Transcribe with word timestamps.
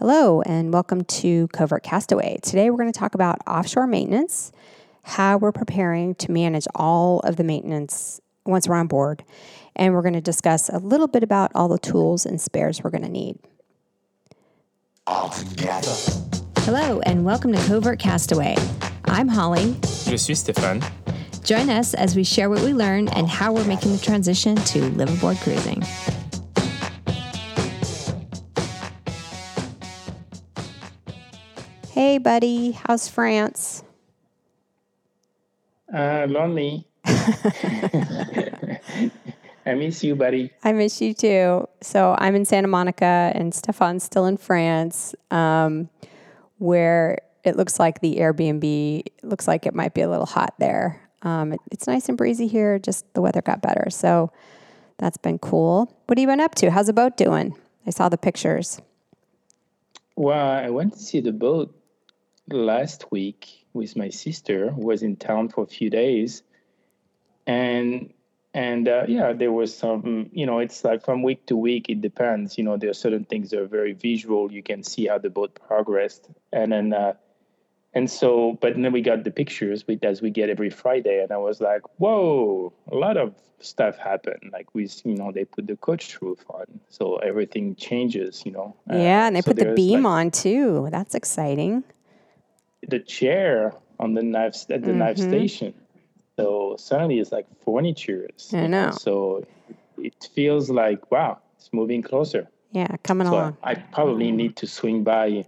Hello, 0.00 0.40
and 0.40 0.72
welcome 0.72 1.04
to 1.04 1.46
Covert 1.48 1.82
Castaway. 1.82 2.38
Today, 2.42 2.70
we're 2.70 2.78
going 2.78 2.90
to 2.90 2.98
talk 2.98 3.14
about 3.14 3.36
offshore 3.46 3.86
maintenance, 3.86 4.50
how 5.02 5.36
we're 5.36 5.52
preparing 5.52 6.14
to 6.14 6.32
manage 6.32 6.66
all 6.74 7.20
of 7.20 7.36
the 7.36 7.44
maintenance 7.44 8.18
once 8.46 8.66
we're 8.66 8.76
on 8.76 8.86
board, 8.86 9.22
and 9.76 9.92
we're 9.92 10.00
going 10.00 10.14
to 10.14 10.22
discuss 10.22 10.70
a 10.70 10.78
little 10.78 11.06
bit 11.06 11.22
about 11.22 11.52
all 11.54 11.68
the 11.68 11.78
tools 11.78 12.24
and 12.24 12.40
spares 12.40 12.82
we're 12.82 12.88
going 12.88 13.02
to 13.02 13.10
need. 13.10 13.40
All 15.06 15.28
together. 15.28 15.94
Hello, 16.60 17.00
and 17.00 17.26
welcome 17.26 17.52
to 17.52 17.58
Covert 17.66 17.98
Castaway. 17.98 18.56
I'm 19.04 19.28
Holly. 19.28 19.76
Je 19.82 20.16
suis 20.16 20.42
Stéphane. 20.42 20.82
Join 21.44 21.68
us 21.68 21.92
as 21.92 22.16
we 22.16 22.24
share 22.24 22.48
what 22.48 22.62
we 22.62 22.72
learn 22.72 23.08
and 23.08 23.28
how 23.28 23.52
we're 23.52 23.66
making 23.66 23.92
the 23.92 23.98
transition 23.98 24.56
to 24.56 24.80
liveaboard 24.92 25.38
cruising. 25.42 25.84
Hey, 32.00 32.16
buddy, 32.16 32.72
how's 32.72 33.08
France? 33.08 33.84
Uh, 35.92 36.24
lonely. 36.30 36.86
I 37.04 37.20
miss 39.76 40.02
you, 40.02 40.16
buddy. 40.16 40.50
I 40.64 40.72
miss 40.72 41.02
you 41.02 41.12
too. 41.12 41.68
So 41.82 42.16
I'm 42.18 42.34
in 42.34 42.46
Santa 42.46 42.68
Monica, 42.68 43.32
and 43.34 43.54
Stefan's 43.54 44.02
still 44.02 44.24
in 44.24 44.38
France, 44.38 45.14
um, 45.30 45.90
where 46.56 47.18
it 47.44 47.56
looks 47.56 47.78
like 47.78 48.00
the 48.00 48.16
Airbnb 48.16 49.04
looks 49.22 49.46
like 49.46 49.66
it 49.66 49.74
might 49.74 49.92
be 49.92 50.00
a 50.00 50.08
little 50.08 50.24
hot 50.24 50.54
there. 50.58 51.06
Um, 51.20 51.52
it, 51.52 51.60
it's 51.70 51.86
nice 51.86 52.08
and 52.08 52.16
breezy 52.16 52.46
here. 52.46 52.78
Just 52.78 53.12
the 53.12 53.20
weather 53.20 53.42
got 53.42 53.60
better, 53.60 53.90
so 53.90 54.32
that's 54.96 55.18
been 55.18 55.38
cool. 55.38 55.94
What 56.06 56.16
have 56.16 56.22
you 56.22 56.28
been 56.28 56.40
up 56.40 56.54
to? 56.54 56.70
How's 56.70 56.86
the 56.86 56.94
boat 56.94 57.18
doing? 57.18 57.58
I 57.86 57.90
saw 57.90 58.08
the 58.08 58.16
pictures. 58.16 58.80
Well, 60.16 60.48
I 60.48 60.70
went 60.70 60.94
to 60.94 60.98
see 60.98 61.20
the 61.20 61.32
boat 61.32 61.76
last 62.52 63.10
week 63.10 63.66
with 63.72 63.96
my 63.96 64.08
sister, 64.10 64.70
who 64.70 64.86
was 64.86 65.02
in 65.02 65.16
town 65.16 65.48
for 65.48 65.64
a 65.64 65.66
few 65.66 65.90
days, 65.90 66.42
and 67.46 68.12
and 68.52 68.88
uh, 68.88 69.04
yeah, 69.06 69.32
there 69.32 69.52
was 69.52 69.76
some. 69.76 70.30
You 70.32 70.46
know, 70.46 70.58
it's 70.58 70.82
like 70.84 71.04
from 71.04 71.22
week 71.22 71.46
to 71.46 71.56
week, 71.56 71.88
it 71.88 72.00
depends. 72.00 72.58
You 72.58 72.64
know, 72.64 72.76
there 72.76 72.90
are 72.90 72.94
certain 72.94 73.24
things 73.24 73.50
that 73.50 73.60
are 73.60 73.66
very 73.66 73.92
visual. 73.92 74.50
You 74.52 74.62
can 74.62 74.82
see 74.82 75.06
how 75.06 75.18
the 75.18 75.30
boat 75.30 75.58
progressed, 75.66 76.28
and 76.52 76.72
then. 76.72 76.92
Uh, 76.92 77.14
and 77.92 78.08
so, 78.08 78.56
but 78.60 78.74
then 78.74 78.92
we 78.92 79.02
got 79.02 79.24
the 79.24 79.32
pictures 79.32 79.84
with, 79.84 80.04
as 80.04 80.22
we 80.22 80.30
get 80.30 80.48
every 80.48 80.70
Friday, 80.70 81.22
and 81.24 81.32
I 81.32 81.38
was 81.38 81.60
like, 81.60 81.82
"Whoa, 81.98 82.72
a 82.90 82.94
lot 82.94 83.16
of 83.16 83.34
stuff 83.58 83.98
happened." 83.98 84.50
Like 84.52 84.72
we, 84.74 84.88
you 85.04 85.16
know, 85.16 85.32
they 85.32 85.44
put 85.44 85.66
the 85.66 85.76
coach 85.76 86.22
roof 86.22 86.38
on, 86.50 86.66
so 86.88 87.16
everything 87.16 87.74
changes. 87.74 88.42
You 88.46 88.52
know. 88.52 88.76
Yeah, 88.88 89.26
and 89.26 89.34
they 89.34 89.40
Uh, 89.40 89.42
so 89.42 89.50
put 89.50 89.56
the 89.56 89.72
beam 89.74 90.04
like, 90.04 90.12
on 90.12 90.30
too. 90.30 90.86
That's 90.92 91.16
exciting. 91.16 91.82
The 92.86 92.98
chair 93.00 93.74
on 93.98 94.14
the 94.14 94.22
knife 94.22 94.64
at 94.70 94.82
the 94.82 94.92
knife 94.92 95.16
Mhm. 95.18 95.28
station. 95.28 95.74
So 96.36 96.76
suddenly 96.78 97.18
it's 97.18 97.32
like 97.32 97.46
furniture. 97.64 98.28
I 98.52 98.66
know. 98.66 98.90
So 98.92 99.44
it 99.98 100.28
feels 100.34 100.70
like 100.70 101.10
wow, 101.10 101.38
it's 101.56 101.70
moving 101.72 102.02
closer. 102.02 102.48
Yeah, 102.72 102.96
coming 103.02 103.26
So 103.26 103.34
along. 103.34 103.56
I 103.62 103.74
probably 103.74 104.30
need 104.30 104.56
to 104.56 104.66
swing 104.66 105.02
by 105.04 105.44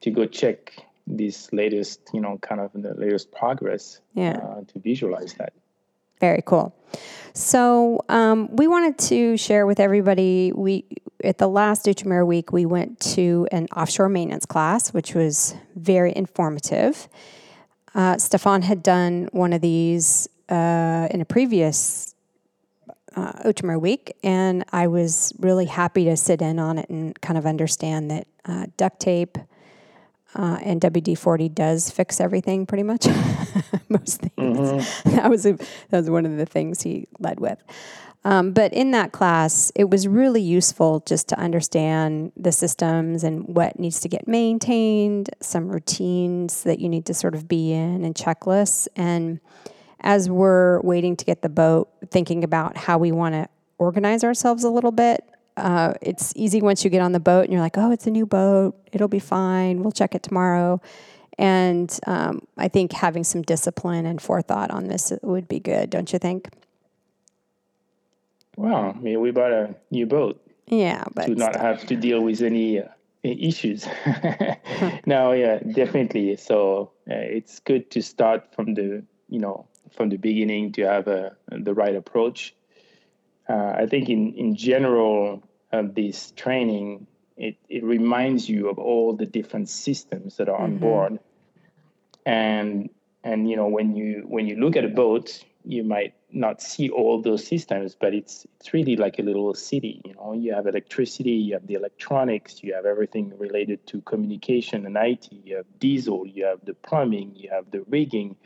to 0.00 0.10
go 0.10 0.26
check 0.26 0.72
this 1.06 1.52
latest, 1.52 2.00
you 2.12 2.20
know, 2.20 2.38
kind 2.38 2.60
of 2.60 2.70
the 2.74 2.94
latest 2.94 3.30
progress 3.32 4.00
Yeah. 4.14 4.38
uh, 4.38 4.62
to 4.68 4.78
visualize 4.78 5.34
that. 5.34 5.52
Very 6.20 6.42
cool. 6.42 6.74
So 7.34 8.04
um, 8.08 8.48
we 8.56 8.66
wanted 8.66 8.98
to 9.10 9.36
share 9.36 9.66
with 9.66 9.80
everybody. 9.80 10.52
We 10.54 10.84
at 11.22 11.38
the 11.38 11.48
last 11.48 11.86
Outremer 11.86 12.26
week 12.26 12.52
we 12.52 12.66
went 12.66 13.00
to 13.00 13.46
an 13.52 13.66
offshore 13.76 14.08
maintenance 14.08 14.46
class, 14.46 14.92
which 14.92 15.14
was 15.14 15.54
very 15.76 16.14
informative. 16.14 17.08
Uh, 17.94 18.16
Stefan 18.18 18.62
had 18.62 18.82
done 18.82 19.28
one 19.32 19.52
of 19.52 19.60
these 19.60 20.28
uh, 20.48 21.08
in 21.10 21.20
a 21.20 21.24
previous 21.24 22.14
uh, 23.16 23.52
week, 23.78 24.16
and 24.22 24.64
I 24.72 24.86
was 24.86 25.32
really 25.38 25.66
happy 25.66 26.04
to 26.06 26.16
sit 26.16 26.40
in 26.40 26.58
on 26.58 26.78
it 26.78 26.88
and 26.88 27.18
kind 27.20 27.38
of 27.38 27.46
understand 27.46 28.10
that 28.10 28.26
uh, 28.44 28.66
duct 28.76 29.00
tape 29.00 29.38
uh, 30.34 30.58
and 30.62 30.80
WD 30.80 31.18
forty 31.18 31.48
does 31.48 31.90
fix 31.90 32.20
everything 32.20 32.64
pretty 32.64 32.82
much. 32.82 33.06
Most 33.88 34.22
things. 34.22 35.02
that 35.04 35.28
was 35.28 35.44
a, 35.44 35.52
that 35.90 35.98
was 35.98 36.08
one 36.08 36.24
of 36.24 36.36
the 36.38 36.46
things 36.46 36.82
he 36.82 37.06
led 37.18 37.38
with. 37.38 37.62
Um, 38.24 38.52
but 38.52 38.72
in 38.72 38.92
that 38.92 39.12
class, 39.12 39.72
it 39.74 39.90
was 39.90 40.06
really 40.06 40.40
useful 40.40 41.02
just 41.06 41.28
to 41.30 41.38
understand 41.38 42.32
the 42.36 42.52
systems 42.52 43.24
and 43.24 43.46
what 43.48 43.78
needs 43.78 43.98
to 44.00 44.08
get 44.08 44.28
maintained, 44.28 45.30
some 45.40 45.68
routines 45.68 46.62
that 46.62 46.78
you 46.78 46.88
need 46.88 47.06
to 47.06 47.14
sort 47.14 47.34
of 47.34 47.48
be 47.48 47.72
in, 47.72 48.04
and 48.04 48.14
checklists. 48.14 48.86
And 48.94 49.40
as 50.00 50.30
we're 50.30 50.80
waiting 50.82 51.16
to 51.16 51.24
get 51.24 51.42
the 51.42 51.48
boat, 51.48 51.88
thinking 52.10 52.44
about 52.44 52.76
how 52.76 52.98
we 52.98 53.10
want 53.10 53.34
to 53.34 53.48
organize 53.78 54.24
ourselves 54.24 54.64
a 54.64 54.70
little 54.70 54.92
bit. 54.92 55.24
Uh, 55.56 55.92
it's 56.00 56.32
easy 56.34 56.62
once 56.62 56.82
you 56.84 56.90
get 56.90 57.02
on 57.02 57.12
the 57.12 57.20
boat 57.20 57.44
and 57.44 57.52
you're 57.52 57.60
like, 57.60 57.76
oh, 57.76 57.90
it's 57.90 58.06
a 58.06 58.10
new 58.10 58.24
boat. 58.24 58.74
It'll 58.92 59.08
be 59.08 59.18
fine. 59.18 59.82
We'll 59.82 59.92
check 59.92 60.14
it 60.14 60.22
tomorrow. 60.22 60.80
And 61.38 61.98
um, 62.06 62.46
I 62.56 62.68
think 62.68 62.92
having 62.92 63.24
some 63.24 63.42
discipline 63.42 64.06
and 64.06 64.20
forethought 64.20 64.70
on 64.70 64.88
this 64.88 65.12
would 65.22 65.48
be 65.48 65.60
good, 65.60 65.90
don't 65.90 66.12
you 66.12 66.18
think? 66.18 66.48
Wow, 68.56 68.94
I 68.96 68.98
mean, 68.98 69.20
we 69.20 69.30
bought 69.30 69.52
a 69.52 69.74
new 69.90 70.06
boat. 70.06 70.40
Yeah, 70.66 71.04
but 71.14 71.26
to 71.26 71.34
not 71.34 71.56
have 71.56 71.86
to 71.86 71.96
deal 71.96 72.20
with 72.20 72.40
any 72.42 72.80
uh, 72.80 72.88
issues. 73.22 73.86
no, 75.06 75.32
yeah, 75.32 75.58
definitely. 75.58 76.36
So 76.36 76.92
uh, 77.10 77.14
it's 77.14 77.60
good 77.60 77.90
to 77.92 78.02
start 78.02 78.54
from 78.54 78.74
the 78.74 79.04
you 79.28 79.38
know 79.38 79.66
from 79.90 80.08
the 80.08 80.16
beginning 80.16 80.72
to 80.72 80.82
have 80.82 81.08
a, 81.08 81.36
the 81.50 81.74
right 81.74 81.94
approach. 81.94 82.54
Uh, 83.48 83.74
I 83.76 83.86
think 83.86 84.08
in 84.08 84.34
in 84.34 84.56
general 84.56 85.42
of 85.72 85.94
this 85.94 86.30
training, 86.32 87.06
it 87.36 87.56
it 87.68 87.82
reminds 87.82 88.48
you 88.48 88.68
of 88.68 88.78
all 88.78 89.14
the 89.14 89.26
different 89.26 89.68
systems 89.68 90.36
that 90.36 90.48
are 90.48 90.60
on 90.60 90.78
board, 90.78 91.18
and 92.24 92.90
and 93.24 93.48
you 93.48 93.56
know 93.56 93.66
when 93.66 93.96
you 93.96 94.24
when 94.26 94.46
you 94.46 94.56
look 94.56 94.76
at 94.76 94.84
a 94.84 94.88
boat 94.88 95.44
you 95.64 95.84
might 95.84 96.14
not 96.34 96.62
see 96.62 96.88
all 96.88 97.20
those 97.20 97.46
systems 97.46 97.96
but 97.98 98.14
it's 98.14 98.46
it's 98.56 98.72
really 98.72 98.96
like 98.96 99.18
a 99.18 99.22
little 99.22 99.54
city 99.54 100.00
you 100.04 100.14
know? 100.14 100.32
You 100.32 100.54
have 100.54 100.66
electricity 100.66 101.32
you 101.32 101.54
have 101.54 101.66
the 101.66 101.74
electronics 101.74 102.62
you 102.62 102.74
have 102.74 102.86
everything 102.86 103.32
related 103.38 103.86
to 103.88 104.00
communication 104.02 104.86
and 104.86 104.96
IT 104.96 105.28
you 105.44 105.56
have 105.56 105.66
diesel 105.78 106.26
you 106.26 106.44
have 106.44 106.64
the 106.64 106.74
plumbing 106.74 107.32
you 107.36 107.50
have 107.50 107.70
the 107.70 107.82
rigging. 107.88 108.36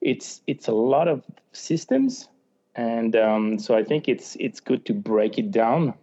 It's 0.00 0.42
it's 0.46 0.68
a 0.68 0.74
lot 0.74 1.08
of 1.08 1.22
systems 1.52 2.28
and 2.74 3.16
um, 3.16 3.58
so 3.58 3.74
I 3.74 3.82
think 3.82 4.08
it's 4.08 4.36
it's 4.38 4.60
good 4.60 4.84
to 4.86 4.92
break 4.92 5.38
it 5.38 5.50
down 5.50 5.94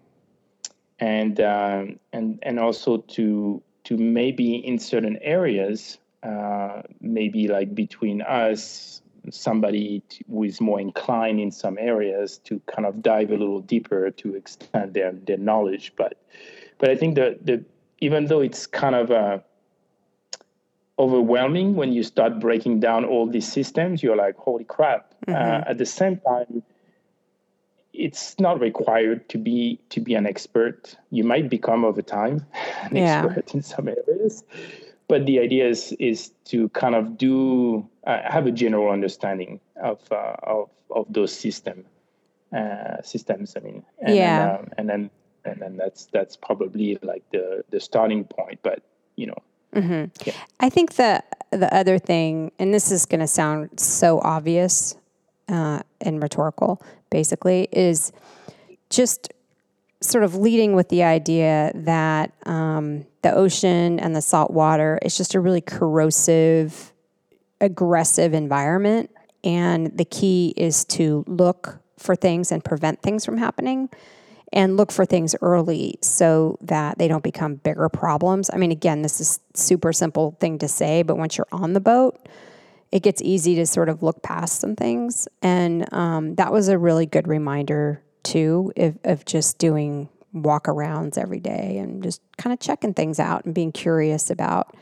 and 1.00 1.40
um, 1.40 2.00
and 2.12 2.40
and 2.42 2.60
also 2.60 2.98
to 2.98 3.62
to 3.84 3.98
maybe 3.98 4.56
in 4.56 4.80
certain 4.80 5.18
areas 5.22 5.98
uh, 6.24 6.82
maybe 7.02 7.48
like 7.48 7.76
between 7.76 8.22
us 8.22 9.02
somebody 9.32 10.04
who 10.30 10.44
is 10.44 10.60
more 10.60 10.80
inclined 10.80 11.40
in 11.40 11.52
some 11.52 11.78
areas 11.78 12.38
to 12.40 12.60
kind 12.66 12.86
of 12.86 13.02
dive 13.02 13.30
a 13.32 13.36
little 13.38 13.62
deeper 13.62 14.12
to 14.12 14.36
extend 14.36 14.94
their, 14.94 15.12
their 15.12 15.38
knowledge 15.38 15.94
but 15.96 16.22
but 16.78 16.90
i 16.90 16.96
think 16.96 17.16
the 17.16 17.38
the 17.42 17.64
even 18.00 18.26
though 18.26 18.42
it's 18.42 18.68
kind 18.68 18.96
of 18.96 19.12
uh, 19.12 19.40
overwhelming 21.00 21.76
when 21.76 21.92
you 21.94 22.04
start 22.04 22.40
breaking 22.40 22.80
down 22.80 23.06
all 23.06 23.26
these 23.28 23.52
systems 23.52 24.04
you're 24.04 24.16
like 24.16 24.36
holy 24.36 24.64
crap. 24.66 25.14
Uh, 25.28 25.64
at 25.66 25.78
the 25.78 25.86
same 25.86 26.20
time 26.28 26.62
it's 27.94 28.38
not 28.40 28.60
required 28.60 29.28
to 29.30 29.38
be 29.38 29.80
to 29.90 30.02
be 30.02 30.16
an 30.16 30.26
expert. 30.26 30.98
You 31.12 31.24
might 31.24 31.50
become 31.50 31.86
over 31.86 32.02
time 32.02 32.46
an 32.84 32.98
Yeah. 32.98 33.24
expert 33.26 33.54
in 33.56 33.62
some 33.64 33.88
areas 33.88 34.44
but 35.08 35.26
the 35.26 35.40
idea 35.40 35.68
is 35.68 35.92
is 36.00 36.32
to 36.46 36.70
kind 36.70 36.96
of 36.96 37.18
do 37.18 37.80
uh, 37.80 37.84
have 38.06 38.46
a 38.48 38.52
general 38.52 38.90
understanding 38.92 39.60
of 39.82 40.00
uh, 40.12 40.36
of 40.44 40.70
of 40.92 41.06
those 41.10 41.32
system 41.34 41.86
uh, 42.56 43.02
systems. 43.02 43.56
I 43.58 43.60
mean, 43.62 43.84
and 44.02 44.16
Yeah. 44.16 44.38
then, 44.40 44.56
um, 44.60 44.68
and 44.78 44.90
then 44.90 45.10
and 45.46 45.62
then 45.62 45.78
that's 45.78 46.06
that's 46.08 46.36
probably 46.38 46.98
like 47.02 47.24
the 47.32 47.64
the 47.70 47.80
starting 47.80 48.24
point. 48.26 48.60
But 48.64 48.82
you 49.16 49.28
know, 49.28 49.38
I 50.60 50.70
think 50.70 50.94
the 50.94 51.24
the 51.52 51.74
other 51.74 51.98
thing, 52.00 52.52
and 52.60 52.74
this 52.74 52.92
is 52.92 53.06
going 53.06 53.22
to 53.22 53.28
sound 53.28 53.80
so 53.80 54.20
obvious 54.22 54.96
uh, 55.50 55.82
and 56.02 56.22
rhetorical, 56.22 56.82
basically, 57.10 57.68
is 57.72 58.12
just 58.90 59.34
sort 60.02 60.24
of 60.24 60.36
leading 60.36 60.74
with 60.76 60.90
the 60.90 61.04
idea 61.04 61.72
that 61.76 62.34
um, 62.46 63.06
the 63.24 63.34
ocean 63.34 64.00
and 64.00 64.16
the 64.16 64.22
salt 64.22 64.52
water 64.52 65.00
is 65.02 65.18
just 65.18 65.34
a 65.34 65.40
really 65.40 65.62
corrosive, 65.62 66.93
aggressive 67.64 68.36
environment, 68.36 69.10
and 69.44 69.98
the 69.98 70.06
key 70.06 70.54
is 70.56 70.86
to 70.86 71.24
look 71.28 71.80
for 71.98 72.16
things 72.16 72.52
and 72.52 72.64
prevent 72.64 73.02
things 73.02 73.26
from 73.26 73.38
happening. 73.38 73.90
and 74.54 74.78
look 74.78 74.92
for 74.92 75.04
things 75.04 75.36
early 75.42 75.98
so 76.02 76.58
that 76.62 77.00
they 77.00 77.08
don't 77.08 77.24
become 77.24 77.56
bigger 77.56 77.90
problems. 77.90 78.52
I 78.54 78.58
mean, 78.58 78.72
again, 78.72 79.02
this 79.02 79.20
is 79.20 79.40
super 79.56 79.92
simple 79.92 80.38
thing 80.40 80.60
to 80.60 80.68
say, 80.68 81.02
but 81.02 81.18
once 81.18 81.38
you're 81.38 81.48
on 81.52 81.74
the 81.74 81.80
boat, 81.80 82.30
it 82.92 83.02
gets 83.02 83.22
easy 83.24 83.56
to 83.56 83.66
sort 83.66 83.90
of 83.90 84.04
look 84.04 84.22
past 84.22 84.62
some 84.62 84.76
things. 84.76 85.28
And 85.42 85.92
um, 85.92 86.36
that 86.36 86.54
was 86.54 86.68
a 86.68 86.78
really 86.78 87.08
good 87.08 87.28
reminder 87.28 88.04
too 88.22 88.72
of, 88.78 89.00
of 89.04 89.26
just 89.26 89.58
doing 89.58 90.08
walk 90.32 90.66
arounds 90.66 91.18
every 91.18 91.40
day 91.40 91.80
and 91.80 92.04
just 92.04 92.22
kind 92.38 92.54
of 92.54 92.60
checking 92.60 92.94
things 92.94 93.20
out 93.20 93.46
and 93.46 93.56
being 93.56 93.72
curious 93.72 94.30
about, 94.30 94.76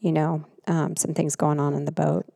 you 0.00 0.12
know, 0.12 0.44
um, 0.68 0.96
some 0.96 1.14
things 1.14 1.34
going 1.34 1.58
on 1.58 1.74
in 1.74 1.84
the 1.84 1.92
boat. 1.92 2.26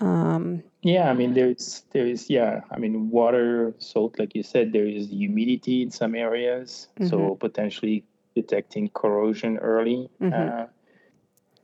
Um, 0.00 0.62
yeah, 0.82 1.10
I 1.10 1.14
mean, 1.14 1.34
there's 1.34 1.84
there's 1.92 2.30
yeah, 2.30 2.60
I 2.70 2.78
mean, 2.78 3.10
water, 3.10 3.74
salt, 3.78 4.18
like 4.18 4.34
you 4.34 4.42
said, 4.42 4.72
there 4.72 4.86
is 4.86 5.10
humidity 5.10 5.82
in 5.82 5.90
some 5.90 6.14
areas, 6.14 6.88
mm-hmm. 6.98 7.08
so 7.08 7.34
potentially 7.34 8.04
detecting 8.34 8.88
corrosion 8.88 9.58
early. 9.58 10.08
Mm-hmm. 10.22 10.62
Uh, 10.62 10.66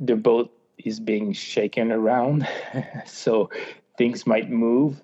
the 0.01 0.17
boat 0.17 0.53
is 0.85 1.01
being 1.01 1.33
shaken 1.33 1.91
around, 1.91 2.47
so 3.07 3.49
things 3.97 4.27
might 4.27 4.51
move. 4.51 5.01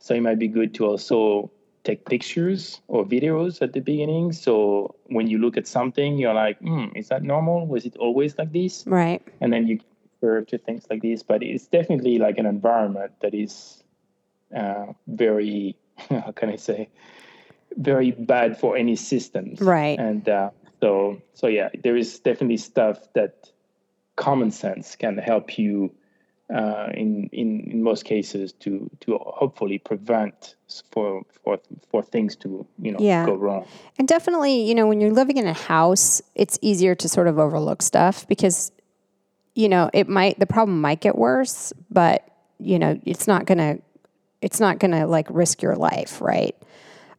So 0.00 0.14
it 0.14 0.20
might 0.20 0.38
be 0.38 0.48
good 0.48 0.74
to 0.74 0.84
also 0.84 1.50
take 1.84 2.04
pictures 2.04 2.80
or 2.88 3.06
videos 3.06 3.62
at 3.62 3.72
the 3.72 3.80
beginning. 3.80 4.32
So 4.32 4.94
when 5.06 5.28
you 5.28 5.38
look 5.38 5.56
at 5.56 5.66
something, 5.66 6.18
you're 6.18 6.34
like, 6.34 6.58
hmm, 6.58 6.86
is 6.94 7.08
that 7.08 7.22
normal? 7.22 7.66
Was 7.66 7.86
it 7.86 7.96
always 7.96 8.36
like 8.36 8.52
this? 8.52 8.84
Right. 8.86 9.22
And 9.40 9.52
then 9.52 9.66
you 9.66 9.80
refer 10.24 10.44
to 10.44 10.58
things 10.58 10.86
like 10.90 11.02
this. 11.02 11.22
But 11.22 11.42
it's 11.42 11.66
definitely 11.66 12.18
like 12.18 12.38
an 12.38 12.46
environment 12.46 13.12
that 13.20 13.34
is 13.34 13.82
uh, 14.54 14.86
very, 15.06 15.76
how 16.10 16.32
can 16.32 16.50
I 16.50 16.56
say, 16.56 16.88
very 17.76 18.12
bad 18.12 18.58
for 18.58 18.76
any 18.76 18.96
systems. 18.96 19.60
Right. 19.60 19.98
And 19.98 20.28
uh, 20.28 20.50
so, 20.80 21.20
so 21.34 21.46
yeah, 21.46 21.70
there 21.82 21.96
is 21.96 22.18
definitely 22.18 22.58
stuff 22.58 23.12
that 23.14 23.50
common 24.16 24.50
sense 24.50 24.96
can 24.96 25.18
help 25.18 25.58
you 25.58 25.92
uh, 26.54 26.88
in, 26.92 27.28
in 27.32 27.60
in 27.70 27.82
most 27.82 28.04
cases 28.04 28.52
to 28.52 28.90
to 29.00 29.18
hopefully 29.18 29.78
prevent 29.78 30.56
for 30.90 31.22
for 31.42 31.58
for 31.88 32.02
things 32.02 32.36
to 32.36 32.66
you 32.78 32.92
know 32.92 32.98
yeah. 33.00 33.24
go 33.24 33.34
wrong. 33.34 33.66
And 33.98 34.06
definitely, 34.06 34.62
you 34.62 34.74
know, 34.74 34.86
when 34.86 35.00
you're 35.00 35.10
living 35.10 35.38
in 35.38 35.46
a 35.46 35.54
house, 35.54 36.20
it's 36.34 36.58
easier 36.60 36.94
to 36.96 37.08
sort 37.08 37.28
of 37.28 37.38
overlook 37.38 37.80
stuff 37.80 38.28
because 38.28 38.72
you 39.54 39.68
know 39.68 39.90
it 39.92 40.08
might 40.08 40.38
the 40.38 40.46
problem 40.46 40.80
might 40.80 41.00
get 41.00 41.16
worse, 41.16 41.72
but 41.90 42.28
you 42.58 42.78
know 42.78 42.98
it's 43.04 43.26
not 43.26 43.46
gonna 43.46 43.78
it's 44.40 44.60
not 44.60 44.78
gonna 44.78 45.06
like 45.06 45.26
risk 45.30 45.62
your 45.62 45.76
life, 45.76 46.20
right? 46.20 46.56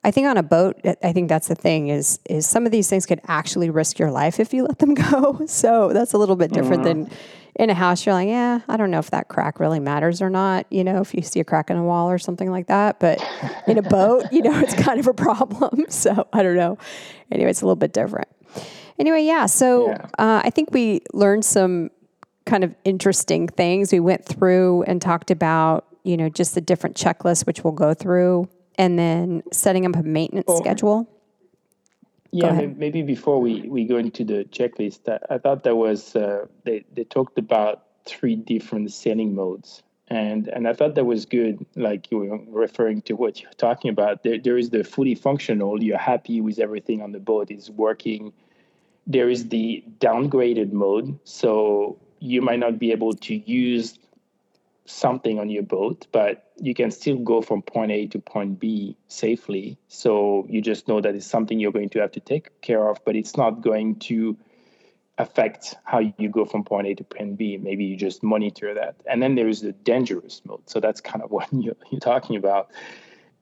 I 0.03 0.11
think 0.11 0.27
on 0.27 0.37
a 0.37 0.43
boat, 0.43 0.79
I 1.03 1.13
think 1.13 1.29
that's 1.29 1.47
the 1.47 1.55
thing 1.55 1.87
is 1.87 2.19
is 2.29 2.47
some 2.47 2.65
of 2.65 2.71
these 2.71 2.89
things 2.89 3.05
could 3.05 3.21
actually 3.27 3.69
risk 3.69 3.97
your 3.97 4.11
life 4.11 4.39
if 4.39 4.53
you 4.53 4.63
let 4.63 4.79
them 4.79 4.93
go. 5.11 5.41
So 5.47 5.91
that's 5.93 6.13
a 6.13 6.17
little 6.17 6.35
bit 6.35 6.51
different 6.51 6.83
mm-hmm. 6.83 7.03
than 7.03 7.11
in 7.55 7.69
a 7.69 7.73
house, 7.73 8.05
you're 8.05 8.13
like, 8.13 8.27
yeah, 8.27 8.59
I 8.67 8.75
don't 8.75 8.91
know 8.91 8.99
if 8.99 9.11
that 9.11 9.29
crack 9.29 9.59
really 9.59 9.79
matters 9.79 10.21
or 10.21 10.29
not. 10.29 10.65
You 10.69 10.83
know, 10.83 10.99
if 10.99 11.13
you 11.13 11.21
see 11.21 11.39
a 11.39 11.43
crack 11.45 11.69
in 11.69 11.77
a 11.77 11.83
wall 11.83 12.09
or 12.09 12.17
something 12.17 12.51
like 12.51 12.67
that. 12.67 12.99
But 12.99 13.25
in 13.65 13.77
a 13.77 13.81
boat, 13.89 14.25
you 14.31 14.41
know, 14.41 14.59
it's 14.59 14.73
kind 14.73 14.99
of 14.99 15.07
a 15.07 15.13
problem. 15.13 15.85
So 15.95 16.27
I 16.33 16.43
don't 16.43 16.55
know. 16.55 16.77
Anyway, 17.31 17.49
it's 17.49 17.61
a 17.61 17.65
little 17.65 17.75
bit 17.75 17.93
different. 17.93 18.27
Anyway, 18.99 19.23
yeah. 19.23 19.45
So 19.45 19.89
yeah. 19.89 20.07
Uh, 20.17 20.41
I 20.43 20.49
think 20.49 20.71
we 20.71 21.01
learned 21.13 21.45
some 21.45 21.89
kind 22.45 22.63
of 22.63 22.75
interesting 22.83 23.47
things. 23.47 23.91
We 23.91 23.99
went 23.99 24.25
through 24.25 24.83
and 24.83 25.01
talked 25.01 25.31
about, 25.31 25.85
you 26.03 26.15
know, 26.17 26.29
just 26.29 26.55
the 26.55 26.61
different 26.61 26.95
checklists 26.95 27.45
which 27.45 27.63
we'll 27.63 27.73
go 27.73 27.93
through, 27.93 28.47
and 28.77 28.97
then 28.97 29.43
setting 29.51 29.85
up 29.85 29.95
a 29.95 30.03
maintenance 30.03 30.45
oh. 30.47 30.59
schedule. 30.59 31.09
Yeah, 32.31 32.65
maybe 32.75 33.01
before 33.01 33.39
we, 33.39 33.61
we 33.61 33.85
go 33.85 33.95
into 33.95 34.25
the 34.25 34.43
checklist, 34.43 35.07
I, 35.07 35.35
I 35.35 35.37
thought 35.37 35.63
there 35.63 35.75
was 35.75 36.17
uh, 36.17 36.47
they 36.65 36.83
they 36.93 37.05
talked 37.05 37.37
about 37.37 37.83
three 38.05 38.35
different 38.35 38.91
sailing 38.91 39.33
modes, 39.33 39.83
and 40.09 40.49
and 40.49 40.67
I 40.67 40.73
thought 40.73 40.95
that 40.95 41.05
was 41.05 41.25
good. 41.25 41.65
Like 41.77 42.11
you 42.11 42.17
were 42.17 42.39
referring 42.61 43.03
to 43.03 43.13
what 43.13 43.41
you're 43.41 43.53
talking 43.53 43.89
about. 43.89 44.23
There 44.23 44.37
there 44.37 44.57
is 44.57 44.69
the 44.69 44.83
fully 44.83 45.15
functional. 45.15 45.81
You're 45.81 45.97
happy 45.97 46.41
with 46.41 46.59
everything 46.59 47.01
on 47.01 47.13
the 47.13 47.19
boat 47.19 47.51
is 47.51 47.71
working. 47.71 48.33
There 49.07 49.29
is 49.29 49.47
the 49.47 49.83
downgraded 49.99 50.73
mode, 50.73 51.17
so 51.23 51.97
you 52.25 52.41
might 52.41 52.59
not 52.59 52.79
be 52.79 52.91
able 52.91 53.13
to 53.13 53.35
use 53.35 53.99
something 54.85 55.39
on 55.39 55.49
your 55.49 55.63
boat, 55.63 56.07
but 56.11 56.51
you 56.57 56.73
can 56.73 56.91
still 56.91 57.17
go 57.17 57.41
from 57.41 57.61
point 57.61 57.91
A 57.91 58.07
to 58.07 58.19
point 58.19 58.59
B 58.59 58.97
safely. 59.07 59.77
So 59.87 60.45
you 60.49 60.61
just 60.61 60.87
know 60.87 61.01
that 61.01 61.15
it's 61.15 61.25
something 61.25 61.59
you're 61.59 61.71
going 61.71 61.89
to 61.89 61.99
have 61.99 62.11
to 62.11 62.19
take 62.19 62.61
care 62.61 62.87
of, 62.87 63.03
but 63.05 63.15
it's 63.15 63.35
not 63.35 63.61
going 63.61 63.95
to 64.01 64.37
affect 65.17 65.75
how 65.85 65.99
you 66.17 66.29
go 66.29 66.45
from 66.45 66.63
point 66.63 66.87
A 66.87 66.95
to 66.95 67.03
point 67.03 67.37
B. 67.37 67.57
Maybe 67.57 67.85
you 67.85 67.95
just 67.95 68.21
monitor 68.21 68.73
that. 68.73 68.95
And 69.05 69.21
then 69.21 69.35
there 69.35 69.47
is 69.47 69.61
the 69.61 69.71
dangerous 69.71 70.41
mode. 70.45 70.69
So 70.69 70.79
that's 70.79 71.01
kind 71.01 71.23
of 71.23 71.31
what 71.35 71.47
you're, 71.51 71.77
you're 71.91 71.99
talking 71.99 72.35
about. 72.35 72.71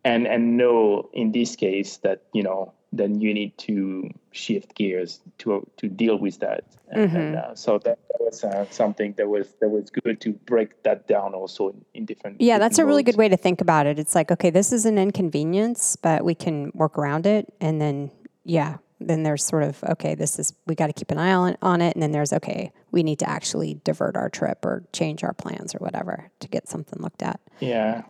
And 0.05 0.27
and 0.27 0.57
know 0.57 1.09
in 1.13 1.31
this 1.31 1.55
case 1.55 1.97
that, 1.97 2.23
you 2.33 2.43
know, 2.43 2.73
then 2.97 3.19
you 3.19 3.33
need 3.33 3.57
to 3.57 4.09
shift 4.31 4.75
gears 4.75 5.19
to 5.39 5.67
to 5.77 5.87
deal 5.87 6.17
with 6.17 6.39
that. 6.39 6.63
And, 6.89 7.09
mm-hmm. 7.09 7.17
and 7.17 7.35
uh, 7.35 7.55
so 7.55 7.79
that, 7.79 7.97
that 8.09 8.19
was 8.19 8.43
uh, 8.43 8.65
something 8.69 9.13
that 9.17 9.27
was 9.27 9.53
that 9.59 9.69
was 9.69 9.89
good 9.89 10.21
to 10.21 10.33
break 10.33 10.83
that 10.83 11.07
down 11.07 11.33
also 11.33 11.69
in, 11.69 11.85
in 11.93 12.05
different. 12.05 12.39
Yeah, 12.39 12.55
different 12.55 12.61
that's 12.61 12.79
a 12.79 12.85
really 12.85 13.03
good 13.03 13.17
way 13.17 13.29
to 13.29 13.37
think 13.37 13.61
about 13.61 13.87
it. 13.87 13.97
It's 13.97 14.15
like 14.15 14.31
okay, 14.31 14.51
this 14.51 14.71
is 14.71 14.85
an 14.85 14.97
inconvenience, 14.97 15.95
but 15.95 16.23
we 16.23 16.35
can 16.35 16.71
work 16.75 16.97
around 16.97 17.25
it, 17.25 17.51
and 17.59 17.81
then 17.81 18.11
yeah, 18.43 18.77
then 18.99 19.23
there's 19.23 19.43
sort 19.43 19.63
of 19.63 19.83
okay, 19.83 20.13
this 20.13 20.37
is 20.37 20.53
we 20.67 20.75
got 20.75 20.87
to 20.87 20.93
keep 20.93 21.09
an 21.09 21.17
eye 21.17 21.33
on 21.33 21.57
on 21.61 21.81
it, 21.81 21.95
and 21.95 22.03
then 22.03 22.11
there's 22.11 22.31
okay, 22.31 22.71
we 22.91 23.01
need 23.01 23.19
to 23.19 23.29
actually 23.29 23.79
divert 23.83 24.15
our 24.15 24.29
trip 24.29 24.63
or 24.63 24.83
change 24.93 25.23
our 25.23 25.33
plans 25.33 25.73
or 25.73 25.79
whatever 25.79 26.29
to 26.39 26.47
get 26.47 26.67
something 26.69 27.01
looked 27.01 27.23
at. 27.23 27.39
Yeah. 27.59 28.03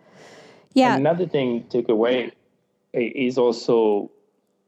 Yeah. 0.73 0.95
Another 0.95 1.27
thing 1.27 1.63
to 1.69 1.69
take 1.69 1.89
away 1.89 2.31
is 2.93 3.37
also 3.37 4.11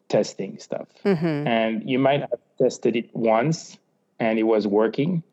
testing 0.09 0.59
stuff. 0.59 0.87
Mm-hmm. 1.03 1.47
And 1.47 1.89
you 1.89 1.99
might 1.99 2.21
have 2.21 2.39
tested 2.57 2.95
it 2.95 3.15
once 3.15 3.77
and 4.19 4.39
it 4.39 4.43
was 4.43 4.67
working. 4.67 5.23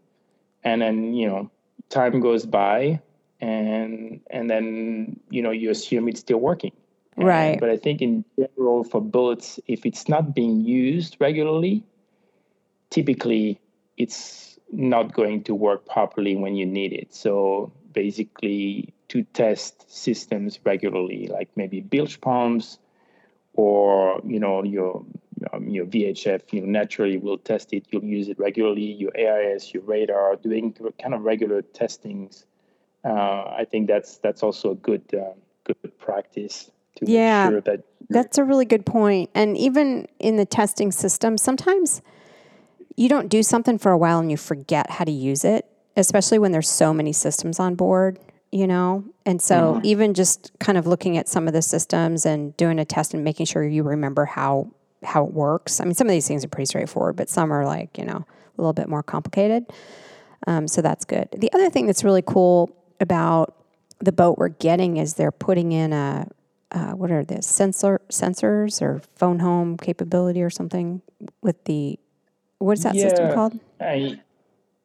And 0.65 0.83
then, 0.83 1.15
you 1.15 1.29
know, 1.29 1.51
time 1.89 2.21
goes 2.21 2.47
by 2.47 3.01
and 3.41 4.21
and 4.31 4.49
then, 4.49 5.21
you 5.31 5.43
know, 5.43 5.51
you 5.51 5.71
assume 5.71 6.09
it's 6.09 6.21
still 6.21 6.39
working. 6.39 6.73
Right. 7.17 7.61
But 7.61 7.69
I 7.69 7.77
think 7.77 8.01
in 8.01 8.25
general 8.39 8.85
for 8.85 9.01
bullets, 9.01 9.61
if 9.67 9.85
it's 9.85 10.09
not 10.09 10.35
being 10.35 10.61
used 10.61 11.17
regularly, 11.21 11.85
typically 12.91 13.61
it's 13.99 14.59
not 14.71 15.13
going 15.13 15.45
to 15.45 15.55
work 15.55 15.87
properly 15.87 16.35
when 16.37 16.57
you 16.57 16.65
need 16.65 16.93
it. 16.93 17.15
So 17.15 17.73
basically 17.93 18.95
to 19.09 19.23
test 19.25 19.91
systems 19.91 20.59
regularly, 20.65 21.27
like 21.27 21.51
maybe 21.57 21.81
bilge 21.81 22.21
pumps, 22.23 22.79
or 23.55 24.21
you 24.25 24.41
know 24.41 24.63
your 24.65 25.05
um, 25.53 25.69
your 25.69 25.87
VHF, 25.87 26.53
you 26.53 26.61
know, 26.61 26.67
naturally 26.67 27.19
will 27.19 27.39
test 27.39 27.73
it. 27.73 27.87
You'll 27.91 28.05
use 28.05 28.29
it 28.29 28.39
regularly. 28.39 28.83
Your 28.83 29.11
AIS, 29.17 29.73
your 29.75 29.83
radar, 29.83 30.37
doing 30.37 30.75
kind 31.01 31.15
of 31.15 31.23
regular 31.23 31.63
testings. 31.63 32.47
Uh, 33.05 33.45
I 33.59 33.67
think 33.69 33.89
that's 33.89 34.19
that's 34.19 34.43
also 34.43 34.73
a 34.73 34.75
good 34.77 35.03
uh, 35.15 35.33
good 35.65 35.99
practice 35.99 36.71
to 36.97 37.11
yeah, 37.11 37.49
sure 37.49 37.61
that 37.63 37.85
that's 38.09 38.39
a 38.39 38.45
really 38.45 38.65
good 38.65 38.87
point. 38.87 39.31
And 39.35 39.57
even 39.57 40.07
in 40.19 40.37
the 40.37 40.47
testing 40.47 40.93
system, 40.93 41.37
sometimes 41.37 42.03
you 42.97 43.09
don't 43.09 43.29
do 43.29 43.43
something 43.43 43.79
for 43.79 43.91
a 43.91 43.99
while 43.99 44.19
and 44.19 44.31
you 44.31 44.37
forget 44.37 44.91
how 44.91 45.05
to 45.05 45.11
use 45.11 45.45
it, 45.45 45.67
especially 45.97 46.39
when 46.39 46.53
there's 46.53 46.69
so 46.69 46.93
many 46.93 47.13
systems 47.13 47.59
on 47.59 47.75
board 47.75 48.19
you 48.53 48.67
know? 48.67 49.05
And 49.27 49.43
so 49.43 49.75
mm-hmm. 49.75 49.87
even 49.87 50.15
just 50.15 50.53
kind 50.61 50.79
of 50.79 50.87
looking 50.87 51.17
at 51.17 51.29
some 51.29 51.49
of 51.49 51.55
the 51.55 51.63
systems 51.63 52.25
and 52.25 52.57
doing 52.57 52.79
a 52.79 52.85
test 52.85 53.15
and 53.15 53.25
making 53.25 53.47
sure 53.47 53.65
you 53.65 53.83
remember 53.83 54.25
how 54.25 54.71
how 55.03 55.25
it 55.25 55.33
works. 55.33 55.81
I 55.81 55.85
mean, 55.85 55.95
some 55.95 56.07
of 56.07 56.13
these 56.13 56.29
things 56.29 56.45
are 56.45 56.49
pretty 56.49 56.67
straightforward, 56.67 57.17
but 57.17 57.29
some 57.29 57.53
are 57.53 57.67
like, 57.67 57.99
you 57.99 58.05
know, 58.05 58.25
a 58.57 58.61
little 58.61 58.73
bit 58.73 58.89
more 58.89 59.03
complicated. 59.03 59.65
Um, 60.47 60.69
so 60.69 60.81
that's 60.81 61.05
good. 61.05 61.29
The 61.37 61.53
other 61.53 61.71
thing 61.71 61.87
that's 61.87 62.05
really 62.05 62.23
cool 62.23 62.71
about 63.01 63.57
the 63.99 64.13
boat 64.13 64.39
we're 64.39 64.49
getting 64.49 64.99
is 64.99 65.15
they're 65.15 65.33
putting 65.33 65.73
in 65.73 65.93
a 65.93 66.29
uh, 66.73 66.93
what 66.93 67.11
are 67.11 67.25
the 67.25 67.43
sensor 67.43 68.01
sensors 68.09 68.81
or 68.81 69.03
phone 69.17 69.39
home 69.39 69.77
capability 69.77 70.43
or 70.43 70.51
something 70.51 71.03
with 71.43 71.63
the 71.65 71.99
what 72.59 72.79
is 72.79 72.85
that 72.85 72.95
yeah, 72.95 73.09
system 73.09 73.35
called? 73.35 73.59
I, 73.81 74.21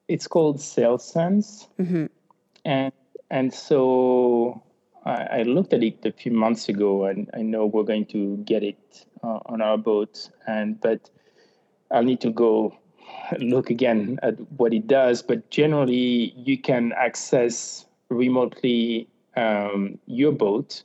it's 0.07 0.27
called 0.27 0.57
SailSense, 0.57 1.67
mm-hmm. 1.79 2.05
and 2.65 2.91
and 3.29 3.53
so 3.53 4.63
I, 5.05 5.39
I, 5.39 5.43
looked 5.43 5.73
at 5.73 5.83
it 5.83 6.05
a 6.05 6.11
few 6.11 6.31
months 6.31 6.69
ago, 6.69 7.05
and 7.05 7.29
I 7.33 7.41
know 7.41 7.65
we're 7.65 7.83
going 7.83 8.05
to 8.07 8.37
get 8.37 8.63
it 8.63 9.05
uh, 9.23 9.39
on 9.45 9.61
our 9.61 9.77
boat. 9.77 10.29
And 10.47 10.79
but 10.79 11.09
I'll 11.91 12.03
need 12.03 12.21
to 12.21 12.29
go 12.29 12.77
look 13.39 13.69
again 13.69 14.19
at 14.23 14.35
what 14.57 14.73
it 14.73 14.87
does. 14.87 15.21
But 15.21 15.49
generally, 15.49 16.33
you 16.37 16.57
can 16.57 16.93
access 16.93 17.85
remotely 18.09 19.07
um, 19.35 19.99
your 20.05 20.31
boat 20.31 20.83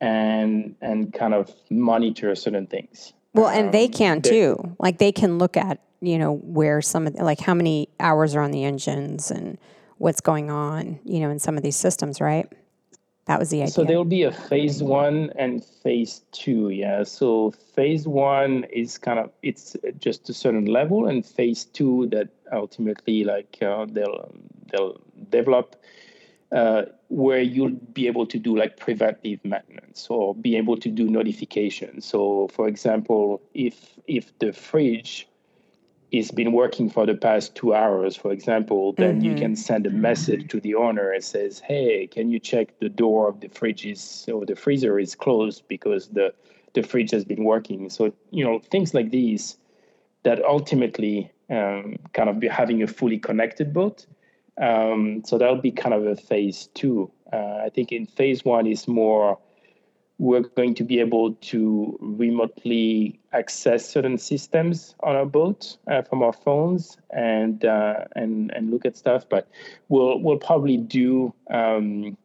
and 0.00 0.76
and 0.80 1.12
kind 1.12 1.34
of 1.34 1.52
monitor 1.70 2.34
certain 2.34 2.66
things. 2.66 3.12
Well, 3.34 3.48
and 3.48 3.72
they 3.72 3.88
can 3.88 4.22
too. 4.22 4.76
Like 4.78 4.98
they 4.98 5.12
can 5.12 5.38
look 5.38 5.56
at, 5.56 5.80
you 6.00 6.18
know, 6.18 6.34
where 6.36 6.80
some 6.82 7.06
of 7.06 7.14
like 7.14 7.40
how 7.40 7.54
many 7.54 7.88
hours 8.00 8.34
are 8.34 8.42
on 8.42 8.50
the 8.50 8.64
engines 8.64 9.30
and 9.30 9.58
what's 9.98 10.20
going 10.20 10.50
on, 10.50 10.98
you 11.04 11.20
know, 11.20 11.30
in 11.30 11.38
some 11.38 11.56
of 11.56 11.62
these 11.62 11.76
systems, 11.76 12.20
right? 12.20 12.50
That 13.26 13.38
was 13.38 13.50
the 13.50 13.60
idea. 13.60 13.72
So 13.72 13.84
there 13.84 13.98
will 13.98 14.04
be 14.04 14.22
a 14.22 14.32
phase 14.32 14.82
one 14.82 15.30
and 15.36 15.62
phase 15.62 16.22
two. 16.32 16.70
Yeah. 16.70 17.02
So 17.02 17.50
phase 17.50 18.08
one 18.08 18.64
is 18.72 18.96
kind 18.96 19.18
of 19.18 19.30
it's 19.42 19.76
just 19.98 20.30
a 20.30 20.34
certain 20.34 20.64
level, 20.64 21.06
and 21.06 21.26
phase 21.26 21.66
two 21.66 22.06
that 22.06 22.28
ultimately 22.50 23.24
like 23.24 23.58
uh, 23.60 23.84
they'll 23.90 24.32
they'll 24.72 24.98
develop 25.28 25.76
uh, 26.52 26.84
where 27.08 27.42
you'll 27.42 27.76
be 27.92 28.06
able 28.06 28.24
to 28.26 28.38
do 28.38 28.56
like 28.56 28.78
preventive 28.78 29.44
maintenance 29.44 30.06
or 30.08 30.34
be 30.34 30.56
able 30.56 30.78
to 30.78 30.88
do 30.88 31.04
notifications. 31.08 32.06
So, 32.06 32.48
for 32.48 32.66
example, 32.66 33.42
if 33.52 33.98
if 34.06 34.38
the 34.38 34.54
fridge 34.54 35.28
it's 36.10 36.30
been 36.30 36.52
working 36.52 36.88
for 36.88 37.04
the 37.04 37.14
past 37.14 37.54
two 37.54 37.74
hours, 37.74 38.16
for 38.16 38.32
example, 38.32 38.94
then 38.94 39.16
mm-hmm. 39.16 39.24
you 39.24 39.34
can 39.34 39.56
send 39.56 39.86
a 39.86 39.90
message 39.90 40.48
to 40.50 40.60
the 40.60 40.74
owner 40.74 41.12
and 41.12 41.22
says, 41.22 41.60
"Hey, 41.60 42.06
can 42.06 42.30
you 42.30 42.38
check 42.38 42.78
the 42.80 42.88
door 42.88 43.28
of 43.28 43.40
the 43.40 43.48
fridge 43.48 43.84
is 43.84 44.28
or 44.32 44.46
the 44.46 44.56
freezer 44.56 44.98
is 44.98 45.14
closed 45.14 45.64
because 45.68 46.08
the 46.08 46.32
the 46.72 46.82
fridge 46.82 47.10
has 47.10 47.24
been 47.24 47.44
working." 47.44 47.90
So 47.90 48.12
you 48.30 48.44
know 48.44 48.58
things 48.58 48.94
like 48.94 49.10
these 49.10 49.58
that 50.22 50.42
ultimately 50.44 51.30
um, 51.50 51.96
kind 52.14 52.28
of 52.28 52.40
be 52.40 52.48
having 52.48 52.82
a 52.82 52.86
fully 52.86 53.18
connected 53.18 53.72
boat. 53.72 54.06
Um, 54.60 55.22
so 55.24 55.38
that'll 55.38 55.60
be 55.60 55.70
kind 55.70 55.94
of 55.94 56.06
a 56.06 56.16
phase 56.16 56.68
two. 56.74 57.10
Uh, 57.32 57.60
I 57.64 57.70
think 57.72 57.92
in 57.92 58.06
phase 58.06 58.44
one 58.44 58.66
is 58.66 58.88
more 58.88 59.38
we're 60.18 60.40
going 60.40 60.74
to 60.74 60.84
be 60.84 60.98
able 60.98 61.34
to 61.34 61.96
remotely 62.00 63.18
access 63.32 63.88
certain 63.88 64.18
systems 64.18 64.94
on 65.00 65.14
our 65.14 65.24
boat 65.24 65.76
uh, 65.86 66.02
from 66.02 66.22
our 66.22 66.32
phones 66.32 66.96
and 67.10 67.64
uh, 67.64 68.04
and 68.16 68.50
and 68.50 68.70
look 68.70 68.84
at 68.84 68.96
stuff. 68.96 69.28
But 69.28 69.48
we'll 69.88 70.18
we'll 70.20 70.38
probably 70.38 70.76
do 70.76 71.32
um, 71.50 72.16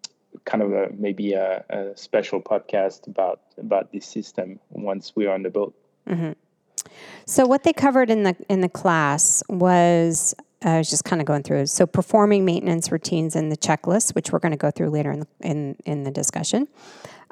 kind 0.45 0.63
of 0.63 0.73
a 0.73 0.89
maybe 0.97 1.33
a, 1.33 1.63
a, 1.69 1.95
special 1.95 2.41
podcast 2.41 3.07
about 3.07 3.41
about 3.57 3.91
this 3.91 4.07
system 4.07 4.59
once 4.71 5.15
we're 5.15 5.31
on 5.31 5.43
the 5.43 5.51
boat. 5.51 5.75
Mm-hmm. 6.07 6.31
So 7.25 7.45
what 7.45 7.63
they 7.63 7.73
covered 7.73 8.09
in 8.09 8.23
the 8.23 8.35
in 8.49 8.61
the 8.61 8.69
class 8.69 9.43
was 9.49 10.33
I 10.63 10.77
was 10.79 10.89
just 10.89 11.03
kind 11.03 11.21
of 11.21 11.27
going 11.27 11.43
through. 11.43 11.67
So 11.67 11.85
performing 11.85 12.43
maintenance 12.43 12.91
routines 12.91 13.35
in 13.35 13.49
the 13.49 13.57
checklist, 13.57 14.15
which 14.15 14.31
we're 14.31 14.39
going 14.39 14.53
to 14.53 14.57
go 14.57 14.71
through 14.71 14.89
later 14.89 15.11
in 15.11 15.19
the, 15.19 15.27
in, 15.41 15.75
in 15.85 16.03
the 16.03 16.11
discussion 16.11 16.69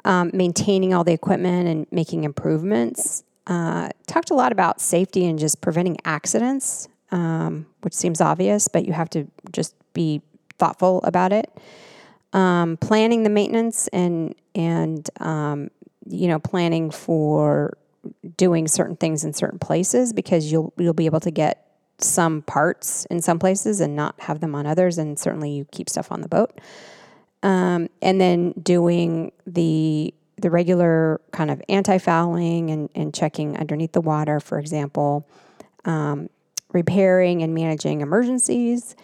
um, 0.04 0.30
maintaining 0.32 0.94
all 0.94 1.04
the 1.04 1.12
equipment 1.12 1.68
and 1.68 1.86
making 1.90 2.24
improvements. 2.24 3.24
Uh, 3.46 3.88
talked 4.06 4.30
a 4.30 4.34
lot 4.34 4.52
about 4.52 4.80
safety 4.80 5.26
and 5.26 5.38
just 5.38 5.60
preventing 5.60 5.96
accidents, 6.04 6.88
um, 7.10 7.66
which 7.82 7.94
seems 7.94 8.20
obvious, 8.20 8.68
but 8.68 8.84
you 8.84 8.92
have 8.92 9.10
to 9.10 9.26
just 9.52 9.74
be 9.94 10.22
thoughtful 10.58 11.00
about 11.04 11.32
it. 11.32 11.50
Um, 12.32 12.78
planning 12.78 13.24
the 13.24 13.30
maintenance 13.30 13.88
and 13.88 14.34
and 14.54 15.08
um, 15.20 15.70
you 16.08 16.28
know 16.28 16.38
planning 16.38 16.90
for 16.90 17.76
doing 18.36 18.66
certain 18.66 18.96
things 18.96 19.24
in 19.24 19.32
certain 19.32 19.58
places 19.58 20.12
because 20.12 20.50
you'll 20.50 20.72
you'll 20.78 20.94
be 20.94 21.06
able 21.06 21.20
to 21.20 21.30
get 21.30 21.66
some 21.98 22.42
parts 22.42 23.04
in 23.06 23.20
some 23.20 23.38
places 23.38 23.80
and 23.80 23.94
not 23.94 24.18
have 24.20 24.40
them 24.40 24.54
on 24.54 24.66
others, 24.66 24.98
and 24.98 25.18
certainly 25.18 25.50
you 25.50 25.66
keep 25.72 25.90
stuff 25.90 26.10
on 26.10 26.22
the 26.22 26.28
boat 26.28 26.58
um, 27.42 27.88
and 28.00 28.20
then 28.20 28.52
doing 28.62 29.32
the 29.46 30.14
the 30.36 30.50
regular 30.50 31.20
kind 31.30 31.50
of 31.52 31.62
anti-fouling 31.68 32.70
and, 32.70 32.90
and 32.96 33.14
checking 33.14 33.56
underneath 33.58 33.92
the 33.92 34.00
water, 34.00 34.40
for 34.40 34.58
example, 34.58 35.24
um, 35.84 36.28
repairing 36.72 37.42
and 37.42 37.54
managing 37.54 38.00
emergencies, 38.00 38.96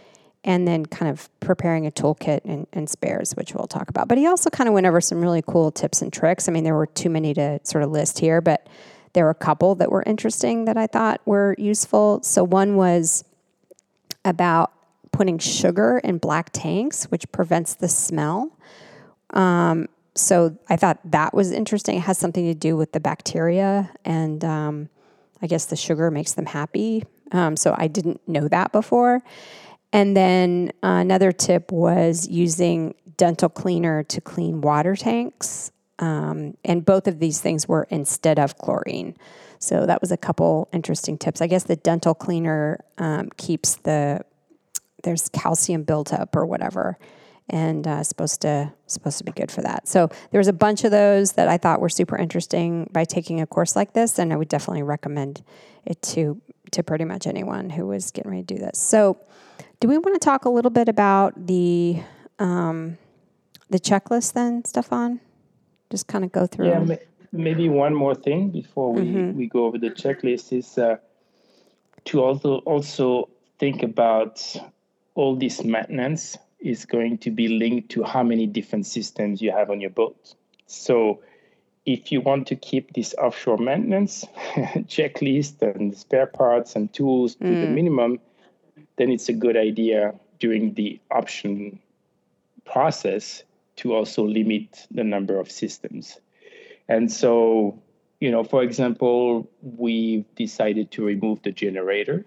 and 0.43 0.67
then 0.67 0.85
kind 0.85 1.11
of 1.11 1.29
preparing 1.39 1.87
a 1.87 1.93
toolkit 1.93 2.41
and, 2.45 2.67
and, 2.73 2.91
spares, 2.91 3.33
which 3.37 3.55
we'll 3.55 3.69
talk 3.69 3.89
about. 3.89 4.09
But 4.09 4.19
he 4.19 4.27
also 4.27 4.51
kind 4.51 4.67
of 4.67 4.75
went 4.75 4.87
over 4.87 5.01
some 5.01 5.21
really 5.21 5.43
cool 5.47 5.71
tips 5.71 6.03
and 6.03 6.13
tricks. 6.13 6.49
I 6.49 6.53
mean, 6.53 6.65
there 6.65 6.75
were 6.75 6.87
too 6.87 7.11
many 7.11 7.35
to 7.35 7.61
sort 7.63 7.85
of 7.85 7.91
list 7.91 8.19
here, 8.19 8.41
but 8.41 8.67
there 9.13 9.25
were 9.25 9.31
a 9.31 9.35
couple 9.35 9.75
that 9.77 9.93
were 9.93 10.03
interesting 10.07 10.65
that 10.65 10.77
I 10.77 10.87
thought 10.87 11.21
were 11.25 11.55
useful. 11.59 12.23
So 12.23 12.43
one 12.43 12.77
was 12.77 13.25
about 14.25 14.73
putting 15.13 15.39
sugar 15.39 15.99
in 16.03 16.19
black 16.19 16.51
tanks, 16.53 17.05
which 17.05 17.31
prevents 17.33 17.75
the 17.75 17.89
smell. 17.89 18.57
Um, 19.31 19.89
so 20.15 20.59
I 20.69 20.77
thought 20.77 20.99
that 21.05 21.33
was 21.35 21.53
interesting. 21.53 21.97
It 21.97 22.03
has 22.03 22.19
something 22.19 22.45
to 22.47 22.55
do 22.55 22.77
with 22.77 22.93
the 22.93 23.01
bacteria, 23.01 23.91
and 24.05 24.45
um, 24.45 24.89
I 25.41 25.47
guess 25.47 25.67
the 25.67 25.77
sugar 25.77 26.11
makes 26.11 26.33
them 26.33 26.47
happy. 26.47 27.05
Um, 27.33 27.57
so 27.57 27.75
I 27.77 27.89
didn't 27.89 28.27
know 28.27 28.49
that 28.49 28.73
before. 28.73 29.23
And 29.93 30.17
then 30.17 30.73
uh, 30.83 31.01
another 31.01 31.33
tip 31.33 31.73
was 31.73 32.29
using 32.29 32.95
dental 33.17 33.49
cleaner 33.49 34.03
to 34.05 34.21
clean 34.21 34.61
water 34.61 34.97
tanks. 34.97 35.73
Um, 35.99 36.57
and 36.65 36.85
both 36.85 37.09
of 37.09 37.19
these 37.19 37.41
things 37.41 37.67
were 37.67 37.87
instead 37.91 38.39
of 38.39 38.57
chlorine. 38.59 39.17
So 39.59 39.87
that 39.87 40.01
was 40.01 40.13
a 40.13 40.17
couple 40.17 40.69
interesting 40.73 41.19
tips. 41.19 41.41
I 41.41 41.49
guess 41.49 41.65
the 41.65 41.77
dental 41.77 42.15
cleaner 42.15 42.85
um, 42.99 43.31
keeps 43.37 43.77
the 43.77 44.25
there's 45.03 45.29
calcium 45.29 45.83
built 45.83 46.13
up 46.13 46.35
or 46.37 46.47
whatever 46.47 46.99
and 47.51 47.87
uh, 47.87 48.03
supposed 48.05 48.43
to 48.43 48.73
supposed 48.87 49.19
to 49.19 49.25
be 49.25 49.33
good 49.33 49.51
for 49.51 49.63
that. 49.63 49.89
So 49.89 50.09
there 50.31 50.39
was 50.39 50.49
a 50.49 50.53
bunch 50.53 50.85
of 50.85 50.91
those 50.91 51.33
that 51.33 51.49
I 51.49 51.57
thought 51.57 51.81
were 51.81 51.89
super 51.89 52.17
interesting 52.17 52.89
by 52.93 53.05
taking 53.05 53.41
a 53.41 53.47
course 53.47 53.75
like 53.75 53.95
this, 53.95 54.19
and 54.19 54.33
I 54.33 54.37
would 54.37 54.49
definitely 54.49 54.83
recommend 54.83 55.43
it 55.87 56.01
to 56.03 56.41
to 56.73 56.83
pretty 56.83 57.05
much 57.05 57.27
anyone 57.27 57.71
who 57.71 57.87
was 57.87 58.11
getting 58.11 58.31
ready 58.31 58.43
to 58.45 58.55
do 58.55 58.61
this. 58.61 58.79
So, 58.79 59.19
do 59.81 59.89
we 59.89 59.97
want 59.97 60.15
to 60.15 60.25
talk 60.25 60.45
a 60.45 60.51
little 60.51 60.71
bit 60.71 60.89
about 60.89 61.47
the 61.47 62.03
um, 62.39 62.99
the 63.71 63.79
checklist 63.79 64.35
then, 64.35 64.65
Stefan? 64.65 65.21
Just 65.91 66.07
kind 66.07 66.25
of 66.25 66.33
go 66.33 66.47
through. 66.47 66.69
Yeah, 66.69 66.97
maybe 67.33 67.71
one 67.71 67.95
more 67.95 68.15
thing 68.15 68.51
before 68.51 68.93
we, 68.93 69.03
mm-hmm. 69.03 69.39
we 69.39 69.47
go 69.49 69.65
over 69.65 69.79
the 69.79 69.91
checklist 69.91 70.53
is 70.53 70.77
uh, 70.77 70.97
to 72.05 72.23
also 72.23 72.59
also 72.59 73.31
think 73.59 73.83
about 73.83 74.55
all 75.19 75.35
this 75.35 75.65
maintenance 75.65 76.39
is 76.61 76.85
going 76.85 77.19
to 77.19 77.33
be 77.33 77.49
linked 77.49 77.89
to 77.89 78.05
how 78.05 78.23
many 78.23 78.47
different 78.47 78.87
systems 78.87 79.43
you 79.43 79.51
have 79.51 79.69
on 79.69 79.81
your 79.81 79.91
boat. 79.91 80.37
So 80.67 81.23
if 81.85 82.13
you 82.13 82.21
want 82.21 82.47
to 82.47 82.55
keep 82.55 82.93
this 82.93 83.17
offshore 83.17 83.59
maintenance 83.59 84.25
checklist 84.87 85.61
and 85.61 85.97
spare 85.97 86.29
parts 86.29 86.77
and 86.77 86.93
tools 86.93 87.35
to 87.35 87.45
mm. 87.45 87.63
the 87.63 87.67
minimum, 87.67 88.21
then 88.97 89.11
it's 89.11 89.29
a 89.29 89.33
good 89.33 89.57
idea 89.57 90.15
during 90.39 90.75
the 90.75 91.01
option 91.11 91.81
process 92.65 93.43
to 93.75 93.95
also 93.95 94.23
limit 94.23 94.87
the 94.93 95.03
number 95.03 95.41
of 95.41 95.51
systems. 95.51 96.21
And 96.89 97.11
so, 97.11 97.83
you 98.21 98.31
know, 98.31 98.45
for 98.45 98.63
example, 98.63 99.51
we've 99.63 100.33
decided 100.37 100.93
to 100.93 101.05
remove 101.05 101.43
the 101.43 101.51
generator 101.51 102.25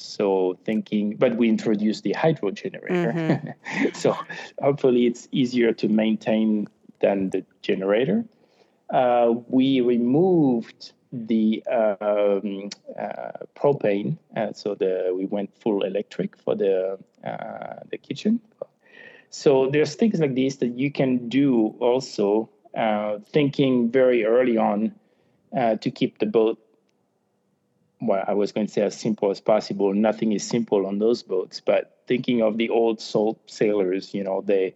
so 0.00 0.58
thinking, 0.64 1.16
but 1.16 1.36
we 1.36 1.48
introduced 1.48 2.04
the 2.04 2.12
hydro 2.12 2.50
generator. 2.50 3.12
Mm-hmm. 3.12 3.88
so 3.94 4.16
hopefully 4.60 5.06
it's 5.06 5.28
easier 5.32 5.72
to 5.74 5.88
maintain 5.88 6.68
than 7.00 7.30
the 7.30 7.44
generator. 7.62 8.24
Uh, 8.90 9.34
we 9.48 9.80
removed 9.80 10.92
the 11.12 11.62
um, 11.66 12.70
uh, 12.98 13.44
propane, 13.56 14.16
uh, 14.36 14.52
so 14.52 14.74
the 14.74 15.12
we 15.16 15.26
went 15.26 15.50
full 15.60 15.82
electric 15.84 16.36
for 16.36 16.54
the 16.54 16.98
uh, 17.24 17.76
the 17.90 17.98
kitchen. 17.98 18.40
So 19.30 19.70
there's 19.70 19.94
things 19.94 20.18
like 20.18 20.34
this 20.34 20.56
that 20.56 20.78
you 20.78 20.90
can 20.90 21.28
do 21.28 21.74
also, 21.78 22.50
uh, 22.76 23.18
thinking 23.32 23.90
very 23.90 24.24
early 24.24 24.56
on 24.56 24.94
uh, 25.56 25.76
to 25.76 25.90
keep 25.90 26.18
the 26.18 26.26
boat 26.26 26.58
well, 28.00 28.24
I 28.26 28.34
was 28.34 28.52
going 28.52 28.66
to 28.66 28.72
say 28.72 28.82
as 28.82 28.98
simple 28.98 29.30
as 29.30 29.40
possible. 29.40 29.92
Nothing 29.92 30.32
is 30.32 30.46
simple 30.46 30.86
on 30.86 30.98
those 30.98 31.22
boats, 31.22 31.60
but 31.60 31.98
thinking 32.06 32.42
of 32.42 32.56
the 32.56 32.70
old 32.70 33.00
salt 33.00 33.38
sailors, 33.46 34.14
you 34.14 34.24
know, 34.24 34.40
they 34.40 34.74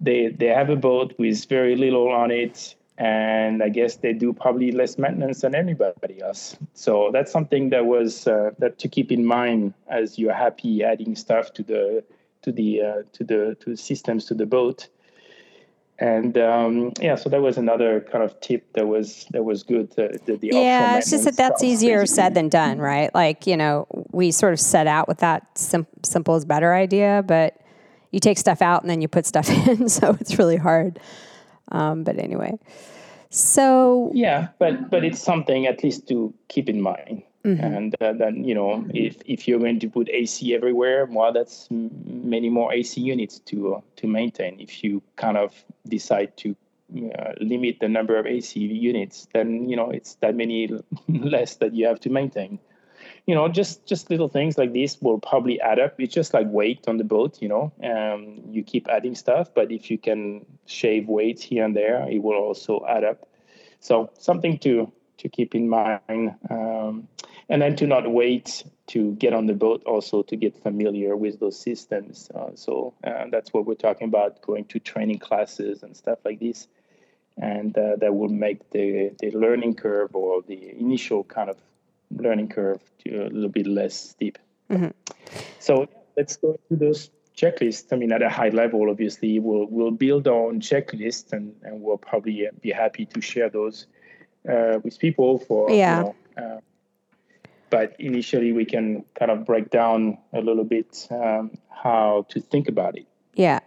they 0.00 0.28
they 0.28 0.46
have 0.46 0.70
a 0.70 0.76
boat 0.76 1.14
with 1.18 1.44
very 1.48 1.76
little 1.76 2.08
on 2.08 2.30
it, 2.30 2.74
and 2.98 3.62
I 3.62 3.68
guess 3.68 3.96
they 3.96 4.12
do 4.12 4.32
probably 4.32 4.72
less 4.72 4.98
maintenance 4.98 5.42
than 5.42 5.54
anybody 5.54 6.20
else. 6.20 6.56
So 6.74 7.10
that's 7.12 7.30
something 7.30 7.70
that 7.70 7.86
was 7.86 8.26
uh, 8.26 8.50
that 8.58 8.78
to 8.78 8.88
keep 8.88 9.12
in 9.12 9.24
mind 9.24 9.74
as 9.88 10.18
you're 10.18 10.34
happy 10.34 10.82
adding 10.82 11.14
stuff 11.14 11.52
to 11.54 11.62
the 11.62 12.04
to 12.42 12.50
the 12.50 12.82
uh, 12.82 13.02
to 13.12 13.24
the 13.24 13.56
to 13.60 13.70
the 13.70 13.76
systems 13.76 14.24
to 14.26 14.34
the 14.34 14.46
boat 14.46 14.88
and 16.00 16.38
um, 16.38 16.92
yeah, 16.98 17.14
so 17.14 17.28
that 17.28 17.42
was 17.42 17.58
another 17.58 18.00
kind 18.00 18.24
of 18.24 18.38
tip 18.40 18.72
that 18.72 18.88
was 18.88 19.26
that 19.32 19.44
was 19.44 19.62
good. 19.62 19.90
The, 19.90 20.18
the, 20.24 20.36
the 20.36 20.48
yeah, 20.52 20.96
it's 20.96 21.10
just 21.10 21.24
that 21.26 21.36
that's 21.36 21.62
easier 21.62 22.06
said 22.06 22.34
than 22.34 22.48
done, 22.48 22.78
right? 22.78 23.14
Like 23.14 23.46
you 23.46 23.56
know, 23.56 23.86
we 24.10 24.30
sort 24.30 24.54
of 24.54 24.60
set 24.60 24.86
out 24.86 25.08
with 25.08 25.18
that 25.18 25.46
sim- 25.58 25.86
simple 26.02 26.36
is 26.36 26.46
better 26.46 26.72
idea, 26.72 27.22
but 27.26 27.60
you 28.12 28.18
take 28.18 28.38
stuff 28.38 28.62
out 28.62 28.82
and 28.82 28.90
then 28.90 29.02
you 29.02 29.08
put 29.08 29.26
stuff 29.26 29.50
in, 29.68 29.90
so 29.90 30.16
it's 30.18 30.38
really 30.38 30.56
hard. 30.56 30.98
Um, 31.70 32.02
but 32.02 32.18
anyway, 32.18 32.58
So 33.28 34.10
Yeah, 34.14 34.48
but 34.58 34.88
but 34.90 35.04
it's 35.04 35.20
something 35.20 35.66
at 35.66 35.84
least 35.84 36.08
to 36.08 36.32
keep 36.48 36.70
in 36.70 36.80
mind. 36.80 37.22
And 37.44 37.94
uh, 38.00 38.12
then 38.12 38.44
you 38.44 38.54
know, 38.54 38.86
if 38.92 39.16
if 39.24 39.48
you're 39.48 39.58
going 39.58 39.80
to 39.80 39.88
put 39.88 40.08
AC 40.10 40.54
everywhere, 40.54 41.06
well, 41.06 41.32
that's 41.32 41.68
many 41.70 42.50
more 42.50 42.72
AC 42.72 43.00
units 43.00 43.38
to 43.46 43.76
uh, 43.76 43.80
to 43.96 44.06
maintain. 44.06 44.60
If 44.60 44.84
you 44.84 45.02
kind 45.16 45.38
of 45.38 45.54
decide 45.88 46.36
to 46.38 46.54
uh, 46.94 47.32
limit 47.40 47.78
the 47.80 47.88
number 47.88 48.18
of 48.18 48.26
AC 48.26 48.60
units, 48.60 49.26
then 49.32 49.68
you 49.68 49.76
know 49.76 49.90
it's 49.90 50.16
that 50.16 50.34
many 50.34 50.68
less 51.08 51.56
that 51.56 51.74
you 51.74 51.86
have 51.86 52.00
to 52.00 52.10
maintain. 52.10 52.58
You 53.26 53.34
know, 53.34 53.48
just 53.48 53.86
just 53.86 54.10
little 54.10 54.28
things 54.28 54.58
like 54.58 54.74
this 54.74 55.00
will 55.00 55.18
probably 55.18 55.60
add 55.62 55.78
up. 55.78 55.94
It's 55.98 56.12
just 56.12 56.34
like 56.34 56.46
weight 56.48 56.88
on 56.88 56.98
the 56.98 57.04
boat. 57.04 57.40
You 57.40 57.48
know, 57.48 57.72
um, 57.82 58.42
you 58.50 58.62
keep 58.62 58.86
adding 58.88 59.14
stuff, 59.14 59.54
but 59.54 59.72
if 59.72 59.90
you 59.90 59.96
can 59.96 60.44
shave 60.66 61.08
weights 61.08 61.42
here 61.42 61.64
and 61.64 61.74
there, 61.74 62.06
it 62.10 62.22
will 62.22 62.36
also 62.36 62.84
add 62.86 63.04
up. 63.04 63.26
So 63.80 64.10
something 64.18 64.58
to 64.58 64.92
to 65.18 65.28
keep 65.28 65.54
in 65.54 65.68
mind, 65.68 66.34
um, 66.50 67.08
and 67.50 67.60
then 67.60 67.74
to 67.76 67.86
not 67.86 68.10
wait 68.10 68.64
to 68.86 69.12
get 69.16 69.34
on 69.34 69.46
the 69.46 69.52
boat, 69.52 69.82
also 69.84 70.22
to 70.22 70.36
get 70.36 70.56
familiar 70.62 71.16
with 71.16 71.40
those 71.40 71.58
systems. 71.58 72.30
Uh, 72.34 72.50
so 72.54 72.94
uh, 73.04 73.24
that's 73.30 73.52
what 73.52 73.66
we're 73.66 73.74
talking 73.74 74.08
about: 74.08 74.40
going 74.40 74.64
to 74.66 74.78
training 74.78 75.18
classes 75.18 75.82
and 75.82 75.96
stuff 75.96 76.20
like 76.24 76.38
this, 76.40 76.68
and 77.36 77.76
uh, 77.76 77.96
that 77.96 78.14
will 78.14 78.28
make 78.28 78.70
the 78.70 79.10
the 79.18 79.32
learning 79.32 79.74
curve 79.74 80.14
or 80.14 80.42
the 80.46 80.70
initial 80.78 81.24
kind 81.24 81.50
of 81.50 81.56
learning 82.16 82.48
curve 82.48 82.80
to 83.04 83.26
a 83.26 83.28
little 83.28 83.50
bit 83.50 83.66
less 83.66 83.94
steep. 83.94 84.38
So 85.58 85.88
let's 86.16 86.36
go 86.36 86.58
to 86.68 86.76
those 86.76 87.10
checklists. 87.36 87.92
I 87.92 87.96
mean, 87.96 88.12
at 88.12 88.22
a 88.22 88.28
high 88.30 88.50
level, 88.50 88.88
obviously, 88.88 89.40
we'll 89.40 89.66
we'll 89.66 89.90
build 89.90 90.28
our 90.28 90.46
own 90.46 90.60
checklist, 90.60 91.32
and, 91.32 91.54
and 91.62 91.82
we'll 91.82 91.98
probably 91.98 92.48
be 92.60 92.70
happy 92.70 93.06
to 93.06 93.20
share 93.20 93.50
those 93.50 93.86
uh, 94.48 94.78
with 94.84 94.98
people 95.00 95.40
for 95.40 95.70
Yeah. 95.70 95.98
You 95.98 96.04
know, 96.04 96.14
uh, 96.36 96.60
but 97.70 97.94
initially, 97.98 98.52
we 98.52 98.64
can 98.64 99.04
kind 99.14 99.30
of 99.30 99.44
break 99.44 99.70
down 99.70 100.18
a 100.32 100.40
little 100.40 100.64
bit 100.64 101.06
um, 101.10 101.52
how 101.68 102.26
to 102.30 102.40
think 102.40 102.68
about 102.68 102.96
it. 102.96 103.06
Yeah. 103.34 103.60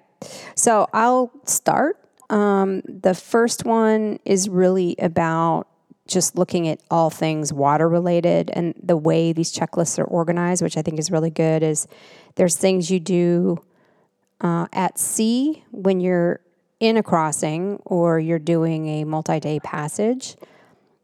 So 0.55 0.87
I'll 0.93 1.31
start. 1.45 1.97
Um, 2.29 2.81
the 2.81 3.13
first 3.13 3.65
one 3.65 4.19
is 4.25 4.49
really 4.49 4.95
about 4.99 5.67
just 6.07 6.37
looking 6.37 6.67
at 6.67 6.81
all 6.91 7.09
things 7.09 7.53
water 7.53 7.87
related 7.87 8.49
and 8.53 8.73
the 8.81 8.97
way 8.97 9.31
these 9.31 9.53
checklists 9.53 9.97
are 9.97 10.03
organized, 10.05 10.61
which 10.61 10.77
I 10.77 10.81
think 10.81 10.99
is 10.99 11.11
really 11.11 11.29
good. 11.29 11.63
Is 11.63 11.87
there's 12.35 12.57
things 12.57 12.91
you 12.91 12.99
do 12.99 13.63
uh, 14.41 14.67
at 14.73 14.99
sea 14.99 15.63
when 15.71 16.01
you're 16.01 16.41
in 16.79 16.97
a 16.97 17.03
crossing 17.03 17.79
or 17.85 18.19
you're 18.19 18.39
doing 18.39 18.87
a 18.87 19.03
multi 19.05 19.39
day 19.39 19.59
passage. 19.61 20.35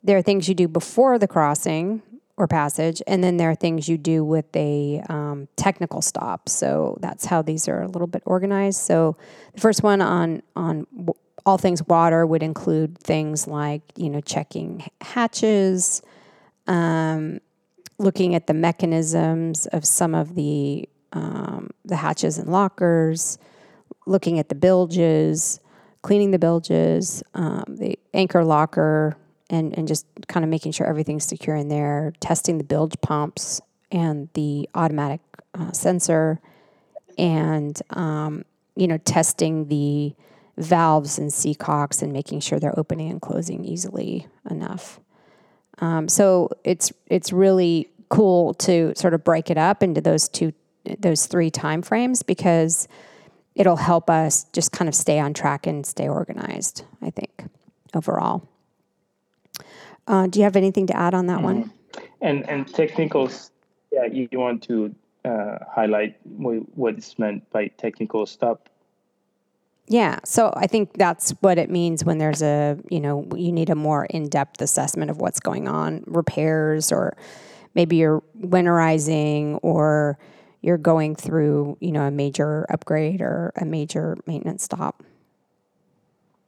There 0.03 0.17
are 0.17 0.21
things 0.21 0.47
you 0.47 0.55
do 0.55 0.67
before 0.67 1.17
the 1.17 1.27
crossing 1.27 2.01
or 2.39 2.47
passage, 2.47 3.03
and 3.05 3.21
then 3.21 3.35
there 3.35 3.51
are 3.51 3.55
things 3.55 3.89
you 3.89 3.97
do 3.97 4.23
with 4.23 4.45
a 4.55 5.03
um, 5.09 5.49
technical 5.57 6.01
stop. 6.01 6.47
So 6.47 6.97
that's 7.01 7.25
how 7.25 7.41
these 7.41 7.67
are 7.67 7.81
a 7.81 7.87
little 7.87 8.07
bit 8.07 8.23
organized. 8.25 8.79
So 8.79 9.17
the 9.53 9.61
first 9.61 9.83
one 9.83 10.01
on 10.01 10.41
on 10.55 10.87
w- 10.95 11.13
all 11.45 11.57
things 11.57 11.83
water 11.83 12.25
would 12.25 12.41
include 12.41 12.97
things 12.97 13.45
like 13.45 13.81
you 13.97 14.09
know 14.09 14.21
checking 14.21 14.87
hatches, 15.01 16.01
um, 16.65 17.41
looking 17.97 18.35
at 18.35 18.47
the 18.47 18.53
mechanisms 18.53 19.67
of 19.67 19.85
some 19.85 20.15
of 20.15 20.35
the 20.35 20.87
um, 21.11 21.71
the 21.83 21.97
hatches 21.97 22.37
and 22.37 22.49
lockers, 22.49 23.37
looking 24.05 24.39
at 24.39 24.47
the 24.47 24.55
bilges, 24.55 25.59
cleaning 26.03 26.31
the 26.31 26.39
bilges, 26.39 27.21
um, 27.33 27.65
the 27.67 27.99
anchor 28.13 28.45
locker, 28.45 29.17
and, 29.49 29.77
and 29.77 29.87
just 29.87 30.05
kind 30.27 30.43
of 30.43 30.49
making 30.49 30.71
sure 30.71 30.85
everything's 30.85 31.25
secure 31.25 31.55
in 31.55 31.69
there, 31.69 32.13
testing 32.19 32.57
the 32.57 32.63
bilge 32.63 32.93
pumps 33.01 33.61
and 33.91 34.29
the 34.33 34.69
automatic 34.75 35.21
uh, 35.53 35.71
sensor, 35.71 36.39
and 37.17 37.81
um, 37.91 38.45
you 38.75 38.87
know 38.87 38.97
testing 38.97 39.67
the 39.67 40.13
valves 40.57 41.17
and 41.17 41.31
seacocks 41.31 42.01
and 42.01 42.13
making 42.13 42.41
sure 42.41 42.59
they're 42.59 42.77
opening 42.77 43.09
and 43.09 43.21
closing 43.21 43.65
easily 43.65 44.27
enough. 44.49 44.99
Um, 45.79 46.07
so 46.07 46.49
it's 46.63 46.91
it's 47.07 47.31
really 47.31 47.89
cool 48.09 48.53
to 48.55 48.93
sort 48.95 49.13
of 49.13 49.23
break 49.23 49.49
it 49.49 49.57
up 49.57 49.81
into 49.81 50.01
those 50.01 50.27
two 50.27 50.53
those 50.99 51.25
three 51.25 51.49
time 51.49 51.81
frames 51.81 52.23
because 52.23 52.87
it'll 53.55 53.77
help 53.77 54.09
us 54.09 54.45
just 54.53 54.71
kind 54.71 54.87
of 54.87 54.95
stay 54.95 55.19
on 55.19 55.33
track 55.33 55.67
and 55.67 55.85
stay 55.85 56.07
organized. 56.07 56.83
I 57.01 57.09
think 57.09 57.45
overall. 57.93 58.47
Uh, 60.09 60.27
do 60.27 60.39
you 60.39 60.43
have 60.43 60.57
anything 60.57 60.87
to 60.87 60.97
add 60.97 61.13
on 61.13 61.27
that 61.27 61.41
one? 61.41 61.71
And 62.19 62.49
and 62.49 62.67
technicals, 62.67 63.51
yeah, 63.91 64.05
you, 64.05 64.27
you 64.31 64.39
want 64.39 64.63
to 64.63 64.93
uh, 65.23 65.59
highlight 65.71 66.17
what, 66.23 66.55
what 66.75 66.97
is 66.97 67.17
meant 67.17 67.49
by 67.51 67.67
technical 67.67 68.25
stop. 68.25 68.67
Yeah, 69.87 70.19
so 70.23 70.51
I 70.55 70.67
think 70.67 70.93
that's 70.93 71.31
what 71.41 71.57
it 71.57 71.69
means 71.69 72.03
when 72.03 72.17
there's 72.17 72.43
a, 72.43 72.77
you 72.89 72.99
know, 72.99 73.27
you 73.35 73.51
need 73.51 73.69
a 73.69 73.75
more 73.75 74.05
in-depth 74.05 74.61
assessment 74.61 75.09
of 75.09 75.17
what's 75.17 75.39
going 75.39 75.67
on, 75.67 76.03
repairs 76.05 76.91
or 76.91 77.15
maybe 77.73 77.95
you're 77.95 78.21
winterizing 78.39 79.59
or 79.63 80.17
you're 80.61 80.77
going 80.77 81.15
through, 81.15 81.77
you 81.79 81.91
know, 81.91 82.03
a 82.03 82.11
major 82.11 82.65
upgrade 82.69 83.21
or 83.21 83.51
a 83.55 83.65
major 83.65 84.17
maintenance 84.27 84.63
stop. 84.63 85.03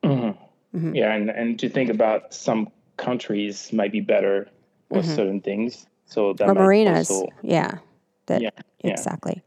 Yeah, 0.03 1.13
and, 1.13 1.29
and 1.29 1.59
to 1.59 1.69
think 1.69 1.89
about 1.89 2.33
some 2.33 2.69
countries 2.97 3.71
might 3.73 3.91
be 3.91 4.01
better 4.01 4.49
for 4.89 5.03
certain 5.03 5.41
things. 5.41 5.85
So 6.05 6.33
that 6.33 6.49
Or 6.49 6.53
marinas. 6.53 7.09
also- 7.09 7.29
yeah. 7.41 7.79
That 8.27 8.41
yeah, 8.41 8.49
yeah. 8.83 8.91
exactly. 8.91 9.41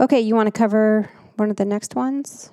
Okay, 0.00 0.20
you 0.20 0.34
want 0.34 0.46
to 0.48 0.52
cover 0.52 1.08
one 1.36 1.50
of 1.50 1.56
the 1.56 1.64
next 1.64 1.94
ones? 1.94 2.50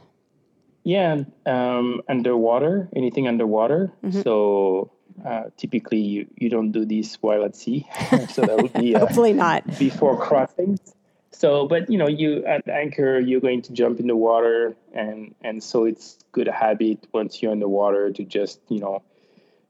Yeah, 0.83 1.23
um, 1.45 2.01
underwater, 2.07 2.89
anything 2.95 3.27
underwater. 3.27 3.91
Mm-hmm. 4.03 4.21
So 4.21 4.91
uh, 5.25 5.43
typically, 5.57 5.99
you, 5.99 6.27
you 6.37 6.49
don't 6.49 6.71
do 6.71 6.85
this 6.85 7.15
while 7.21 7.43
at 7.43 7.55
sea. 7.55 7.87
so 8.29 8.41
that 8.41 8.57
would 8.57 8.73
be 8.73 8.95
uh, 8.95 8.99
Hopefully 8.99 9.33
not. 9.33 9.65
before 9.79 10.17
crossings. 10.17 10.79
So, 11.31 11.67
but 11.67 11.89
you 11.89 11.97
know, 11.97 12.07
you 12.07 12.45
at 12.45 12.67
anchor, 12.69 13.19
you're 13.19 13.41
going 13.41 13.61
to 13.63 13.73
jump 13.73 13.99
in 13.99 14.07
the 14.07 14.15
water, 14.15 14.75
and 14.93 15.33
and 15.41 15.63
so 15.63 15.85
it's 15.85 16.17
good 16.31 16.47
habit 16.47 17.07
once 17.13 17.41
you're 17.41 17.51
in 17.51 17.59
the 17.59 17.67
water 17.67 18.11
to 18.11 18.23
just 18.23 18.59
you 18.69 18.79
know 18.79 19.01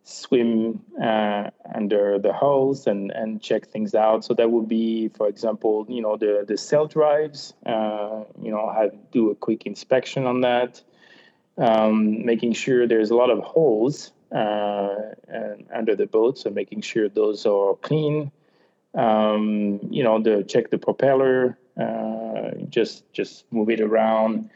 swim 0.03 0.81
uh, 1.01 1.49
under 1.73 2.19
the 2.19 2.33
hulls 2.33 2.87
and 2.87 3.11
and 3.11 3.41
check 3.41 3.67
things 3.67 3.95
out. 3.95 4.25
So 4.25 4.33
that 4.33 4.51
would 4.51 4.67
be, 4.67 5.09
for 5.09 5.27
example, 5.27 5.85
you 5.89 6.01
know, 6.01 6.17
the 6.17 6.43
the 6.47 6.57
sail 6.57 6.87
drives. 6.87 7.53
Uh, 7.65 8.23
you 8.41 8.51
know, 8.51 8.71
have 8.71 8.91
do 9.11 9.31
a 9.31 9.35
quick 9.35 9.65
inspection 9.65 10.25
on 10.25 10.41
that, 10.41 10.81
um, 11.57 12.25
making 12.25 12.53
sure 12.53 12.87
there's 12.87 13.11
a 13.11 13.15
lot 13.15 13.29
of 13.29 13.39
holes 13.39 14.11
uh, 14.31 14.95
under 15.73 15.95
the 15.95 16.05
boat. 16.05 16.37
So 16.37 16.49
making 16.49 16.81
sure 16.81 17.09
those 17.09 17.45
are 17.45 17.75
clean 17.75 18.31
um, 18.95 19.79
you 19.89 20.03
know, 20.03 20.21
the 20.21 20.43
check 20.43 20.69
the 20.69 20.77
propeller, 20.77 21.57
uh, 21.79 22.51
just 22.69 23.11
just 23.13 23.45
move 23.51 23.69
it 23.69 23.81
around 23.81 24.49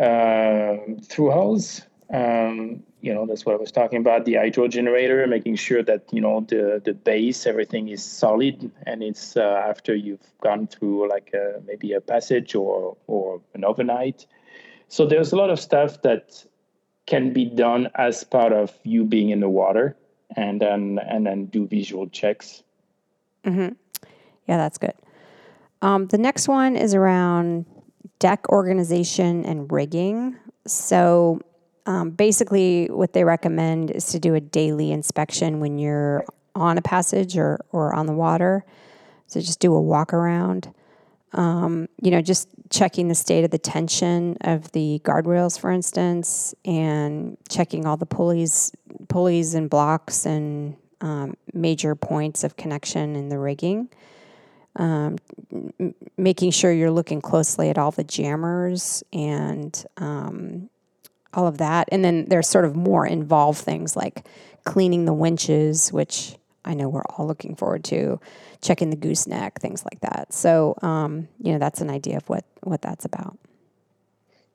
uh, 0.00 0.76
through 1.04 1.30
hose. 1.30 1.82
Um, 2.12 2.82
you 3.00 3.14
know, 3.14 3.26
that's 3.26 3.46
what 3.46 3.54
I 3.54 3.58
was 3.58 3.72
talking 3.72 3.98
about. 3.98 4.26
The 4.26 4.34
hydro 4.34 4.68
generator, 4.68 5.26
making 5.26 5.56
sure 5.56 5.82
that 5.82 6.04
you 6.12 6.20
know 6.20 6.44
the 6.46 6.80
the 6.84 6.92
base, 6.92 7.46
everything 7.46 7.88
is 7.88 8.04
solid, 8.04 8.70
and 8.86 9.02
it's 9.02 9.36
uh, 9.36 9.64
after 9.66 9.94
you've 9.94 10.26
gone 10.42 10.66
through 10.66 11.08
like 11.08 11.32
a, 11.32 11.60
maybe 11.66 11.94
a 11.94 12.00
passage 12.00 12.54
or 12.54 12.96
or 13.06 13.40
an 13.54 13.64
overnight. 13.64 14.26
So 14.88 15.06
there's 15.06 15.32
a 15.32 15.36
lot 15.36 15.48
of 15.48 15.58
stuff 15.58 16.02
that 16.02 16.44
can 17.06 17.32
be 17.32 17.46
done 17.46 17.88
as 17.94 18.24
part 18.24 18.52
of 18.52 18.78
you 18.84 19.04
being 19.04 19.30
in 19.30 19.40
the 19.40 19.48
water, 19.48 19.96
and 20.36 20.60
then 20.60 21.00
and 21.08 21.24
then 21.24 21.46
do 21.46 21.66
visual 21.66 22.08
checks. 22.08 22.62
Yeah, 24.46 24.58
that's 24.58 24.76
good. 24.76 24.94
Um, 25.80 26.08
the 26.08 26.18
next 26.18 26.46
one 26.46 26.76
is 26.76 26.94
around 26.94 27.64
deck 28.18 28.48
organization 28.50 29.44
and 29.44 29.72
rigging. 29.72 30.36
So 30.66 31.40
um, 31.86 32.10
basically, 32.10 32.86
what 32.86 33.12
they 33.12 33.24
recommend 33.24 33.90
is 33.90 34.06
to 34.06 34.18
do 34.18 34.34
a 34.34 34.40
daily 34.40 34.92
inspection 34.92 35.60
when 35.60 35.78
you're 35.78 36.24
on 36.54 36.78
a 36.78 36.82
passage 36.82 37.36
or, 37.36 37.64
or 37.72 37.94
on 37.94 38.06
the 38.06 38.12
water. 38.12 38.64
So 39.26 39.40
just 39.40 39.60
do 39.60 39.74
a 39.74 39.80
walk 39.80 40.12
around. 40.12 40.72
Um, 41.32 41.88
you 42.00 42.10
know, 42.10 42.20
just 42.20 42.48
checking 42.70 43.08
the 43.08 43.14
state 43.14 43.44
of 43.44 43.50
the 43.50 43.58
tension 43.58 44.36
of 44.42 44.70
the 44.72 45.00
guardrails, 45.04 45.58
for 45.58 45.70
instance, 45.70 46.54
and 46.64 47.36
checking 47.48 47.86
all 47.86 47.96
the 47.96 48.06
pulleys, 48.06 48.70
pulleys 49.08 49.54
and 49.54 49.70
blocks 49.70 50.26
and 50.26 50.76
um, 51.00 51.34
major 51.52 51.94
points 51.94 52.44
of 52.44 52.56
connection 52.56 53.16
in 53.16 53.28
the 53.28 53.38
rigging 53.38 53.88
making 56.16 56.50
sure 56.50 56.72
you're 56.72 56.90
looking 56.90 57.20
closely 57.20 57.68
at 57.68 57.78
all 57.78 57.90
the 57.90 58.04
jammers 58.04 59.02
and 59.12 59.84
um, 59.98 60.70
all 61.34 61.46
of 61.46 61.58
that. 61.58 61.88
And 61.92 62.04
then 62.04 62.26
there's 62.28 62.48
sort 62.48 62.64
of 62.64 62.76
more 62.76 63.06
involved 63.06 63.58
things 63.60 63.96
like 63.96 64.26
cleaning 64.64 65.04
the 65.04 65.12
winches, 65.12 65.92
which 65.92 66.36
I 66.64 66.74
know 66.74 66.88
we're 66.88 67.02
all 67.16 67.26
looking 67.26 67.56
forward 67.56 67.84
to, 67.84 68.20
checking 68.60 68.90
the 68.90 68.96
gooseneck, 68.96 69.60
things 69.60 69.84
like 69.84 70.00
that. 70.00 70.32
So, 70.32 70.76
um, 70.82 71.28
you 71.40 71.52
know, 71.52 71.58
that's 71.58 71.80
an 71.80 71.90
idea 71.90 72.16
of 72.18 72.28
what, 72.28 72.44
what 72.62 72.82
that's 72.82 73.04
about. 73.04 73.38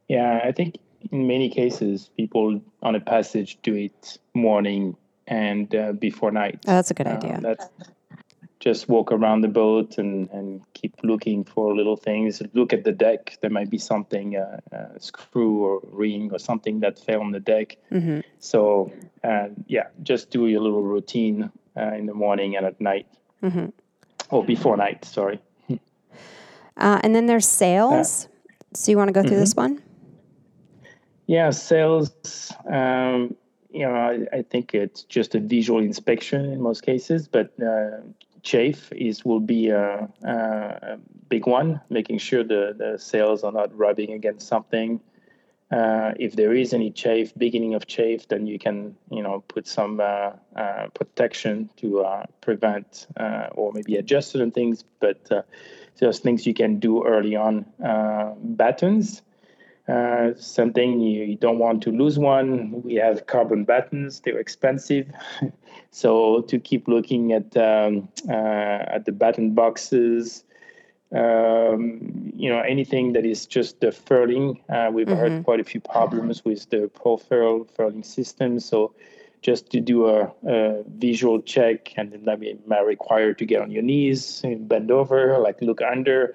Yeah, 0.07 0.39
I 0.43 0.51
think 0.53 0.77
in 1.11 1.27
many 1.27 1.49
cases, 1.49 2.09
people 2.15 2.61
on 2.81 2.95
a 2.95 2.99
passage 3.01 3.57
do 3.61 3.73
it 3.75 4.17
morning 4.33 4.95
and 5.27 5.73
uh, 5.75 5.91
before 5.91 6.31
night. 6.31 6.59
Oh, 6.67 6.71
that's 6.75 6.91
a 6.91 6.93
good 6.93 7.07
Uh, 7.07 7.17
idea. 7.17 7.39
that's 7.41 7.65
just 8.67 8.89
walk 8.89 9.13
around 9.13 9.39
the 9.41 9.47
boat 9.47 9.97
and, 9.97 10.29
and 10.31 10.61
keep 10.73 10.93
looking 11.01 11.45
for 11.45 11.73
little 11.73 11.95
things. 11.95 12.41
Look 12.53 12.73
at 12.73 12.83
the 12.83 12.91
deck. 12.91 13.37
There 13.41 13.49
might 13.49 13.69
be 13.69 13.77
something, 13.77 14.35
uh, 14.35 14.59
a 14.73 14.99
screw 14.99 15.63
or 15.63 15.79
ring 15.89 16.31
or 16.33 16.39
something 16.39 16.81
that 16.81 16.99
fell 16.99 17.21
on 17.21 17.31
the 17.31 17.39
deck. 17.39 17.77
hmm 17.89 18.19
So, 18.39 18.91
uh, 19.23 19.47
yeah, 19.67 19.87
just 20.03 20.31
do 20.31 20.47
your 20.47 20.59
little 20.61 20.83
routine 20.83 21.49
uh, 21.77 21.93
in 21.99 22.07
the 22.07 22.13
morning 22.13 22.57
and 22.57 22.65
at 22.65 22.81
night. 22.81 23.07
hmm 23.39 23.67
Or 24.29 24.43
before 24.43 24.75
night, 24.77 25.05
sorry. 25.05 25.39
Uh, 26.79 26.99
and 27.03 27.15
then 27.15 27.25
there's 27.25 27.47
sails. 27.47 28.27
so 28.73 28.91
you 28.91 28.97
want 28.97 29.07
to 29.07 29.13
go 29.13 29.23
through 29.27 29.39
this 29.39 29.55
Mm-hmm. 29.55 29.73
one? 29.75 29.81
Yeah, 31.25 31.49
sails. 31.51 32.11
Um, 32.69 33.35
you 33.71 33.85
know, 33.85 33.95
I, 33.95 34.37
I 34.37 34.41
think 34.43 34.75
it's 34.75 35.01
just 35.09 35.33
a 35.35 35.39
visual 35.39 35.81
inspection 35.81 36.45
in 36.53 36.61
most 36.61 36.81
cases, 36.83 37.27
but 37.27 37.49
uh, 37.59 38.01
chafe 38.43 38.91
is 38.93 39.25
will 39.25 39.39
be 39.39 39.69
a, 39.69 40.09
a, 40.23 40.31
a 40.31 40.99
big 41.29 41.47
one, 41.47 41.81
making 41.89 42.19
sure 42.19 42.43
the, 42.43 42.75
the 42.77 42.97
sails 42.97 43.43
are 43.43 43.51
not 43.51 43.75
rubbing 43.77 44.13
against 44.13 44.47
something. 44.47 44.99
Uh, 45.69 46.13
if 46.17 46.35
there 46.35 46.53
is 46.53 46.73
any 46.73 46.91
chafe, 46.91 47.33
beginning 47.37 47.75
of 47.75 47.85
chafe, 47.87 48.27
then 48.29 48.47
you 48.47 48.57
can, 48.57 48.95
you 49.11 49.21
know, 49.21 49.43
put 49.49 49.67
some 49.67 49.99
uh, 49.99 50.31
uh, 50.55 50.87
protection 50.93 51.69
to 51.75 52.01
uh, 52.01 52.25
prevent 52.39 53.07
uh, 53.17 53.47
or 53.51 53.73
maybe 53.73 53.97
adjust 53.97 54.31
certain 54.31 54.51
things. 54.51 54.85
But 55.01 55.29
uh, 55.29 55.41
just 55.99 56.23
things 56.23 56.47
you 56.47 56.53
can 56.53 56.79
do 56.79 57.03
early 57.05 57.35
on. 57.35 57.65
Uh, 57.83 58.33
battens, 58.39 59.21
uh, 59.87 60.31
something 60.35 60.99
you, 60.99 61.23
you 61.23 61.35
don't 61.35 61.59
want 61.59 61.83
to 61.83 61.91
lose 61.91 62.17
one. 62.17 62.81
We 62.83 62.95
have 62.95 63.25
carbon 63.25 63.65
battens; 63.65 64.21
they're 64.21 64.39
expensive, 64.39 65.07
so 65.97 66.41
to 66.41 66.59
keep 66.59 66.87
looking 66.87 67.33
at 67.33 67.57
um, 67.57 68.07
uh, 68.29 68.95
at 68.95 69.05
the 69.05 69.11
batten 69.11 69.55
boxes, 69.55 70.43
um, 71.11 72.31
you 72.35 72.49
know, 72.51 72.59
anything 72.59 73.13
that 73.13 73.25
is 73.25 73.47
just 73.47 73.79
the 73.79 73.91
furling. 73.91 74.61
Uh, 74.69 74.91
we've 74.93 75.09
heard 75.09 75.43
quite 75.43 75.59
a 75.59 75.63
few 75.63 75.81
problems 75.81 76.45
with 76.45 76.69
the 76.69 76.87
Profurl 76.87 77.65
furling 77.75 78.03
system, 78.03 78.59
so. 78.59 78.93
Just 79.43 79.69
to 79.69 79.79
do 79.79 80.07
a, 80.07 80.33
a 80.47 80.83
visual 80.97 81.39
check, 81.43 81.93
and 81.95 82.11
then 82.11 82.25
that 82.25 82.39
may 82.39 82.57
might 82.65 82.85
require 82.85 83.35
to 83.35 83.45
get 83.45 83.61
on 83.61 83.69
your 83.69 83.83
knees, 83.83 84.41
and 84.43 84.67
bend 84.67 84.89
over, 84.89 85.37
like 85.37 85.61
look 85.61 85.79
under, 85.79 86.33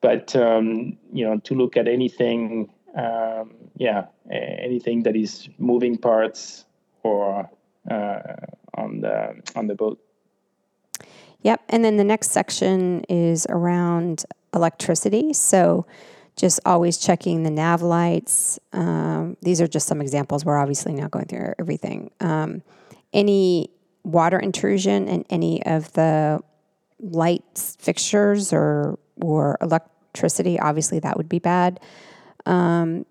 but 0.00 0.34
um, 0.34 0.96
you 1.12 1.24
know 1.26 1.38
to 1.40 1.54
look 1.54 1.76
at 1.76 1.86
anything 1.86 2.70
um, 2.96 3.54
yeah 3.76 4.06
anything 4.30 5.02
that 5.02 5.14
is 5.14 5.48
moving 5.58 5.98
parts 5.98 6.64
or 7.02 7.50
uh, 7.90 8.18
the 9.02 9.34
on 9.54 9.66
the 9.66 9.74
boat 9.74 10.00
Yep. 11.42 11.62
And 11.68 11.84
then 11.84 11.96
the 11.96 12.04
next 12.04 12.30
section 12.30 13.02
is 13.08 13.46
around 13.48 14.24
electricity. 14.54 15.32
So 15.32 15.86
just 16.36 16.60
always 16.64 16.98
checking 16.98 17.42
the 17.42 17.50
nav 17.50 17.82
lights. 17.82 18.58
Um, 18.72 19.36
these 19.42 19.60
are 19.60 19.66
just 19.66 19.86
some 19.86 20.00
examples. 20.00 20.44
We're 20.44 20.58
obviously 20.58 20.94
not 20.94 21.10
going 21.10 21.26
through 21.26 21.54
everything. 21.58 22.10
Um, 22.20 22.62
any 23.12 23.70
water 24.04 24.38
intrusion 24.38 25.08
in 25.08 25.24
any 25.30 25.64
of 25.66 25.92
the 25.92 26.40
lights 27.00 27.76
fixtures 27.78 28.52
or 28.52 28.98
or 29.20 29.58
electricity, 29.60 30.58
obviously 30.58 30.98
that 31.00 31.16
would 31.16 31.28
be 31.28 31.38
bad. 31.38 31.80
Um, 32.46 33.04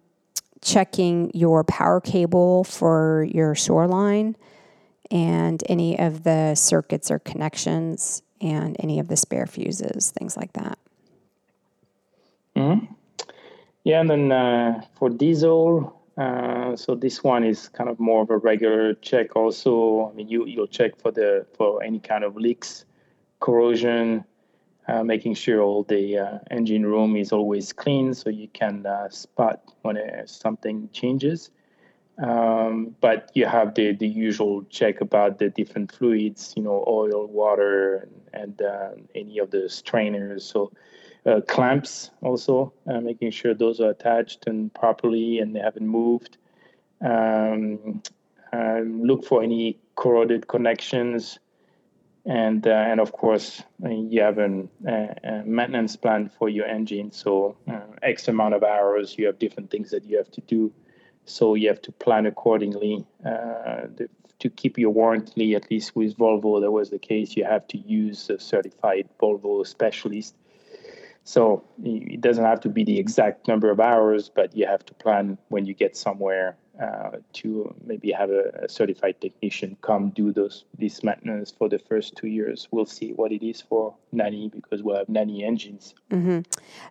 checking 0.62 1.32
your 1.34 1.64
power 1.64 2.02
cable 2.02 2.64
for 2.64 3.28
your 3.32 3.56
shoreline 3.56 4.36
and 5.12 5.62
any 5.68 6.00
of 6.00 6.24
the 6.24 6.56
circuits 6.56 7.12
or 7.12 7.20
connections 7.20 8.24
and 8.40 8.76
any 8.80 8.98
of 9.00 9.08
the 9.10 9.18
spare 9.18 9.46
fuses, 9.46 10.12
things 10.12 10.36
like 10.36 10.54
that. 10.54 10.80
Hmm. 12.56 12.86
yeah 13.86 14.02
and 14.02 14.10
then 14.10 14.32
uh, 14.32 14.82
for 14.96 15.10
diesel 15.10 15.98
uh, 16.18 16.76
so 16.76 16.96
this 16.96 17.24
one 17.24 17.46
is 17.46 17.70
kind 17.70 17.90
of 17.90 17.98
more 17.98 18.22
of 18.22 18.30
a 18.30 18.38
regular 18.38 18.94
check 18.96 19.38
also 19.38 20.10
i 20.12 20.14
mean 20.14 20.28
you 20.28 20.46
you'll 20.46 20.68
check 20.68 21.00
for 21.00 21.12
the 21.12 21.46
for 21.56 21.82
any 21.82 22.00
kind 22.00 22.26
of 22.26 22.36
leaks 22.36 22.84
corrosion 23.40 24.26
uh, 24.90 25.02
making 25.04 25.34
sure 25.34 25.62
all 25.62 25.84
the 25.84 26.18
uh, 26.18 26.40
engine 26.52 26.86
room 26.86 27.16
is 27.16 27.32
always 27.32 27.72
clean 27.72 28.14
so 28.14 28.30
you 28.30 28.50
can 28.50 28.86
uh, 28.86 29.08
spot 29.10 29.62
when 29.84 29.98
uh, 29.98 30.26
something 30.26 30.90
changes 30.92 31.52
um, 32.22 32.96
but 33.02 33.32
you 33.34 33.46
have 33.48 33.74
the, 33.74 33.94
the 33.94 34.08
usual 34.08 34.64
check 34.70 35.02
about 35.02 35.40
the 35.40 35.50
different 35.50 35.92
fluids, 35.92 36.54
you 36.56 36.62
know, 36.62 36.84
oil, 36.88 37.26
water, 37.26 38.08
and, 38.34 38.42
and 38.42 38.62
uh, 38.62 38.90
any 39.16 39.40
of 39.40 39.50
the 39.50 39.68
strainers. 39.68 40.46
So 40.46 40.72
uh, 41.26 41.42
clamps 41.48 42.12
also, 42.22 42.74
uh, 42.88 43.00
making 43.00 43.32
sure 43.32 43.54
those 43.54 43.80
are 43.80 43.90
attached 43.90 44.46
and 44.48 44.74
properly 44.74 45.40
and 45.40 45.56
they 45.56 45.60
haven't 45.60 45.88
moved. 45.88 46.38
Um, 47.04 48.04
um, 48.54 49.04
look 49.04 49.26
for 49.26 49.42
any 49.42 49.80
corroded 49.96 50.48
connections. 50.48 51.40
And, 52.26 52.68
uh, 52.68 52.72
and 52.72 53.00
of 53.00 53.14
course, 53.14 53.64
uh, 53.84 53.90
you 53.90 54.22
have 54.22 54.38
an, 54.38 54.70
a 54.86 55.42
maintenance 55.44 55.96
plan 55.96 56.30
for 56.38 56.50
your 56.50 56.68
engine. 56.68 57.12
So 57.12 57.58
uh, 57.68 57.80
X 58.04 58.28
amount 58.28 58.54
of 58.54 58.64
hours, 58.64 59.18
you 59.18 59.26
have 59.26 59.40
different 59.40 59.72
things 59.72 59.90
that 59.90 60.06
you 60.06 60.18
have 60.18 60.30
to 60.32 60.42
do. 60.42 60.72
So 61.26 61.56
you 61.56 61.68
have 61.70 61.82
to 61.84 61.92
plan 61.92 62.26
accordingly. 62.26 63.06
Uh, 63.26 63.88
to 64.40 64.50
keep 64.50 64.80
your 64.80 64.90
warranty, 64.90 65.54
at 65.54 65.70
least 65.70 65.96
with 65.96 66.18
Volvo, 66.18 66.60
that 66.62 66.72
was 66.72 66.90
the 66.90 66.98
case. 66.98 67.38
You 67.38 67.46
have 67.46 67.68
to 67.68 67.78
use 67.78 68.28
a 68.30 68.40
certified 68.40 69.08
Volvo 69.22 69.66
specialist. 69.66 70.36
So 71.24 71.64
it 71.84 72.20
doesn't 72.22 72.44
have 72.44 72.60
to 72.62 72.70
be 72.70 72.84
the 72.84 72.98
exact 73.00 73.48
number 73.48 73.70
of 73.70 73.80
hours, 73.80 74.30
but 74.30 74.58
you 74.58 74.66
have 74.66 74.84
to 74.88 74.96
plan 74.96 75.38
when 75.50 75.68
you 75.68 75.76
get 75.76 75.96
somewhere 75.96 76.58
uh, 76.82 77.18
to 77.34 77.76
maybe 77.86 78.12
have 78.12 78.32
a, 78.32 78.64
a 78.64 78.70
certified 78.70 79.22
technician 79.22 79.78
come 79.82 80.10
do 80.10 80.32
those 80.32 80.66
this 80.80 81.04
maintenance 81.04 81.52
for 81.52 81.70
the 81.70 81.78
first 81.78 82.16
two 82.16 82.28
years. 82.28 82.68
We'll 82.72 82.88
see 82.88 83.12
what 83.14 83.32
it 83.32 83.48
is 83.48 83.62
for 83.62 83.96
Nanni 84.12 84.52
because 84.52 84.82
we'll 84.82 84.98
have 84.98 85.08
Nanni 85.08 85.44
engines. 85.44 85.94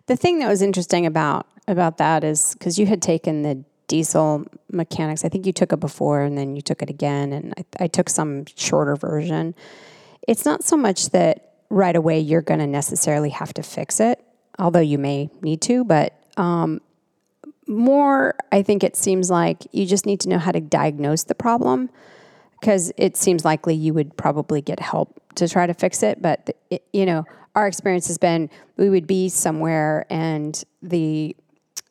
The 0.05 0.15
thing 0.15 0.39
that 0.39 0.47
was 0.47 0.61
interesting 0.61 1.05
about 1.05 1.47
about 1.67 1.97
that 1.97 2.23
is 2.23 2.53
because 2.53 2.79
you 2.79 2.85
had 2.85 3.01
taken 3.01 3.41
the 3.41 3.65
diesel 3.91 4.45
mechanics. 4.71 5.25
I 5.25 5.29
think 5.29 5.45
you 5.45 5.51
took 5.51 5.73
it 5.73 5.81
before 5.81 6.21
and 6.21 6.37
then 6.37 6.55
you 6.55 6.61
took 6.61 6.81
it 6.81 6.89
again, 6.89 7.33
and 7.33 7.53
I, 7.57 7.83
I 7.83 7.87
took 7.87 8.07
some 8.07 8.45
shorter 8.55 8.95
version. 8.95 9.53
It's 10.29 10.45
not 10.45 10.63
so 10.63 10.77
much 10.77 11.09
that 11.09 11.55
right 11.69 11.95
away 11.95 12.17
you're 12.17 12.41
going 12.41 12.61
to 12.61 12.67
necessarily 12.67 13.31
have 13.31 13.53
to 13.55 13.63
fix 13.63 13.99
it, 13.99 14.23
although 14.57 14.79
you 14.79 14.97
may 14.97 15.29
need 15.41 15.61
to, 15.63 15.83
but 15.83 16.13
um, 16.37 16.79
more, 17.67 18.35
I 18.53 18.63
think 18.63 18.81
it 18.81 18.95
seems 18.95 19.29
like 19.29 19.67
you 19.73 19.85
just 19.85 20.05
need 20.05 20.21
to 20.21 20.29
know 20.29 20.39
how 20.39 20.53
to 20.53 20.61
diagnose 20.61 21.25
the 21.25 21.35
problem 21.35 21.89
because 22.61 22.93
it 22.95 23.17
seems 23.17 23.43
likely 23.43 23.75
you 23.75 23.93
would 23.93 24.15
probably 24.15 24.61
get 24.61 24.79
help 24.79 25.21
to 25.35 25.49
try 25.49 25.67
to 25.67 25.73
fix 25.73 26.01
it. 26.01 26.21
But 26.21 26.55
it, 26.69 26.85
you 26.93 27.05
know, 27.05 27.25
our 27.55 27.67
experience 27.67 28.07
has 28.07 28.17
been 28.17 28.49
we 28.77 28.89
would 28.89 29.07
be 29.07 29.27
somewhere 29.27 30.05
and 30.09 30.63
the 30.81 31.35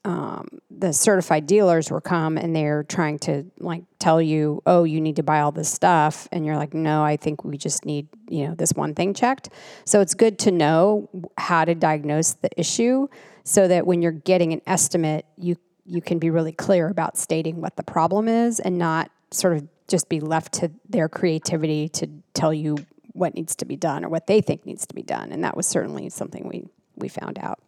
um, 0.04 0.48
the 0.70 0.92
certified 0.92 1.46
dealers 1.46 1.90
will 1.90 2.00
come 2.00 2.38
and 2.38 2.56
they're 2.56 2.84
trying 2.84 3.18
to 3.20 3.44
like 3.58 3.84
tell 3.98 4.20
you, 4.20 4.62
oh, 4.64 4.84
you 4.84 5.00
need 5.00 5.16
to 5.16 5.22
buy 5.22 5.40
all 5.40 5.52
this 5.52 5.68
stuff, 5.70 6.26
and 6.32 6.46
you're 6.46 6.56
like, 6.56 6.72
no, 6.72 7.04
I 7.04 7.16
think 7.16 7.44
we 7.44 7.58
just 7.58 7.84
need 7.84 8.08
you 8.28 8.48
know 8.48 8.54
this 8.54 8.72
one 8.72 8.94
thing 8.94 9.12
checked. 9.12 9.50
So 9.84 10.00
it's 10.00 10.14
good 10.14 10.38
to 10.40 10.50
know 10.50 11.08
how 11.36 11.64
to 11.64 11.74
diagnose 11.74 12.32
the 12.32 12.48
issue 12.58 13.08
so 13.44 13.68
that 13.68 13.86
when 13.86 14.00
you're 14.00 14.12
getting 14.12 14.52
an 14.52 14.62
estimate, 14.66 15.26
you 15.36 15.56
you 15.84 16.00
can 16.00 16.18
be 16.18 16.30
really 16.30 16.52
clear 16.52 16.88
about 16.88 17.18
stating 17.18 17.60
what 17.60 17.76
the 17.76 17.82
problem 17.82 18.28
is 18.28 18.60
and 18.60 18.78
not 18.78 19.10
sort 19.32 19.56
of 19.56 19.68
just 19.88 20.08
be 20.08 20.20
left 20.20 20.52
to 20.54 20.70
their 20.88 21.08
creativity 21.08 21.88
to 21.88 22.08
tell 22.32 22.54
you 22.54 22.76
what 23.12 23.34
needs 23.34 23.56
to 23.56 23.64
be 23.64 23.76
done 23.76 24.04
or 24.04 24.08
what 24.08 24.28
they 24.28 24.40
think 24.40 24.64
needs 24.64 24.86
to 24.86 24.94
be 24.94 25.02
done. 25.02 25.32
And 25.32 25.42
that 25.42 25.56
was 25.56 25.66
certainly 25.66 26.08
something 26.08 26.48
we 26.48 26.64
we 26.96 27.08
found 27.08 27.38
out. 27.38 27.60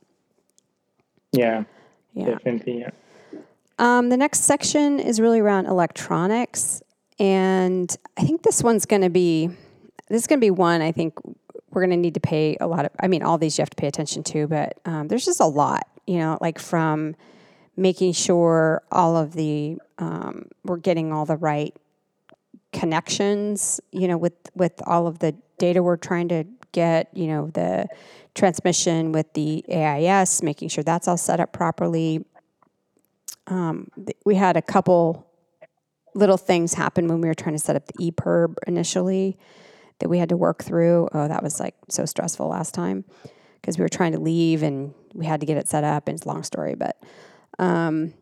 Yeah, 1.32 1.64
Yeah. 2.14 2.26
definitely. 2.26 2.80
Yeah. 2.80 2.90
Um, 3.78 4.10
the 4.10 4.16
next 4.16 4.40
section 4.40 5.00
is 5.00 5.20
really 5.20 5.40
around 5.40 5.66
electronics, 5.66 6.82
and 7.18 7.94
I 8.16 8.22
think 8.22 8.42
this 8.42 8.62
one's 8.62 8.86
going 8.86 9.02
to 9.02 9.10
be 9.10 9.48
this 10.08 10.22
is 10.22 10.26
going 10.26 10.38
to 10.38 10.44
be 10.44 10.50
one 10.50 10.82
I 10.82 10.92
think 10.92 11.14
we're 11.70 11.80
going 11.80 11.90
to 11.90 11.96
need 11.96 12.14
to 12.14 12.20
pay 12.20 12.56
a 12.60 12.66
lot 12.66 12.84
of. 12.84 12.92
I 13.00 13.08
mean, 13.08 13.22
all 13.22 13.38
these 13.38 13.56
you 13.56 13.62
have 13.62 13.70
to 13.70 13.76
pay 13.76 13.86
attention 13.86 14.22
to, 14.24 14.46
but 14.46 14.78
um, 14.84 15.08
there's 15.08 15.24
just 15.24 15.40
a 15.40 15.46
lot, 15.46 15.88
you 16.06 16.18
know, 16.18 16.38
like 16.40 16.58
from 16.58 17.16
making 17.76 18.12
sure 18.12 18.82
all 18.92 19.16
of 19.16 19.32
the 19.32 19.78
um, 19.98 20.48
we're 20.64 20.76
getting 20.76 21.12
all 21.12 21.24
the 21.24 21.36
right 21.36 21.74
connections, 22.72 23.80
you 23.90 24.06
know, 24.06 24.18
with 24.18 24.34
with 24.54 24.80
all 24.86 25.06
of 25.06 25.18
the 25.20 25.34
data 25.58 25.82
we're 25.82 25.96
trying 25.96 26.28
to 26.28 26.44
get, 26.72 27.08
you 27.14 27.26
know, 27.26 27.48
the 27.48 27.86
transmission 28.34 29.12
with 29.12 29.32
the 29.34 29.64
AIS, 29.70 30.42
making 30.42 30.68
sure 30.68 30.82
that's 30.82 31.06
all 31.06 31.16
set 31.16 31.40
up 31.40 31.52
properly. 31.52 32.24
Um, 33.46 33.88
th- 33.96 34.16
we 34.24 34.34
had 34.34 34.56
a 34.56 34.62
couple 34.62 35.26
little 36.14 36.36
things 36.36 36.74
happen 36.74 37.08
when 37.08 37.20
we 37.20 37.28
were 37.28 37.34
trying 37.34 37.54
to 37.54 37.62
set 37.62 37.76
up 37.76 37.86
the 37.86 38.10
EPIRB 38.10 38.56
initially 38.66 39.38
that 39.98 40.08
we 40.08 40.18
had 40.18 40.28
to 40.30 40.36
work 40.36 40.62
through. 40.62 41.08
Oh, 41.12 41.28
that 41.28 41.42
was 41.42 41.60
like 41.60 41.74
so 41.88 42.04
stressful 42.04 42.48
last 42.48 42.74
time 42.74 43.04
because 43.60 43.78
we 43.78 43.82
were 43.82 43.88
trying 43.88 44.12
to 44.12 44.18
leave 44.18 44.62
and 44.62 44.94
we 45.14 45.26
had 45.26 45.40
to 45.40 45.46
get 45.46 45.56
it 45.56 45.68
set 45.68 45.84
up. 45.84 46.08
And 46.08 46.16
it's 46.16 46.26
a 46.26 46.28
long 46.28 46.42
story, 46.42 46.74
but 46.74 47.02
um, 47.58 48.14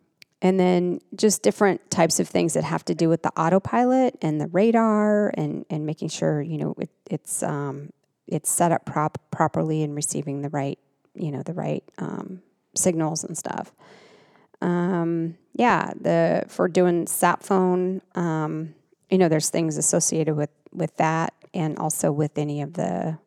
and 0.42 0.58
then 0.58 1.00
just 1.14 1.42
different 1.42 1.90
types 1.90 2.18
of 2.20 2.28
things 2.28 2.54
that 2.54 2.64
have 2.64 2.84
to 2.86 2.94
do 2.94 3.08
with 3.08 3.22
the 3.22 3.30
autopilot 3.40 4.16
and 4.22 4.40
the 4.40 4.48
radar 4.48 5.32
and 5.36 5.64
and 5.70 5.86
making 5.86 6.08
sure 6.08 6.40
you 6.40 6.58
know 6.58 6.74
it, 6.78 6.90
it's 7.10 7.42
um, 7.42 7.90
it's 8.30 8.50
set 8.50 8.72
up 8.72 8.84
prop 8.84 9.18
properly 9.30 9.82
and 9.82 9.94
receiving 9.94 10.42
the 10.42 10.48
right 10.48 10.78
you 11.14 11.30
know 11.30 11.42
the 11.42 11.54
right 11.54 11.84
um, 11.98 12.42
signals 12.74 13.24
and 13.24 13.36
stuff. 13.36 13.72
Um, 14.62 15.36
yeah, 15.54 15.92
the 16.00 16.44
for 16.48 16.68
doing 16.68 17.06
sat 17.06 17.42
phone, 17.42 18.02
um, 18.14 18.74
you 19.10 19.18
know, 19.18 19.28
there's 19.28 19.50
things 19.50 19.76
associated 19.76 20.36
with 20.36 20.50
with 20.72 20.96
that, 20.96 21.34
and 21.52 21.78
also 21.78 22.12
with 22.12 22.38
any 22.38 22.62
of 22.62 22.74
the, 22.74 23.18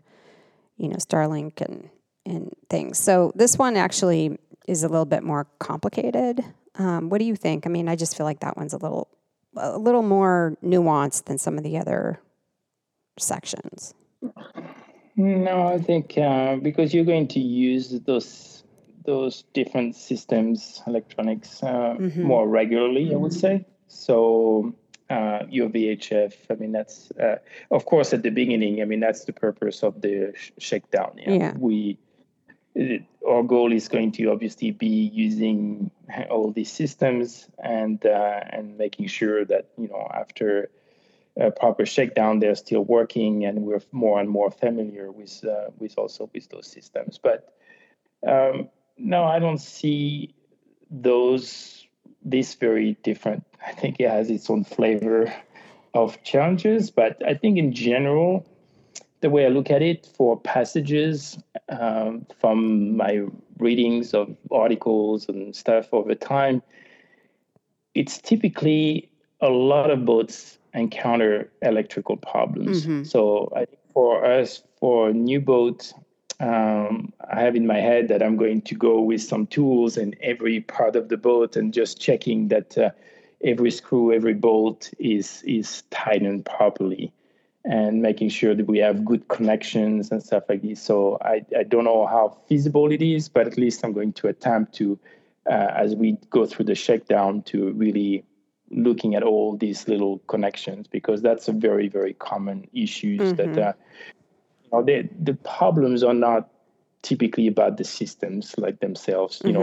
you 0.77 0.87
know, 0.87 0.95
Starlink 0.95 1.61
and 1.61 1.89
and 2.25 2.55
things. 2.69 2.97
So 2.97 3.31
this 3.35 3.57
one 3.57 3.75
actually 3.75 4.37
is 4.67 4.83
a 4.83 4.87
little 4.87 5.05
bit 5.05 5.23
more 5.23 5.47
complicated. 5.59 6.43
Um, 6.75 7.09
what 7.09 7.17
do 7.19 7.25
you 7.25 7.35
think? 7.35 7.65
I 7.65 7.69
mean, 7.69 7.89
I 7.89 7.95
just 7.95 8.15
feel 8.15 8.25
like 8.25 8.39
that 8.39 8.55
one's 8.55 8.73
a 8.73 8.77
little 8.77 9.09
a 9.55 9.77
little 9.77 10.03
more 10.03 10.57
nuanced 10.63 11.25
than 11.25 11.37
some 11.37 11.57
of 11.57 11.63
the 11.63 11.77
other 11.77 12.19
sections. 13.19 13.93
No, 15.15 15.67
I 15.67 15.79
think 15.79 16.17
uh, 16.17 16.55
because 16.55 16.93
you're 16.93 17.05
going 17.05 17.27
to 17.29 17.39
use 17.39 17.89
those 18.01 18.63
those 19.05 19.43
different 19.53 19.95
systems, 19.95 20.81
electronics, 20.87 21.61
uh, 21.61 21.95
mm-hmm. 21.99 22.23
more 22.23 22.47
regularly, 22.47 23.13
I 23.13 23.17
would 23.17 23.33
say. 23.33 23.65
So 23.87 24.73
uh, 25.09 25.39
your 25.49 25.69
VHF, 25.69 26.33
I 26.49 26.55
mean, 26.55 26.71
that's 26.71 27.11
uh, 27.11 27.37
of 27.69 27.85
course 27.85 28.13
at 28.13 28.23
the 28.23 28.31
beginning. 28.31 28.81
I 28.81 28.85
mean, 28.85 28.99
that's 28.99 29.25
the 29.25 29.33
purpose 29.33 29.83
of 29.83 30.01
the 30.01 30.33
sh- 30.35 30.51
shakedown. 30.57 31.17
Yeah, 31.17 31.33
yeah. 31.33 31.53
we 31.57 31.99
it, 32.75 33.03
our 33.27 33.43
goal 33.43 33.71
is 33.71 33.87
going 33.87 34.11
to 34.13 34.31
obviously 34.31 34.71
be 34.71 35.11
using 35.13 35.91
all 36.29 36.51
these 36.51 36.71
systems 36.71 37.47
and 37.63 38.03
uh, 38.05 38.39
and 38.49 38.77
making 38.77 39.07
sure 39.07 39.45
that 39.45 39.69
you 39.77 39.87
know 39.87 40.07
after 40.13 40.69
a 41.39 41.51
proper 41.51 41.85
shakedown 41.85 42.39
they're 42.39 42.55
still 42.55 42.83
working 42.83 43.45
and 43.45 43.63
we're 43.63 43.81
more 43.91 44.19
and 44.19 44.29
more 44.29 44.51
familiar 44.51 45.11
with 45.11 45.43
uh, 45.45 45.69
with 45.79 45.97
also 45.97 46.29
with 46.33 46.49
those 46.49 46.67
systems. 46.67 47.19
But 47.21 47.53
um, 48.27 48.69
no 48.97 49.23
i 49.23 49.39
don't 49.39 49.57
see 49.59 50.33
those 50.89 51.87
this 52.23 52.53
very 52.53 52.95
different. 53.03 53.43
I 53.65 53.71
think 53.73 53.99
it 53.99 54.09
has 54.09 54.29
its 54.29 54.49
own 54.49 54.63
flavor 54.63 55.33
of 55.93 56.21
challenges 56.23 56.89
but 56.89 57.21
i 57.25 57.33
think 57.33 57.57
in 57.57 57.73
general 57.73 58.45
the 59.23 59.29
way 59.29 59.45
I 59.45 59.47
look 59.47 59.71
at 59.71 59.81
it 59.81 60.05
for 60.17 60.37
passages 60.37 61.39
um, 61.69 62.27
from 62.37 62.97
my 62.97 63.21
readings 63.57 64.13
of 64.13 64.35
articles 64.51 65.29
and 65.29 65.55
stuff 65.55 65.93
over 65.93 66.13
time, 66.13 66.61
it's 67.95 68.17
typically 68.17 69.09
a 69.39 69.47
lot 69.47 69.89
of 69.89 70.03
boats 70.03 70.57
encounter 70.73 71.51
electrical 71.61 72.17
problems. 72.17 72.83
Mm-hmm. 72.83 73.03
So 73.03 73.51
I 73.55 73.65
think 73.65 73.79
for 73.93 74.25
us, 74.25 74.63
for 74.79 75.13
new 75.13 75.39
boat, 75.39 75.93
um, 76.39 77.13
I 77.31 77.41
have 77.41 77.55
in 77.55 77.67
my 77.67 77.79
head 77.79 78.07
that 78.07 78.23
I'm 78.23 78.37
going 78.37 78.61
to 78.63 78.75
go 78.75 79.01
with 79.01 79.21
some 79.21 79.47
tools 79.47 79.97
in 79.97 80.15
every 80.21 80.61
part 80.61 80.95
of 80.95 81.09
the 81.09 81.17
boat 81.17 81.55
and 81.55 81.73
just 81.73 82.01
checking 82.01 82.47
that 82.49 82.77
uh, 82.77 82.89
every 83.43 83.71
screw, 83.71 84.11
every 84.11 84.33
bolt 84.33 84.91
is 84.99 85.43
is 85.43 85.83
tightened 85.91 86.45
properly 86.45 87.13
and 87.65 88.01
making 88.01 88.29
sure 88.29 88.53
that 88.53 88.67
we 88.67 88.79
have 88.79 89.05
good 89.05 89.27
connections 89.29 90.11
and 90.11 90.21
stuff 90.21 90.43
like 90.49 90.61
this. 90.61 90.81
So 90.81 91.17
I, 91.21 91.45
I 91.57 91.63
don't 91.63 91.85
know 91.85 92.05
how 92.05 92.37
feasible 92.47 92.91
it 92.91 93.01
is, 93.01 93.29
but 93.29 93.47
at 93.47 93.57
least 93.57 93.85
I'm 93.85 93.93
going 93.93 94.11
to 94.13 94.27
attempt 94.27 94.73
to, 94.75 94.99
uh, 95.49 95.69
as 95.73 95.95
we 95.95 96.17
go 96.29 96.45
through 96.45 96.65
the 96.65 96.75
shakedown, 96.75 97.41
to 97.43 97.71
really 97.71 98.25
looking 98.73 99.15
at 99.15 99.23
all 99.23 99.57
these 99.57 99.87
little 99.87 100.19
connections 100.27 100.87
because 100.87 101.21
that's 101.21 101.47
a 101.47 101.51
very 101.51 101.87
very 101.87 102.13
common 102.13 102.67
issues 102.73 103.21
mm-hmm. 103.21 103.53
that 103.53 103.67
uh, 103.69 103.73
you 104.63 104.69
know 104.71 104.83
they, 104.83 105.09
the 105.19 105.33
problems 105.33 106.03
are 106.03 106.13
not 106.13 106.49
typically 107.01 107.47
about 107.47 107.77
the 107.77 107.83
systems 107.83 108.55
like 108.57 108.79
themselves. 108.79 109.41
You 109.43 109.51
mm-hmm. 109.51 109.59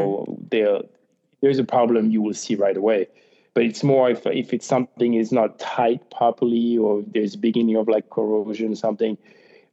know, 0.51 0.85
there's 1.41 1.59
a 1.59 1.65
problem 1.65 2.11
you 2.11 2.21
will 2.21 2.35
see 2.35 2.55
right 2.55 2.77
away 2.77 3.09
but 3.55 3.65
it's 3.65 3.83
more 3.83 4.11
if 4.11 4.27
if 4.27 4.53
it's 4.53 4.67
something 4.67 5.15
is 5.15 5.33
not 5.33 5.59
tight 5.59 6.11
properly 6.11 6.79
or 6.79 7.03
there's 7.15 7.37
beginning 7.37 7.77
of 7.77 7.89
like 7.89 8.11
corrosion 8.11 8.77
something 8.77 9.17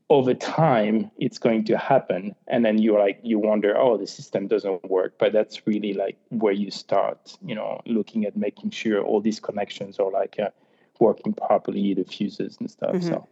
over 0.10 0.34
time 0.34 1.12
it's 1.17 1.38
going 1.38 1.65
to 1.65 1.78
happen 1.78 2.34
and 2.48 2.63
then 2.63 2.78
you're 2.78 3.00
like 3.00 3.20
you 3.24 3.38
wonder 3.38 3.78
oh 3.78 3.98
the 3.98 4.08
system 4.08 4.48
doesn't 4.48 4.84
work 4.89 5.13
but 5.17 5.34
that's 5.34 5.67
really 5.67 5.93
like 5.93 6.17
where 6.30 6.54
you 6.54 6.72
start 6.72 7.38
you 7.46 7.54
know 7.54 7.82
looking 7.86 8.26
at 8.26 8.38
making 8.38 8.70
sure 8.70 9.02
all 9.02 9.20
these 9.20 9.39
connections 9.39 10.00
are 10.00 10.12
like 10.12 10.38
uh, 10.39 10.50
working 11.00 11.34
properly 11.34 11.93
the 11.93 12.06
fuses 12.06 12.58
and 12.60 12.72
stuff 12.72 12.96
mm-hmm. 12.96 13.08
so 13.08 13.28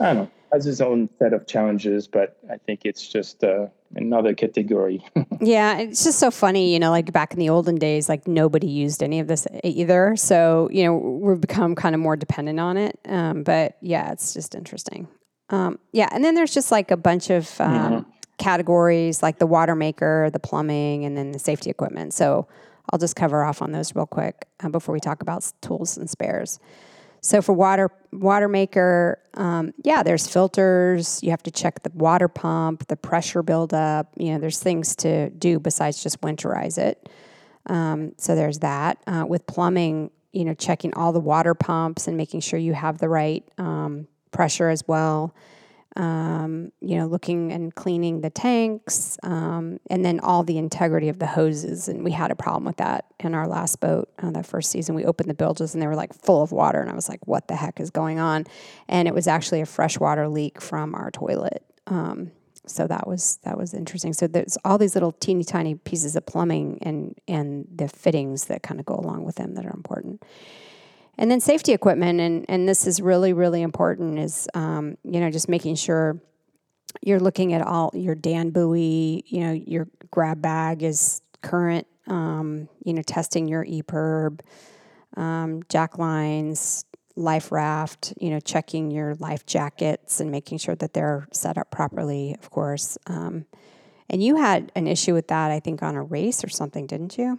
i 0.00 0.06
don't 0.06 0.16
know 0.16 0.30
has 0.52 0.66
its 0.66 0.80
own 0.80 1.08
set 1.18 1.32
of 1.32 1.46
challenges 1.46 2.06
but 2.06 2.38
i 2.48 2.56
think 2.56 2.82
it's 2.84 3.08
just 3.08 3.42
uh, 3.42 3.66
another 3.94 4.34
category. 4.34 5.04
yeah, 5.40 5.78
it's 5.78 6.04
just 6.04 6.18
so 6.18 6.30
funny, 6.30 6.72
you 6.72 6.78
know, 6.78 6.90
like 6.90 7.12
back 7.12 7.32
in 7.32 7.38
the 7.38 7.48
olden 7.48 7.76
days, 7.76 8.08
like 8.08 8.26
nobody 8.28 8.66
used 8.66 9.02
any 9.02 9.20
of 9.20 9.26
this 9.26 9.46
either. 9.64 10.16
So, 10.16 10.68
you 10.72 10.84
know, 10.84 10.96
we've 10.96 11.40
become 11.40 11.74
kind 11.74 11.94
of 11.94 12.00
more 12.00 12.16
dependent 12.16 12.60
on 12.60 12.76
it. 12.76 12.98
Um, 13.06 13.42
but 13.42 13.76
yeah, 13.80 14.12
it's 14.12 14.32
just 14.32 14.54
interesting. 14.54 15.08
Um, 15.50 15.78
yeah, 15.92 16.08
and 16.12 16.24
then 16.24 16.34
there's 16.34 16.54
just 16.54 16.70
like 16.70 16.90
a 16.90 16.96
bunch 16.96 17.28
of 17.28 17.60
um, 17.60 17.74
mm-hmm. 17.74 18.10
categories 18.38 19.22
like 19.22 19.38
the 19.38 19.46
water 19.46 19.74
maker, 19.74 20.30
the 20.32 20.38
plumbing, 20.38 21.04
and 21.04 21.16
then 21.16 21.32
the 21.32 21.38
safety 21.38 21.70
equipment. 21.70 22.14
So 22.14 22.46
I'll 22.90 22.98
just 22.98 23.16
cover 23.16 23.44
off 23.44 23.60
on 23.60 23.72
those 23.72 23.94
real 23.94 24.06
quick 24.06 24.46
uh, 24.60 24.68
before 24.68 24.92
we 24.92 25.00
talk 25.00 25.22
about 25.22 25.50
tools 25.60 25.96
and 25.96 26.08
spares. 26.08 26.58
So 27.20 27.42
for 27.42 27.52
water 27.52 27.90
water 28.12 28.48
maker, 28.48 29.18
um, 29.34 29.74
yeah, 29.84 30.02
there's 30.02 30.26
filters. 30.26 31.22
You 31.22 31.30
have 31.30 31.42
to 31.42 31.50
check 31.50 31.82
the 31.82 31.90
water 31.94 32.28
pump, 32.28 32.86
the 32.86 32.96
pressure 32.96 33.42
buildup. 33.42 34.08
You 34.16 34.32
know, 34.32 34.38
there's 34.38 34.58
things 34.58 34.96
to 34.96 35.30
do 35.30 35.58
besides 35.58 36.02
just 36.02 36.20
winterize 36.22 36.78
it. 36.78 37.08
Um, 37.66 38.12
so 38.16 38.34
there's 38.34 38.60
that. 38.60 38.98
Uh, 39.06 39.24
with 39.28 39.46
plumbing, 39.46 40.10
you 40.32 40.44
know, 40.44 40.54
checking 40.54 40.94
all 40.94 41.12
the 41.12 41.20
water 41.20 41.54
pumps 41.54 42.08
and 42.08 42.16
making 42.16 42.40
sure 42.40 42.58
you 42.58 42.72
have 42.72 42.98
the 42.98 43.08
right 43.08 43.44
um, 43.58 44.08
pressure 44.30 44.68
as 44.68 44.86
well 44.86 45.34
um, 45.96 46.70
you 46.80 46.96
know, 46.96 47.06
looking 47.06 47.52
and 47.52 47.74
cleaning 47.74 48.20
the 48.20 48.30
tanks, 48.30 49.18
um, 49.24 49.80
and 49.90 50.04
then 50.04 50.20
all 50.20 50.44
the 50.44 50.56
integrity 50.56 51.08
of 51.08 51.18
the 51.18 51.26
hoses. 51.26 51.88
And 51.88 52.04
we 52.04 52.12
had 52.12 52.30
a 52.30 52.36
problem 52.36 52.64
with 52.64 52.76
that 52.76 53.06
in 53.18 53.34
our 53.34 53.48
last 53.48 53.80
boat. 53.80 54.08
Uh, 54.18 54.30
that 54.30 54.46
first 54.46 54.70
season, 54.70 54.94
we 54.94 55.04
opened 55.04 55.28
the 55.28 55.34
bilges 55.34 55.74
and 55.74 55.82
they 55.82 55.88
were 55.88 55.96
like 55.96 56.14
full 56.14 56.42
of 56.42 56.52
water, 56.52 56.80
and 56.80 56.90
I 56.90 56.94
was 56.94 57.08
like, 57.08 57.26
"What 57.26 57.48
the 57.48 57.56
heck 57.56 57.80
is 57.80 57.90
going 57.90 58.20
on?" 58.20 58.46
And 58.88 59.08
it 59.08 59.14
was 59.14 59.26
actually 59.26 59.60
a 59.62 59.66
freshwater 59.66 60.28
leak 60.28 60.60
from 60.60 60.94
our 60.94 61.10
toilet. 61.10 61.64
Um, 61.88 62.30
so 62.66 62.86
that 62.86 63.08
was 63.08 63.40
that 63.42 63.58
was 63.58 63.74
interesting. 63.74 64.12
So 64.12 64.28
there's 64.28 64.56
all 64.64 64.78
these 64.78 64.94
little 64.94 65.12
teeny 65.12 65.42
tiny 65.42 65.74
pieces 65.74 66.14
of 66.14 66.24
plumbing 66.24 66.78
and 66.82 67.18
and 67.26 67.66
the 67.74 67.88
fittings 67.88 68.44
that 68.44 68.62
kind 68.62 68.78
of 68.78 68.86
go 68.86 68.94
along 68.94 69.24
with 69.24 69.34
them 69.36 69.54
that 69.54 69.66
are 69.66 69.74
important. 69.74 70.22
And 71.18 71.30
then 71.30 71.40
safety 71.40 71.72
equipment, 71.72 72.20
and, 72.20 72.46
and 72.48 72.68
this 72.68 72.86
is 72.86 73.00
really, 73.00 73.32
really 73.32 73.62
important, 73.62 74.18
is, 74.18 74.48
um, 74.54 74.96
you 75.04 75.20
know, 75.20 75.30
just 75.30 75.48
making 75.48 75.74
sure 75.74 76.18
you're 77.02 77.20
looking 77.20 77.52
at 77.52 77.62
all 77.62 77.90
your 77.94 78.14
Dan 78.14 78.50
buoy, 78.50 79.22
you 79.26 79.40
know, 79.40 79.52
your 79.52 79.88
grab 80.10 80.40
bag 80.40 80.82
is 80.82 81.20
current, 81.42 81.86
um, 82.06 82.68
you 82.84 82.92
know, 82.92 83.02
testing 83.02 83.48
your 83.48 83.64
EPIRB, 83.64 84.40
um, 85.16 85.62
jack 85.68 85.98
lines, 85.98 86.84
life 87.16 87.52
raft, 87.52 88.14
you 88.20 88.30
know, 88.30 88.40
checking 88.40 88.90
your 88.90 89.14
life 89.16 89.44
jackets 89.46 90.20
and 90.20 90.30
making 90.30 90.58
sure 90.58 90.74
that 90.76 90.94
they're 90.94 91.26
set 91.32 91.58
up 91.58 91.70
properly, 91.70 92.34
of 92.40 92.50
course. 92.50 92.96
Um, 93.06 93.46
and 94.08 94.22
you 94.22 94.36
had 94.36 94.72
an 94.74 94.86
issue 94.86 95.14
with 95.14 95.28
that, 95.28 95.50
I 95.50 95.60
think, 95.60 95.82
on 95.82 95.96
a 95.96 96.02
race 96.02 96.42
or 96.42 96.48
something, 96.48 96.86
didn't 96.86 97.16
you? 97.18 97.38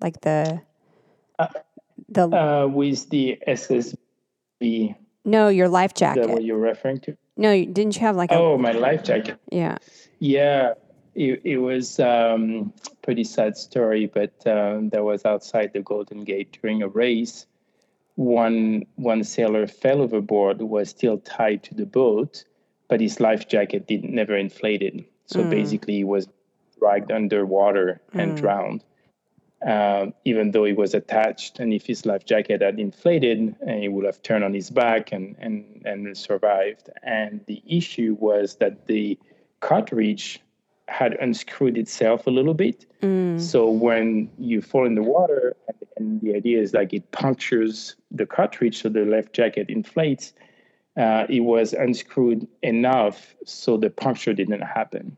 Like 0.00 0.22
the 0.22 0.62
the 2.08 2.28
uh, 2.28 2.66
with 2.66 3.08
the 3.10 3.38
SSB. 3.46 4.94
No, 5.24 5.48
your 5.48 5.68
life 5.68 5.94
jacket. 5.94 6.20
Is 6.20 6.26
that 6.26 6.32
what 6.32 6.44
you're 6.44 6.58
referring 6.58 7.00
to? 7.00 7.16
No, 7.36 7.52
didn't 7.52 7.96
you 7.96 8.02
have 8.02 8.16
like? 8.16 8.30
A, 8.30 8.34
oh, 8.34 8.58
my 8.58 8.72
life 8.72 9.04
jacket. 9.04 9.38
Yeah. 9.50 9.78
Yeah. 10.18 10.74
it, 11.14 11.42
it 11.44 11.58
was 11.58 12.00
um, 12.00 12.72
pretty 13.02 13.24
sad 13.24 13.56
story, 13.56 14.06
but 14.06 14.34
um, 14.46 14.90
that 14.90 15.04
was 15.04 15.24
outside 15.24 15.72
the 15.72 15.82
Golden 15.82 16.24
Gate 16.24 16.58
during 16.60 16.82
a 16.82 16.88
race. 16.88 17.46
One 18.16 18.84
one 18.96 19.24
sailor 19.24 19.66
fell 19.66 20.02
overboard, 20.02 20.60
was 20.60 20.90
still 20.90 21.18
tied 21.18 21.62
to 21.64 21.74
the 21.74 21.86
boat, 21.86 22.44
but 22.88 23.00
his 23.00 23.20
life 23.20 23.48
jacket 23.48 23.86
did 23.86 24.04
never 24.04 24.36
inflated. 24.36 25.04
So 25.26 25.42
mm. 25.42 25.50
basically, 25.50 25.94
he 25.94 26.04
was 26.04 26.28
dragged 26.78 27.10
underwater 27.10 28.02
and 28.12 28.32
mm. 28.32 28.40
drowned. 28.40 28.84
Um, 29.64 30.12
even 30.24 30.50
though 30.50 30.64
he 30.64 30.72
was 30.72 30.92
attached, 30.92 31.60
and 31.60 31.72
if 31.72 31.86
his 31.86 32.04
life 32.04 32.24
jacket 32.24 32.62
had 32.62 32.80
inflated, 32.80 33.54
and 33.60 33.80
he 33.80 33.88
would 33.88 34.04
have 34.04 34.20
turned 34.22 34.42
on 34.42 34.52
his 34.52 34.70
back 34.70 35.12
and 35.12 35.36
and 35.38 35.82
and 35.84 36.16
survived. 36.16 36.90
And 37.02 37.40
the 37.46 37.62
issue 37.66 38.16
was 38.18 38.56
that 38.56 38.86
the 38.86 39.18
cartridge 39.60 40.40
had 40.88 41.14
unscrewed 41.14 41.78
itself 41.78 42.26
a 42.26 42.30
little 42.30 42.54
bit. 42.54 42.86
Mm. 43.02 43.40
So 43.40 43.70
when 43.70 44.30
you 44.36 44.60
fall 44.62 44.84
in 44.84 44.96
the 44.96 45.02
water, 45.02 45.56
and 45.96 46.20
the 46.20 46.34
idea 46.34 46.60
is 46.60 46.74
like 46.74 46.92
it 46.92 47.10
punctures 47.12 47.94
the 48.10 48.26
cartridge, 48.26 48.82
so 48.82 48.88
the 48.88 49.04
life 49.04 49.32
jacket 49.32 49.70
inflates. 49.70 50.32
Uh, 50.96 51.24
it 51.28 51.40
was 51.40 51.72
unscrewed 51.72 52.46
enough 52.62 53.34
so 53.46 53.78
the 53.78 53.88
puncture 53.88 54.34
didn't 54.34 54.60
happen. 54.60 55.16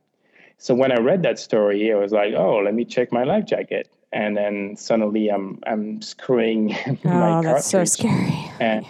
So 0.59 0.73
when 0.75 0.93
I 0.93 1.01
read 1.01 1.23
that 1.23 1.39
story, 1.39 1.93
I 1.93 1.97
was 1.97 2.13
like, 2.13 2.35
"Oh, 2.35 2.59
let 2.59 2.75
me 2.75 2.85
check 2.85 3.11
my 3.11 3.25
life 3.25 3.47
jacket." 3.47 3.89
And 4.15 4.37
then 4.37 4.77
suddenly, 4.77 5.29
I'm 5.29 5.59
I'm 5.67 6.01
screwing 6.01 6.69
my 6.87 6.95
oh, 6.95 7.43
cartridge. 7.43 7.45
that's 7.45 7.67
so 7.67 7.85
scary. 7.85 8.51
And, 8.61 8.87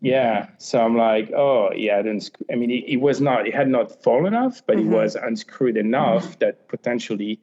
yeah. 0.00 0.48
So 0.58 0.80
I'm 0.80 0.96
like, 0.96 1.32
oh, 1.32 1.72
yeah. 1.74 2.02
Then 2.02 2.20
I 2.52 2.54
mean, 2.54 2.70
it, 2.70 2.84
it, 2.86 2.96
was 2.98 3.20
not. 3.20 3.48
It 3.48 3.54
had 3.54 3.68
not 3.68 4.02
fallen 4.02 4.34
off, 4.34 4.62
but 4.66 4.76
mm-hmm. 4.76 4.92
it 4.92 4.96
was 4.96 5.16
unscrewed 5.16 5.76
enough 5.76 6.24
mm-hmm. 6.24 6.38
that 6.40 6.68
potentially 6.68 7.40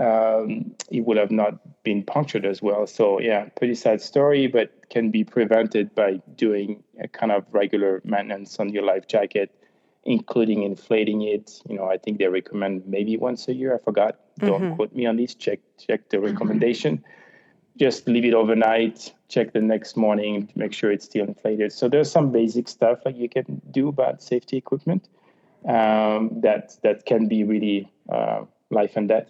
um, 0.00 0.74
it 0.90 1.00
would 1.00 1.16
have 1.16 1.30
not 1.30 1.82
been 1.82 2.02
punctured 2.02 2.46
as 2.46 2.62
well. 2.62 2.86
So 2.86 3.20
yeah, 3.20 3.48
pretty 3.56 3.74
sad 3.74 4.00
story, 4.00 4.46
but 4.46 4.88
can 4.90 5.10
be 5.10 5.24
prevented 5.24 5.94
by 5.94 6.20
doing 6.36 6.82
a 7.00 7.08
kind 7.08 7.32
of 7.32 7.44
regular 7.52 8.00
maintenance 8.04 8.58
on 8.58 8.70
your 8.70 8.84
life 8.84 9.08
jacket, 9.08 9.54
including 10.04 10.62
inflating 10.62 11.22
it. 11.22 11.60
You 11.68 11.76
know, 11.76 11.88
I 11.88 11.96
think 11.96 12.18
they 12.18 12.26
recommend 12.26 12.86
maybe 12.86 13.16
once 13.16 13.48
a 13.48 13.54
year. 13.54 13.74
I 13.74 13.78
forgot. 13.78 14.18
Mm-hmm. 14.40 14.46
Don't 14.46 14.76
quote 14.76 14.94
me 14.94 15.06
on 15.06 15.16
this. 15.16 15.34
Check 15.34 15.60
check 15.78 16.08
the 16.10 16.20
recommendation. 16.20 16.98
Mm-hmm 16.98 17.16
just 17.80 18.06
leave 18.06 18.26
it 18.26 18.34
overnight, 18.34 19.12
check 19.28 19.54
the 19.54 19.60
next 19.60 19.96
morning 19.96 20.46
to 20.46 20.58
make 20.58 20.72
sure 20.72 20.92
it's 20.92 21.06
still 21.06 21.24
inflated. 21.26 21.72
So 21.72 21.88
there's 21.88 22.10
some 22.10 22.30
basic 22.30 22.68
stuff 22.68 22.98
like 23.06 23.16
you 23.16 23.28
can 23.28 23.62
do 23.70 23.88
about 23.88 24.22
safety 24.22 24.58
equipment 24.58 25.08
um, 25.66 26.30
that 26.42 26.76
that 26.82 27.06
can 27.06 27.26
be 27.26 27.42
really 27.42 27.90
uh, 28.12 28.42
life 28.70 28.96
and 28.96 29.08
death. 29.08 29.28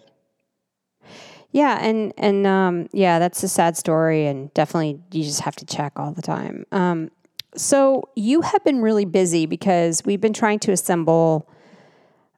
Yeah, 1.51 1.79
and 1.81 2.13
and 2.17 2.45
um, 2.45 2.89
yeah, 2.91 3.19
that's 3.19 3.41
a 3.43 3.47
sad 3.47 3.77
story, 3.77 4.27
and 4.27 4.53
definitely 4.53 4.99
you 5.11 5.23
just 5.23 5.41
have 5.41 5.55
to 5.57 5.65
check 5.65 5.93
all 5.97 6.11
the 6.11 6.21
time. 6.21 6.65
Um, 6.73 7.09
so 7.55 8.09
you 8.15 8.41
have 8.41 8.63
been 8.63 8.81
really 8.81 9.05
busy 9.05 9.45
because 9.45 10.03
we've 10.05 10.21
been 10.21 10.33
trying 10.33 10.59
to 10.59 10.71
assemble. 10.71 11.49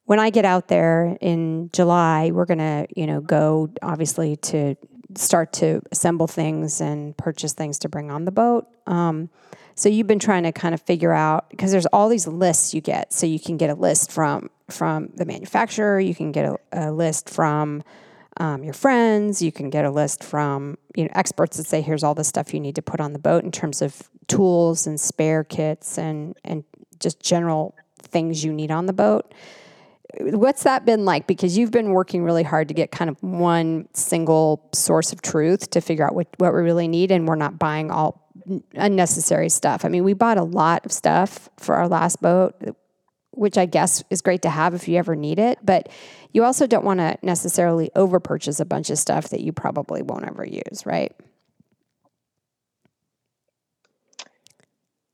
When 0.06 0.20
I 0.20 0.30
get 0.30 0.46
out 0.46 0.68
there 0.68 1.18
in 1.22 1.70
July, 1.72 2.32
we're 2.32 2.46
gonna, 2.46 2.88
you 2.96 3.08
know, 3.08 3.22
go 3.22 3.70
obviously 3.82 4.36
to 4.38 4.76
start 5.16 5.54
to 5.54 5.82
assemble 5.92 6.28
things 6.28 6.82
and 6.82 7.16
purchase 7.18 7.54
things 7.54 7.80
to 7.80 7.90
bring 7.90 8.12
on 8.12 8.26
the 8.26 8.32
boat. 8.32 8.68
Um, 8.88 9.30
so 9.76 9.90
you've 9.90 10.08
been 10.08 10.20
trying 10.20 10.44
to 10.44 10.52
kind 10.52 10.74
of 10.74 10.82
figure 10.82 11.14
out 11.14 11.50
because 11.50 11.72
there's 11.72 11.86
all 11.88 12.10
these 12.10 12.28
lists 12.28 12.74
you 12.74 12.82
get. 12.82 13.14
So 13.14 13.26
you 13.26 13.40
can 13.40 13.58
get 13.58 13.70
a 13.70 13.76
list 13.76 14.12
from 14.12 14.50
from 14.70 15.10
the 15.16 15.26
manufacturer, 15.26 16.00
you 16.00 16.16
can 16.16 16.32
get 16.32 16.46
a, 16.46 16.58
a 16.72 16.92
list 16.92 17.30
from 17.30 17.84
um, 18.38 18.64
your 18.64 18.74
friends, 18.74 19.42
you 19.42 19.52
can 19.52 19.70
get 19.70 19.86
a 19.86 19.92
list 19.92 20.24
from 20.24 20.78
you 20.96 21.04
know 21.04 21.12
experts 21.14 21.58
that 21.58 21.66
say 21.66 21.82
here's 21.82 22.04
all 22.04 22.16
the 22.16 22.24
stuff 22.24 22.54
you 22.54 22.60
need 22.60 22.76
to 22.76 22.82
put 22.82 23.00
on 23.00 23.14
the 23.14 23.20
boat 23.20 23.44
in 23.44 23.52
terms 23.52 23.82
of 23.82 24.10
tools 24.28 24.88
and 24.88 25.00
spare 25.00 25.44
kits 25.44 25.98
and 25.98 26.38
and 26.44 26.64
just 27.00 27.22
general 27.22 27.76
things 28.02 28.44
you 28.44 28.54
need 28.54 28.72
on 28.72 28.86
the 28.86 28.94
boat 28.94 29.34
what's 30.20 30.64
that 30.64 30.86
been 30.86 31.06
like? 31.06 31.28
Because 31.28 31.58
you've 31.58 31.72
been 31.72 31.92
working 31.92 32.24
really 32.24 32.44
hard 32.44 32.68
to 32.68 32.74
get 32.74 32.92
kind 32.92 33.10
of 33.10 33.22
one 33.22 33.88
single 33.94 34.68
source 34.74 35.12
of 35.12 35.22
truth 35.22 35.70
to 35.72 35.82
figure 35.82 36.06
out 36.06 36.16
what, 36.16 36.28
what 36.38 36.54
we 36.54 36.62
really 36.62 36.88
need, 36.88 37.12
and 37.12 37.28
we're 37.28 37.36
not 37.36 37.58
buying 37.58 37.92
all 37.92 38.22
unnecessary 38.74 39.50
stuff. 39.50 39.86
I 39.86 39.90
mean, 39.90 40.04
we 40.04 40.14
bought 40.14 40.38
a 40.38 40.44
lot 40.44 40.86
of 40.86 40.92
stuff 40.92 41.50
for 41.58 41.76
our 41.76 41.88
last 41.88 42.22
boat, 42.22 42.56
which 43.34 43.58
I 43.58 43.66
guess 43.66 44.04
is 44.10 44.22
great 44.22 44.42
to 44.44 44.50
have 44.50 44.74
if 44.74 44.88
you 44.88 44.98
ever 44.98 45.16
need 45.16 45.40
it, 45.40 45.60
but 45.64 45.90
you 46.32 46.44
also 46.44 46.68
don't 46.68 46.86
want 46.86 47.00
to 47.00 47.18
necessarily 47.22 47.92
over 47.96 48.20
purchase 48.20 48.60
a 48.60 48.66
bunch 48.66 48.90
of 48.90 48.98
stuff 48.98 49.30
that 49.30 49.42
you 49.42 49.52
probably 49.52 50.02
won't 50.02 50.26
ever 50.26 50.46
use, 50.46 50.86
right? 50.86 51.14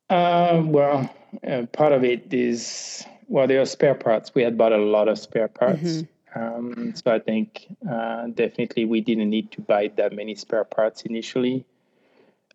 Uh, 0.10 0.62
well, 0.65 1.13
uh, 1.47 1.63
part 1.71 1.93
of 1.93 2.03
it 2.03 2.34
is 2.34 3.05
well, 3.27 3.47
there 3.47 3.62
are 3.62 3.65
spare 3.65 3.95
parts. 3.95 4.34
We 4.34 4.41
had 4.41 4.58
bought 4.58 4.73
a 4.73 4.77
lot 4.77 5.08
of 5.08 5.19
spare 5.19 5.47
parts. 5.47 5.82
Mm-hmm. 5.82 6.10
Um, 6.36 6.93
so 6.95 7.12
I 7.12 7.19
think 7.19 7.67
uh, 7.89 8.27
definitely 8.27 8.86
we 8.86 9.01
didn't 9.01 9.29
need 9.29 9.51
to 9.53 9.62
buy 9.62 9.91
that 9.97 10.13
many 10.13 10.36
spare 10.36 10.63
parts 10.63 11.03
initially. 11.03 11.65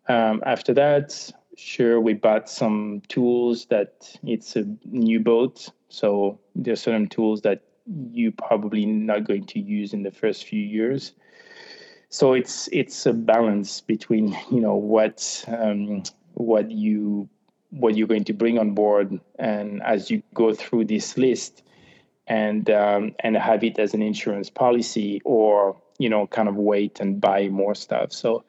Um, 0.07 0.43
after 0.45 0.73
that, 0.75 1.31
sure, 1.55 1.99
we 1.99 2.13
bought 2.13 2.49
some 2.49 3.01
tools 3.07 3.65
that 3.67 4.17
it's 4.23 4.55
a 4.55 4.65
new 4.85 5.19
boat. 5.19 5.69
So 5.89 6.39
there 6.55 6.73
are 6.73 6.77
certain 6.77 7.07
tools 7.07 7.41
that 7.41 7.63
you 8.11 8.31
probably 8.31 8.85
not 8.85 9.25
going 9.25 9.45
to 9.45 9.59
use 9.59 9.93
in 9.93 10.03
the 10.03 10.11
first 10.11 10.45
few 10.45 10.61
years. 10.61 11.13
So 12.09 12.33
it's 12.33 12.69
it's 12.71 13.05
a 13.05 13.13
balance 13.13 13.81
between 13.81 14.37
you 14.51 14.61
know 14.61 14.75
what 14.75 15.45
um, 15.47 16.03
what 16.33 16.71
you 16.71 17.29
what 17.71 17.95
you're 17.95 18.07
going 18.07 18.23
to 18.23 18.33
bring 18.33 18.57
on 18.57 18.71
board 18.71 19.19
and 19.37 19.81
as 19.83 20.09
you 20.09 20.23
go 20.33 20.53
through 20.53 20.85
this 20.85 21.17
list 21.17 21.61
and 22.27 22.69
um, 22.69 23.13
and 23.19 23.35
have 23.35 23.63
it 23.63 23.77
as 23.79 23.93
an 23.93 24.01
insurance 24.01 24.49
policy 24.49 25.21
or 25.25 25.75
you 25.97 26.09
know 26.09 26.25
kind 26.27 26.47
of 26.47 26.55
wait 26.55 26.99
and 26.99 27.19
buy 27.19 27.49
more 27.49 27.75
stuff 27.75 28.13
so 28.13 28.43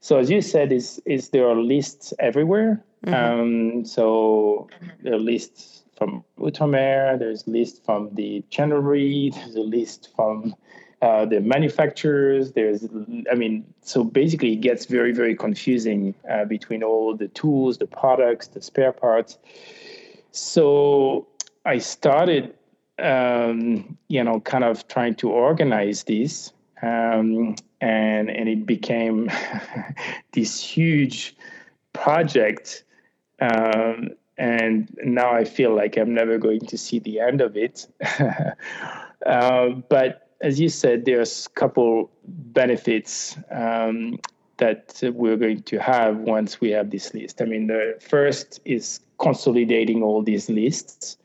so 0.00 0.18
as 0.18 0.30
you 0.30 0.40
said 0.40 0.72
is 0.72 1.00
is 1.04 1.30
there 1.30 1.48
are 1.48 1.56
lists 1.56 2.12
everywhere 2.18 2.82
mm-hmm. 3.06 3.14
um, 3.14 3.84
so 3.84 4.68
there 5.02 5.14
are 5.14 5.18
lists 5.18 5.84
from 5.98 6.24
Outremer, 6.38 7.18
there's 7.18 7.46
lists 7.48 7.80
from 7.84 8.14
the 8.14 8.44
Chandlery, 8.52 9.34
there's 9.34 9.56
a 9.56 9.60
list 9.60 10.10
from 10.14 10.54
uh, 11.02 11.24
the 11.26 11.40
manufacturers. 11.40 12.52
There's, 12.52 12.86
I 13.30 13.34
mean, 13.34 13.64
so 13.82 14.04
basically 14.04 14.52
it 14.52 14.60
gets 14.60 14.86
very, 14.86 15.12
very 15.12 15.34
confusing 15.34 16.14
uh, 16.30 16.44
between 16.44 16.82
all 16.82 17.16
the 17.16 17.28
tools, 17.28 17.78
the 17.78 17.86
products, 17.86 18.46
the 18.48 18.62
spare 18.62 18.92
parts. 18.92 19.38
So 20.30 21.26
I 21.64 21.78
started, 21.78 22.54
um, 23.00 23.98
you 24.08 24.22
know, 24.22 24.40
kind 24.40 24.64
of 24.64 24.86
trying 24.86 25.16
to 25.16 25.30
organize 25.30 26.04
this, 26.04 26.52
um, 26.82 27.56
and 27.80 28.30
and 28.30 28.48
it 28.48 28.66
became 28.66 29.30
this 30.32 30.60
huge 30.60 31.36
project. 31.92 32.84
Um, 33.40 34.10
and 34.36 34.96
now 35.02 35.32
I 35.32 35.44
feel 35.44 35.74
like 35.74 35.96
I'm 35.96 36.14
never 36.14 36.38
going 36.38 36.60
to 36.60 36.78
see 36.78 37.00
the 37.00 37.20
end 37.20 37.40
of 37.40 37.56
it. 37.56 37.86
uh, 39.26 39.68
but 39.88 40.28
as 40.40 40.60
you 40.60 40.68
said, 40.68 41.04
there's 41.04 41.46
a 41.46 41.50
couple 41.50 42.10
benefits 42.24 43.36
um, 43.50 44.18
that 44.58 45.00
we're 45.14 45.36
going 45.36 45.62
to 45.62 45.78
have 45.78 46.18
once 46.18 46.60
we 46.60 46.70
have 46.70 46.90
this 46.90 47.12
list. 47.14 47.42
I 47.42 47.46
mean, 47.46 47.66
the 47.66 47.98
first 48.00 48.60
is 48.64 49.00
consolidating 49.18 50.02
all 50.02 50.22
these 50.22 50.48
lists, 50.48 51.16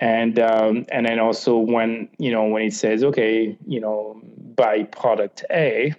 and 0.00 0.38
um, 0.38 0.86
and 0.90 1.06
then 1.06 1.20
also 1.20 1.56
when 1.56 2.08
you 2.18 2.32
know 2.32 2.44
when 2.46 2.62
it 2.62 2.74
says 2.74 3.04
okay, 3.04 3.56
you 3.66 3.80
know, 3.80 4.20
buy 4.58 4.82
product 4.82 5.44
A. 5.50 5.94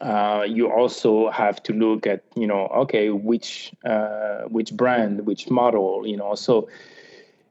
Uh, 0.00 0.44
you 0.46 0.70
also 0.70 1.30
have 1.30 1.62
to 1.62 1.72
look 1.72 2.06
at 2.06 2.22
you 2.36 2.46
know 2.46 2.66
okay 2.68 3.10
which 3.10 3.72
uh, 3.84 4.42
which 4.56 4.72
brand 4.72 5.26
which 5.26 5.50
model 5.50 6.06
you 6.06 6.16
know 6.16 6.34
so 6.34 6.68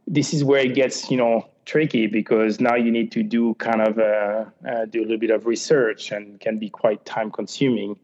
this 0.08 0.34
is 0.34 0.44
where 0.44 0.62
it 0.62 0.76
gets 0.76 1.10
you 1.10 1.18
know 1.18 1.46
tricky 1.66 2.08
because 2.08 2.60
now 2.60 2.76
you 2.76 2.92
need 2.92 3.12
to 3.12 3.24
do 3.24 3.54
kind 3.56 3.82
of 3.82 3.98
uh, 3.98 4.46
uh, 4.70 4.86
do 4.86 5.00
a 5.00 5.04
little 5.04 5.18
bit 5.18 5.32
of 5.32 5.46
research 5.46 6.12
and 6.12 6.40
can 6.40 6.60
be 6.60 6.70
quite 6.70 7.06
time 7.06 7.32
consuming. 7.32 7.98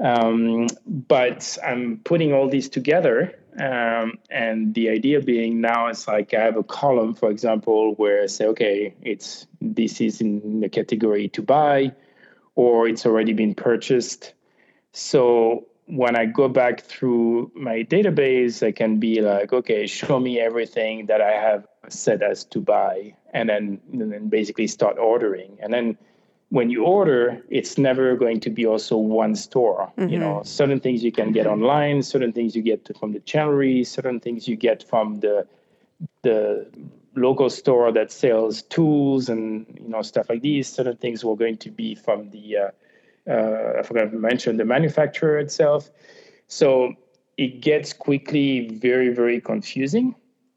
Um, 0.00 0.68
but 0.86 1.58
I'm 1.64 2.00
putting 2.04 2.32
all 2.32 2.48
these 2.48 2.68
together, 2.68 3.38
um, 3.58 4.18
and 4.30 4.74
the 4.74 4.90
idea 4.90 5.20
being 5.20 5.60
now 5.60 5.88
it's 5.88 6.06
like 6.06 6.34
I 6.34 6.42
have 6.42 6.56
a 6.56 6.62
column, 6.62 7.14
for 7.14 7.30
example, 7.30 7.94
where 7.94 8.22
I 8.22 8.26
say, 8.26 8.46
okay, 8.46 8.94
it's 9.02 9.46
this 9.60 10.00
is 10.00 10.20
in 10.20 10.60
the 10.60 10.68
category 10.68 11.28
to 11.28 11.42
buy, 11.42 11.92
or 12.54 12.88
it's 12.88 13.04
already 13.04 13.32
been 13.32 13.54
purchased. 13.54 14.34
So 14.92 15.66
when 15.86 16.16
I 16.16 16.26
go 16.26 16.48
back 16.48 16.82
through 16.82 17.50
my 17.54 17.82
database, 17.82 18.64
I 18.64 18.72
can 18.72 18.98
be 18.98 19.20
like, 19.20 19.52
okay, 19.52 19.86
show 19.86 20.20
me 20.20 20.38
everything 20.38 21.06
that 21.06 21.20
I 21.20 21.32
have 21.32 21.66
set 21.88 22.22
as 22.22 22.44
to 22.46 22.60
buy, 22.60 23.14
and 23.32 23.48
then 23.48 23.80
and 23.92 24.12
then 24.12 24.28
basically 24.28 24.68
start 24.68 24.98
ordering, 24.98 25.58
and 25.60 25.72
then 25.72 25.98
when 26.50 26.68
you 26.68 26.84
order, 26.84 27.40
it's 27.48 27.78
never 27.78 28.16
going 28.16 28.40
to 28.40 28.50
be 28.50 28.66
also 28.66 28.96
one 28.96 29.36
store. 29.36 29.90
Mm-hmm. 29.96 30.08
You 30.08 30.18
know, 30.18 30.42
certain 30.44 30.80
things 30.80 31.02
you 31.02 31.12
can 31.12 31.32
get 31.32 31.46
online, 31.46 32.02
certain 32.02 32.32
things 32.32 32.54
you 32.54 32.62
get 32.62 32.90
from 32.98 33.12
the 33.12 33.20
chandlery, 33.20 33.86
certain 33.86 34.20
things 34.20 34.46
you 34.46 34.56
get 34.56 34.82
from 34.82 35.20
the 35.20 35.46
the 36.22 36.66
local 37.14 37.50
store 37.50 37.92
that 37.92 38.10
sells 38.10 38.62
tools 38.62 39.28
and 39.28 39.66
you 39.80 39.88
know 39.88 40.02
stuff 40.02 40.28
like 40.28 40.42
these. 40.42 40.68
Certain 40.68 40.96
things 40.96 41.24
were 41.24 41.36
going 41.36 41.56
to 41.58 41.70
be 41.70 41.94
from 41.94 42.30
the 42.30 42.56
uh, 42.56 43.30
uh, 43.30 43.78
I 43.78 43.82
forgot 43.82 44.10
to 44.10 44.18
mention 44.18 44.56
the 44.56 44.64
manufacturer 44.64 45.38
itself. 45.38 45.88
So 46.48 46.94
it 47.36 47.60
gets 47.60 47.92
quickly 47.92 48.68
very 48.70 49.10
very 49.14 49.40
confusing, 49.40 50.16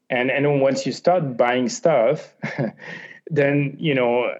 and 0.09 0.31
and 0.31 0.59
once 0.59 0.87
you 0.87 0.91
start 0.91 1.37
buying 1.37 1.69
stuff, 1.69 2.33
then 3.29 3.75
you 3.77 3.93
know 3.93 4.33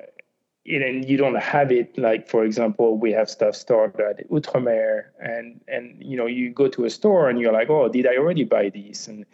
and 0.66 1.08
you 1.10 1.18
don't 1.18 1.36
have 1.36 1.72
it. 1.72 1.98
Like 1.98 2.28
for 2.28 2.46
example 2.46 2.98
we 2.98 3.12
have 3.12 3.30
stuff 3.30 3.56
stored 3.56 4.00
at 4.00 4.30
outremer 4.30 5.06
and 5.20 5.60
and 5.68 6.02
you 6.04 6.18
know 6.18 6.26
you 6.26 6.50
go 6.52 6.68
to 6.70 6.86
a 6.86 6.90
store 6.90 7.30
and 7.30 7.40
you're 7.40 7.54
like 7.54 7.70
oh 7.70 7.90
did 7.90 8.08
i 8.08 8.16
already 8.16 8.44
buy 8.44 8.70
these 8.70 9.08
and 9.08 9.26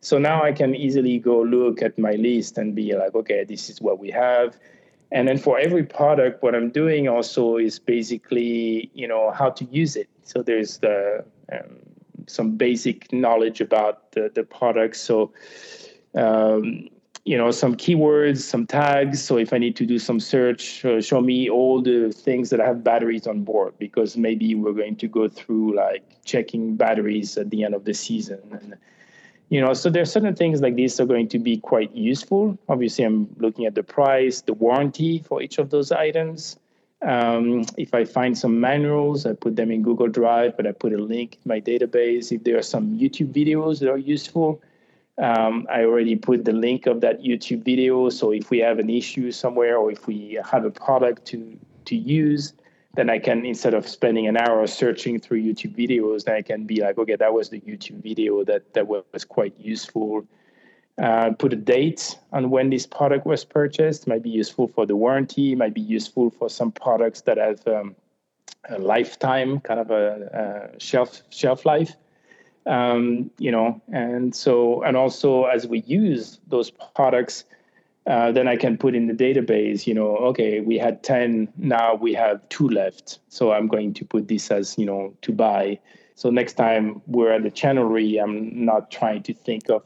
so 0.00 0.18
now 0.18 0.42
i 0.42 0.52
can 0.52 0.74
easily 0.74 1.18
go 1.18 1.40
look 1.40 1.80
at 1.82 1.98
my 1.98 2.12
list 2.12 2.58
and 2.58 2.74
be 2.74 2.94
like 2.94 3.14
okay 3.14 3.44
this 3.44 3.70
is 3.70 3.80
what 3.80 3.98
we 3.98 4.10
have. 4.10 4.56
And 5.12 5.28
then 5.28 5.38
for 5.38 5.58
every 5.58 5.84
product 5.84 6.42
what 6.42 6.54
i'm 6.54 6.70
doing 6.70 7.08
also 7.08 7.56
is 7.56 7.78
basically 7.78 8.90
you 8.94 9.08
know 9.08 9.30
how 9.30 9.50
to 9.50 9.64
use 9.66 9.96
it. 9.96 10.08
So 10.22 10.42
there's 10.42 10.78
the 10.78 11.24
um, 11.52 11.78
some 12.26 12.56
basic 12.56 13.12
knowledge 13.12 13.60
about 13.60 14.12
the, 14.12 14.30
the 14.34 14.44
product. 14.44 14.96
So 14.96 15.32
um, 16.14 16.88
you 17.24 17.38
know 17.38 17.50
some 17.50 17.74
keywords 17.74 18.38
some 18.38 18.66
tags. 18.66 19.22
So 19.22 19.38
if 19.38 19.52
i 19.52 19.58
need 19.58 19.76
to 19.76 19.86
do 19.86 19.98
some 19.98 20.20
search 20.20 20.84
uh, 20.84 21.00
show 21.00 21.20
me 21.20 21.48
all 21.48 21.82
the 21.82 22.12
things 22.12 22.50
that 22.50 22.60
have 22.60 22.84
batteries 22.84 23.26
on 23.26 23.42
board 23.44 23.74
because 23.78 24.16
maybe 24.16 24.54
we're 24.54 24.72
going 24.72 24.96
to 24.96 25.08
go 25.08 25.28
through 25.28 25.74
like 25.74 26.04
checking 26.24 26.76
batteries 26.76 27.36
at 27.36 27.50
the 27.50 27.64
end 27.64 27.74
of 27.74 27.84
the 27.84 27.94
season. 27.94 28.40
And 28.52 28.76
you 29.48 29.60
know 29.60 29.72
so 29.72 29.90
there 29.90 30.02
are 30.02 30.12
certain 30.16 30.36
things 30.36 30.60
like 30.60 30.76
this 30.76 31.00
are 31.00 31.06
going 31.06 31.28
to 31.28 31.38
be 31.38 31.56
quite 31.56 31.94
useful. 31.94 32.58
Obviously 32.68 33.04
i'm 33.04 33.28
looking 33.38 33.64
at 33.64 33.74
the 33.74 33.82
price 33.82 34.42
the 34.42 34.54
warranty 34.54 35.20
for 35.20 35.42
each 35.42 35.58
of 35.58 35.70
those 35.70 35.92
items. 35.92 36.58
Um, 37.02 37.66
if 37.76 37.92
I 37.92 38.06
find 38.06 38.36
some 38.36 38.60
manuals, 38.60 39.26
I 39.26 39.34
put 39.34 39.56
them 39.56 39.70
in 39.70 39.82
Google 39.82 40.08
Drive, 40.08 40.56
but 40.56 40.66
I 40.66 40.72
put 40.72 40.94
a 40.94 40.96
link 40.96 41.34
in 41.34 41.48
my 41.50 41.60
database. 41.60 42.32
If 42.32 42.44
there 42.44 42.56
are 42.56 42.62
some 42.62 42.98
YouTube 42.98 43.30
videos 43.34 43.80
that 43.80 43.90
are 43.90 43.98
useful, 43.98 44.62
um, 45.18 45.66
I 45.70 45.84
already 45.84 46.16
put 46.16 46.44
the 46.44 46.52
link 46.52 46.86
of 46.86 47.00
that 47.02 47.22
YouTube 47.22 47.64
video. 47.64 48.08
So 48.08 48.32
if 48.32 48.50
we 48.50 48.58
have 48.58 48.78
an 48.78 48.90
issue 48.90 49.30
somewhere 49.30 49.76
or 49.76 49.90
if 49.90 50.06
we 50.06 50.38
have 50.44 50.64
a 50.64 50.70
product 50.70 51.24
to, 51.26 51.56
to 51.84 51.96
use, 51.96 52.52
then 52.94 53.10
I 53.10 53.18
can, 53.18 53.44
instead 53.44 53.74
of 53.74 53.88
spending 53.88 54.26
an 54.26 54.36
hour 54.36 54.66
searching 54.66 55.20
through 55.20 55.42
YouTube 55.42 55.76
videos, 55.76 56.24
then 56.24 56.34
I 56.34 56.42
can 56.42 56.64
be 56.64 56.80
like, 56.80 56.98
okay, 56.98 57.16
that 57.16 57.32
was 57.32 57.48
the 57.48 57.60
YouTube 57.60 58.02
video 58.02 58.44
that, 58.44 58.74
that 58.74 58.86
was 58.86 59.24
quite 59.24 59.54
useful. 59.58 60.26
Uh, 61.00 61.30
put 61.30 61.52
a 61.52 61.56
date 61.56 62.16
on 62.32 62.50
when 62.50 62.70
this 62.70 62.86
product 62.86 63.26
was 63.26 63.44
purchased. 63.44 64.06
Might 64.06 64.22
be 64.22 64.30
useful 64.30 64.68
for 64.68 64.86
the 64.86 64.94
warranty. 64.94 65.54
Might 65.54 65.74
be 65.74 65.80
useful 65.80 66.30
for 66.30 66.48
some 66.48 66.70
products 66.70 67.22
that 67.22 67.36
have 67.36 67.66
um, 67.66 67.96
a 68.68 68.78
lifetime, 68.78 69.58
kind 69.60 69.80
of 69.80 69.90
a, 69.90 70.70
a 70.76 70.80
shelf 70.80 71.22
shelf 71.30 71.66
life 71.66 71.96
um, 72.66 73.30
you 73.38 73.50
know, 73.50 73.80
and 73.92 74.34
so, 74.34 74.82
and 74.82 74.96
also 74.96 75.44
as 75.44 75.66
we 75.66 75.80
use 75.80 76.40
those 76.48 76.70
products, 76.70 77.44
uh, 78.06 78.32
then 78.32 78.48
I 78.48 78.56
can 78.56 78.76
put 78.76 78.94
in 78.94 79.06
the 79.06 79.14
database, 79.14 79.86
you 79.86 79.94
know, 79.94 80.16
okay, 80.16 80.60
we 80.60 80.76
had 80.76 81.02
10, 81.02 81.48
now 81.56 81.94
we 81.94 82.12
have 82.14 82.46
two 82.50 82.68
left. 82.68 83.20
So 83.28 83.52
I'm 83.52 83.66
going 83.66 83.94
to 83.94 84.04
put 84.04 84.28
this 84.28 84.50
as, 84.50 84.76
you 84.76 84.84
know, 84.84 85.14
to 85.22 85.32
buy. 85.32 85.78
So 86.14 86.30
next 86.30 86.54
time 86.54 87.00
we're 87.06 87.32
at 87.32 87.42
the 87.42 87.50
chandlery, 87.50 88.22
I'm 88.22 88.64
not 88.64 88.90
trying 88.90 89.22
to 89.24 89.34
think 89.34 89.70
of, 89.70 89.82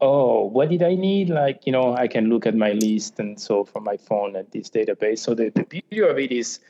oh, 0.00 0.44
what 0.44 0.70
did 0.70 0.82
I 0.82 0.94
need? 0.94 1.28
Like, 1.28 1.66
you 1.66 1.72
know, 1.72 1.94
I 1.94 2.08
can 2.08 2.30
look 2.30 2.46
at 2.46 2.54
my 2.54 2.72
list 2.72 3.18
and 3.18 3.38
so 3.38 3.64
from 3.64 3.84
my 3.84 3.98
phone 3.98 4.34
at 4.36 4.50
this 4.50 4.70
database. 4.70 5.18
So 5.18 5.34
the, 5.34 5.50
the 5.50 5.64
beauty 5.64 6.00
of 6.00 6.18
it 6.18 6.32
is, 6.32 6.60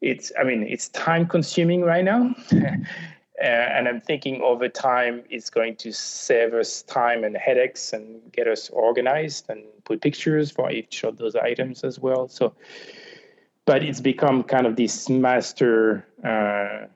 it's, 0.00 0.30
I 0.38 0.44
mean, 0.44 0.62
it's 0.62 0.88
time 0.90 1.26
consuming 1.26 1.82
right 1.82 2.04
now. 2.04 2.34
Uh, 3.40 3.46
and 3.46 3.86
I'm 3.86 4.00
thinking 4.00 4.42
over 4.42 4.68
time 4.68 5.22
it's 5.30 5.48
going 5.48 5.76
to 5.76 5.92
save 5.92 6.54
us 6.54 6.82
time 6.82 7.22
and 7.22 7.36
headaches 7.36 7.92
and 7.92 8.20
get 8.32 8.48
us 8.48 8.68
organized 8.70 9.46
and 9.48 9.62
put 9.84 10.00
pictures 10.00 10.50
for 10.50 10.70
each 10.70 11.04
of 11.04 11.18
those 11.18 11.36
items 11.36 11.84
as 11.84 12.00
well. 12.00 12.26
So, 12.28 12.52
but 13.64 13.84
it's 13.84 14.00
become 14.00 14.42
kind 14.42 14.66
of 14.66 14.74
this 14.74 15.08
master 15.08 16.04
uh, 16.24 16.86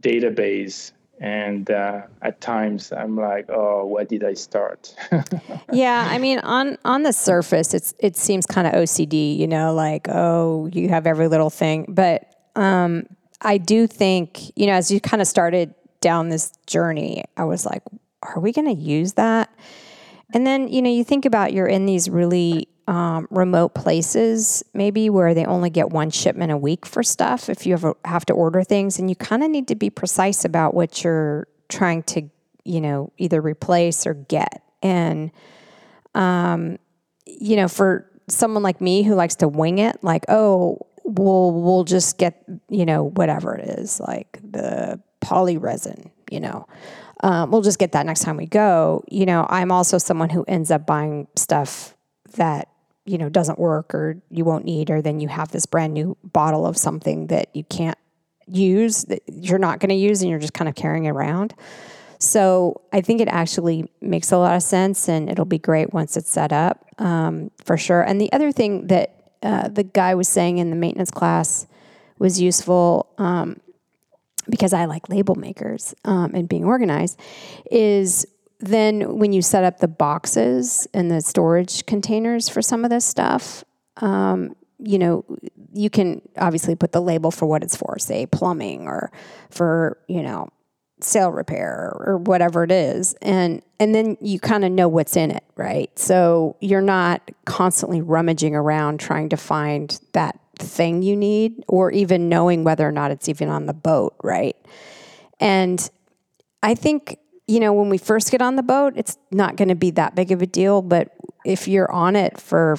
database. 0.00 0.92
And 1.20 1.70
uh, 1.70 2.02
at 2.20 2.40
times 2.40 2.90
I'm 2.90 3.16
like, 3.16 3.46
oh, 3.48 3.86
what 3.86 4.08
did 4.08 4.24
I 4.24 4.34
start? 4.34 4.92
yeah, 5.72 6.08
I 6.10 6.18
mean, 6.18 6.40
on 6.40 6.78
on 6.84 7.04
the 7.04 7.12
surface, 7.12 7.74
it's 7.74 7.94
it 8.00 8.16
seems 8.16 8.44
kind 8.44 8.66
of 8.66 8.72
OCD, 8.72 9.36
you 9.36 9.46
know, 9.46 9.72
like 9.72 10.08
oh, 10.08 10.68
you 10.72 10.88
have 10.88 11.06
every 11.06 11.28
little 11.28 11.50
thing. 11.50 11.84
But 11.88 12.34
um, 12.56 13.06
I 13.40 13.58
do 13.58 13.86
think, 13.86 14.56
you 14.56 14.66
know, 14.66 14.72
as 14.72 14.90
you 14.90 15.00
kind 15.00 15.20
of 15.20 15.28
started 15.28 15.74
down 16.02 16.28
this 16.28 16.52
journey, 16.66 17.24
I 17.38 17.44
was 17.44 17.64
like, 17.64 17.82
are 18.22 18.38
we 18.38 18.52
going 18.52 18.66
to 18.66 18.80
use 18.80 19.14
that? 19.14 19.50
And 20.34 20.46
then, 20.46 20.68
you 20.68 20.82
know, 20.82 20.90
you 20.90 21.04
think 21.04 21.24
about 21.24 21.54
you're 21.54 21.66
in 21.66 21.86
these 21.86 22.10
really 22.10 22.68
um, 22.86 23.26
remote 23.30 23.74
places, 23.74 24.62
maybe 24.74 25.08
where 25.08 25.32
they 25.32 25.46
only 25.46 25.70
get 25.70 25.90
one 25.90 26.10
shipment 26.10 26.52
a 26.52 26.56
week 26.56 26.84
for 26.84 27.02
stuff 27.02 27.48
if 27.48 27.64
you 27.64 27.72
ever 27.74 27.96
have 28.04 28.26
to 28.26 28.34
order 28.34 28.62
things. 28.62 28.98
And 28.98 29.08
you 29.08 29.16
kind 29.16 29.42
of 29.42 29.50
need 29.50 29.68
to 29.68 29.74
be 29.74 29.88
precise 29.88 30.44
about 30.44 30.74
what 30.74 31.02
you're 31.02 31.48
trying 31.68 32.02
to, 32.04 32.28
you 32.64 32.80
know, 32.80 33.12
either 33.16 33.40
replace 33.40 34.06
or 34.06 34.14
get. 34.14 34.62
And, 34.82 35.30
um, 36.14 36.78
you 37.26 37.56
know, 37.56 37.68
for 37.68 38.10
someone 38.28 38.62
like 38.62 38.80
me 38.80 39.02
who 39.02 39.14
likes 39.14 39.36
to 39.36 39.48
wing 39.48 39.78
it, 39.78 40.02
like, 40.02 40.24
oh, 40.28 40.78
we'll 41.04 41.52
we'll 41.52 41.84
just 41.84 42.18
get 42.18 42.44
you 42.68 42.86
know 42.86 43.04
whatever 43.04 43.54
it 43.54 43.68
is 43.68 44.00
like 44.00 44.38
the 44.42 45.00
poly 45.22 45.56
resin, 45.56 46.10
you 46.30 46.40
know. 46.40 46.66
Um, 47.22 47.50
we'll 47.50 47.62
just 47.62 47.78
get 47.78 47.92
that 47.92 48.04
next 48.04 48.22
time 48.22 48.36
we 48.36 48.46
go. 48.46 49.04
You 49.08 49.26
know, 49.26 49.46
I'm 49.48 49.72
also 49.72 49.96
someone 49.96 50.28
who 50.28 50.44
ends 50.48 50.70
up 50.70 50.86
buying 50.86 51.28
stuff 51.36 51.96
that, 52.34 52.68
you 53.06 53.16
know, 53.16 53.28
doesn't 53.28 53.58
work 53.58 53.94
or 53.94 54.20
you 54.30 54.44
won't 54.44 54.64
need, 54.64 54.90
or 54.90 55.00
then 55.00 55.20
you 55.20 55.28
have 55.28 55.52
this 55.52 55.64
brand 55.64 55.94
new 55.94 56.16
bottle 56.24 56.66
of 56.66 56.76
something 56.76 57.28
that 57.28 57.48
you 57.54 57.64
can't 57.64 57.98
use, 58.48 59.04
that 59.04 59.22
you're 59.26 59.58
not 59.58 59.78
going 59.78 59.90
to 59.90 59.94
use, 59.94 60.20
and 60.20 60.30
you're 60.30 60.40
just 60.40 60.52
kind 60.52 60.68
of 60.68 60.74
carrying 60.74 61.06
around. 61.06 61.54
So 62.18 62.82
I 62.92 63.00
think 63.00 63.20
it 63.20 63.28
actually 63.28 63.90
makes 64.00 64.30
a 64.30 64.38
lot 64.38 64.54
of 64.54 64.62
sense 64.62 65.08
and 65.08 65.28
it'll 65.28 65.44
be 65.44 65.58
great 65.58 65.92
once 65.92 66.16
it's 66.16 66.30
set 66.30 66.52
up 66.52 66.86
um, 66.98 67.50
for 67.64 67.76
sure. 67.76 68.02
And 68.02 68.20
the 68.20 68.32
other 68.32 68.52
thing 68.52 68.86
that 68.86 69.34
uh, 69.42 69.68
the 69.68 69.82
guy 69.82 70.14
was 70.14 70.28
saying 70.28 70.58
in 70.58 70.70
the 70.70 70.76
maintenance 70.76 71.10
class 71.10 71.66
was 72.18 72.40
useful. 72.40 73.12
Um, 73.18 73.60
because 74.48 74.72
I 74.72 74.86
like 74.86 75.08
label 75.08 75.34
makers 75.34 75.94
um, 76.04 76.32
and 76.34 76.48
being 76.48 76.64
organized, 76.64 77.18
is 77.70 78.26
then 78.60 79.18
when 79.18 79.32
you 79.32 79.42
set 79.42 79.64
up 79.64 79.78
the 79.78 79.88
boxes 79.88 80.86
and 80.94 81.10
the 81.10 81.20
storage 81.20 81.84
containers 81.86 82.48
for 82.48 82.62
some 82.62 82.84
of 82.84 82.90
this 82.90 83.04
stuff, 83.04 83.64
um, 83.98 84.54
you 84.78 84.98
know, 84.98 85.24
you 85.74 85.90
can 85.90 86.20
obviously 86.36 86.74
put 86.74 86.92
the 86.92 87.00
label 87.00 87.30
for 87.30 87.46
what 87.46 87.62
it's 87.62 87.76
for, 87.76 87.98
say 87.98 88.26
plumbing 88.26 88.86
or 88.86 89.10
for, 89.50 89.98
you 90.08 90.22
know, 90.22 90.48
sail 91.00 91.30
repair 91.30 91.92
or 92.00 92.18
whatever 92.18 92.62
it 92.62 92.70
is. 92.70 93.14
And 93.22 93.62
and 93.80 93.94
then 93.94 94.16
you 94.20 94.38
kind 94.38 94.64
of 94.64 94.70
know 94.70 94.86
what's 94.86 95.16
in 95.16 95.32
it 95.32 95.42
right? 95.62 95.96
So 95.98 96.56
you're 96.60 96.80
not 96.82 97.30
constantly 97.44 98.00
rummaging 98.00 98.54
around 98.54 98.98
trying 98.98 99.28
to 99.30 99.36
find 99.36 99.98
that 100.12 100.38
thing 100.58 101.02
you 101.02 101.16
need 101.16 101.64
or 101.68 101.90
even 101.90 102.28
knowing 102.28 102.64
whether 102.64 102.86
or 102.86 102.92
not 102.92 103.10
it's 103.10 103.28
even 103.28 103.48
on 103.48 103.66
the 103.66 103.72
boat, 103.72 104.14
right? 104.22 104.56
And 105.40 105.90
I 106.62 106.74
think, 106.74 107.18
you 107.46 107.58
know, 107.58 107.72
when 107.72 107.88
we 107.88 107.98
first 107.98 108.30
get 108.30 108.40
on 108.40 108.56
the 108.56 108.62
boat, 108.62 108.94
it's 108.96 109.16
not 109.30 109.56
going 109.56 109.68
to 109.68 109.74
be 109.74 109.90
that 109.92 110.14
big 110.14 110.30
of 110.30 110.42
a 110.42 110.46
deal. 110.46 110.82
But 110.82 111.12
if 111.44 111.66
you're 111.66 111.90
on 111.90 112.14
it 112.14 112.38
for, 112.40 112.78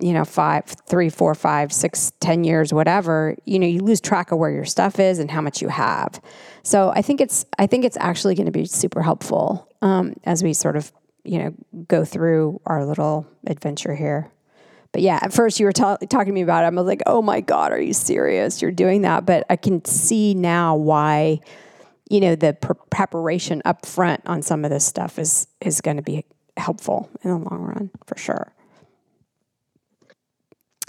you 0.00 0.12
know, 0.12 0.24
five, 0.24 0.64
three, 0.86 1.08
four, 1.08 1.34
five, 1.34 1.72
six, 1.72 2.12
ten 2.20 2.44
years, 2.44 2.72
whatever, 2.72 3.36
you 3.46 3.58
know, 3.58 3.66
you 3.66 3.80
lose 3.80 4.00
track 4.00 4.32
of 4.32 4.38
where 4.38 4.50
your 4.50 4.64
stuff 4.64 4.98
is 5.00 5.18
and 5.18 5.30
how 5.30 5.40
much 5.40 5.62
you 5.62 5.68
have. 5.68 6.20
So 6.62 6.90
I 6.90 7.02
think 7.02 7.20
it's, 7.20 7.46
I 7.58 7.66
think 7.66 7.84
it's 7.84 7.96
actually 7.98 8.34
going 8.34 8.46
to 8.46 8.52
be 8.52 8.66
super 8.66 9.00
helpful 9.00 9.68
um, 9.80 10.14
as 10.24 10.42
we 10.42 10.52
sort 10.52 10.76
of, 10.76 10.92
you 11.24 11.38
know, 11.38 11.54
go 11.88 12.04
through 12.04 12.60
our 12.66 12.84
little 12.84 13.26
adventure 13.46 13.94
here. 13.94 14.30
But 14.92 15.00
yeah, 15.02 15.18
at 15.22 15.32
first 15.32 15.58
you 15.58 15.66
were 15.66 15.72
ta- 15.72 15.96
talking 16.08 16.26
to 16.26 16.32
me 16.32 16.42
about 16.42 16.64
it. 16.64 16.66
I 16.66 16.70
was 16.70 16.86
like, 16.86 17.02
oh 17.06 17.22
my 17.22 17.40
God, 17.40 17.72
are 17.72 17.80
you 17.80 17.94
serious? 17.94 18.60
You're 18.60 18.70
doing 18.70 19.02
that. 19.02 19.24
But 19.24 19.46
I 19.48 19.56
can 19.56 19.84
see 19.86 20.34
now 20.34 20.76
why, 20.76 21.40
you 22.10 22.20
know, 22.20 22.36
the 22.36 22.52
pre- 22.52 22.76
preparation 22.90 23.62
up 23.64 23.86
front 23.86 24.20
on 24.26 24.42
some 24.42 24.64
of 24.64 24.70
this 24.70 24.84
stuff 24.84 25.18
is, 25.18 25.46
is 25.62 25.80
going 25.80 25.96
to 25.96 26.02
be 26.02 26.24
helpful 26.58 27.10
in 27.22 27.30
the 27.30 27.38
long 27.38 27.62
run 27.62 27.90
for 28.06 28.18
sure. 28.18 28.52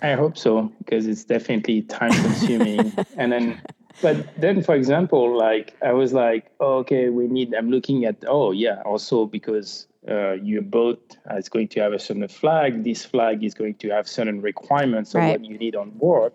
I 0.02 0.16
hope 0.16 0.38
so 0.38 0.70
because 0.80 1.08
it's 1.08 1.24
definitely 1.24 1.84
time 1.84 2.12
consuming. 2.12 2.92
and 3.18 3.32
then, 3.32 3.62
but 4.02 4.28
then, 4.38 4.62
for 4.62 4.76
example, 4.76 5.38
like 5.38 5.78
I 5.82 5.94
was 5.94 6.12
like, 6.12 6.52
oh, 6.60 6.80
okay, 6.80 7.08
we 7.08 7.28
need. 7.28 7.54
I'm 7.54 7.70
looking 7.70 8.04
at. 8.04 8.18
Oh, 8.28 8.52
yeah. 8.52 8.82
Also 8.84 9.26
because 9.26 9.88
uh, 10.10 10.34
your 10.34 10.62
boat 10.62 11.18
is 11.38 11.50
going 11.50 11.68
to 11.70 11.80
have 11.80 11.94
a 11.94 12.00
certain 12.00 12.28
flag. 12.28 12.84
This 12.84 13.06
flag 13.06 13.44
is 13.44 13.54
going 13.54 13.76
to 13.76 13.90
have 13.90 14.08
certain 14.08 14.42
requirements 14.42 15.14
of 15.16 15.22
Right. 15.22 15.40
what 15.40 15.46
you 15.50 15.58
need 15.58 15.76
on 15.76 15.92
board. 15.92 16.34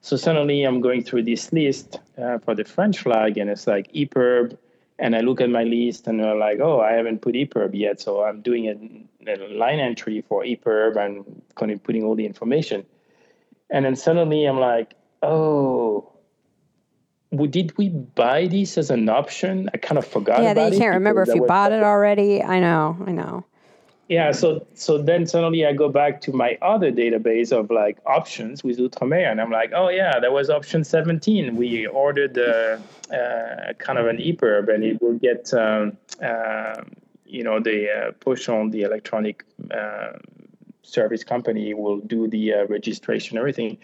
So 0.00 0.16
suddenly 0.16 0.62
I'm 0.64 0.80
going 0.80 1.02
through 1.02 1.24
this 1.24 1.52
list 1.52 2.00
uh, 2.16 2.38
for 2.38 2.54
the 2.54 2.64
French 2.64 3.00
flag, 3.00 3.36
and 3.38 3.50
it's 3.50 3.66
like 3.66 3.92
EPIRB, 3.92 4.56
and 4.98 5.14
I 5.16 5.20
look 5.20 5.40
at 5.40 5.50
my 5.50 5.64
list, 5.64 6.06
and 6.06 6.24
I'm 6.24 6.38
like, 6.38 6.60
oh, 6.60 6.80
I 6.80 6.92
haven't 6.92 7.20
put 7.20 7.34
EPIRB 7.34 7.70
yet, 7.74 8.00
so 8.00 8.22
I'm 8.22 8.40
doing 8.40 8.68
a, 8.68 9.32
a 9.32 9.36
line 9.54 9.80
entry 9.80 10.22
for 10.22 10.44
EPIRB 10.44 10.96
and 10.96 11.42
kind 11.56 11.72
of 11.72 11.82
putting 11.82 12.04
all 12.04 12.14
the 12.14 12.26
information, 12.26 12.86
and 13.70 13.84
then 13.84 13.96
suddenly 13.96 14.44
I'm 14.44 14.60
like, 14.60 14.94
oh. 15.22 16.12
Did 17.30 17.76
we 17.76 17.90
buy 17.90 18.46
this 18.46 18.78
as 18.78 18.90
an 18.90 19.08
option? 19.08 19.68
I 19.74 19.76
kind 19.76 19.98
of 19.98 20.06
forgot. 20.06 20.42
Yeah, 20.42 20.52
about 20.52 20.72
you 20.72 20.76
it 20.76 20.80
can't 20.80 20.94
remember 20.94 21.22
if 21.22 21.34
you 21.34 21.44
bought 21.44 21.72
it 21.72 21.82
already. 21.82 22.42
I 22.42 22.58
know, 22.60 22.96
I 23.06 23.12
know. 23.12 23.44
yeah, 24.08 24.32
so 24.32 24.66
so 24.74 24.96
then 24.96 25.26
suddenly 25.26 25.66
I 25.66 25.74
go 25.74 25.90
back 25.90 26.22
to 26.22 26.32
my 26.32 26.56
other 26.62 26.90
database 26.90 27.52
of 27.52 27.70
like 27.70 27.98
options 28.06 28.64
with 28.64 28.78
Outremer, 28.78 29.30
and 29.30 29.40
I'm 29.40 29.50
like, 29.50 29.72
oh 29.74 29.90
yeah, 29.90 30.18
that 30.20 30.32
was 30.32 30.48
option 30.48 30.84
17. 30.84 31.54
We 31.56 31.86
ordered 31.86 32.38
uh, 32.38 32.78
uh, 33.14 33.74
kind 33.74 33.98
of 33.98 34.06
an 34.06 34.16
EPIRB, 34.16 34.74
and 34.74 34.82
it 34.82 35.02
will 35.02 35.18
get 35.18 35.52
um, 35.52 35.98
uh, 36.22 36.82
you 37.26 37.44
know 37.44 37.60
the 37.60 37.90
uh, 37.90 38.12
push 38.20 38.48
on 38.48 38.70
the 38.70 38.82
electronic 38.82 39.44
uh, 39.70 40.12
service 40.82 41.24
company 41.24 41.74
will 41.74 42.00
do 42.00 42.26
the 42.26 42.54
uh, 42.54 42.66
registration, 42.66 43.36
everything. 43.36 43.78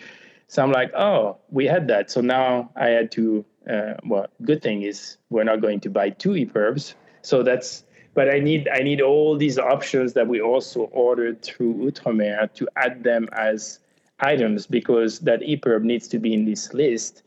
So 0.49 0.63
I'm 0.63 0.73
like, 0.73 0.93
oh, 0.95 1.39
we 1.51 1.67
had 1.67 1.89
that. 1.89 2.11
So 2.11 2.21
now 2.21 2.71
I 2.77 2.89
had 2.89 3.11
to. 3.13 3.45
Uh, 3.69 3.95
well, 4.05 4.27
good 4.43 4.63
thing 4.63 4.83
is 4.83 5.17
we're 5.31 5.45
not 5.45 5.63
going 5.63 5.81
to 5.81 5.91
buy 5.91 6.11
two 6.11 6.31
EPIRBs. 6.31 6.95
So 7.23 7.43
that's. 7.43 7.85
But 8.15 8.31
I 8.31 8.39
need 8.39 8.69
I 8.69 8.81
need 8.81 9.01
all 9.01 9.37
these 9.37 9.59
options 9.59 10.13
that 10.13 10.29
we 10.29 10.41
also 10.41 10.83
ordered 10.93 11.43
through 11.43 11.91
Outremer 11.91 12.53
to 12.55 12.69
add 12.77 13.03
them 13.03 13.29
as 13.33 13.81
items 14.21 14.67
because 14.67 15.21
that 15.21 15.41
EPIRB 15.41 15.83
needs 15.83 16.07
to 16.09 16.19
be 16.19 16.33
in 16.33 16.45
this 16.45 16.73
list. 16.73 17.23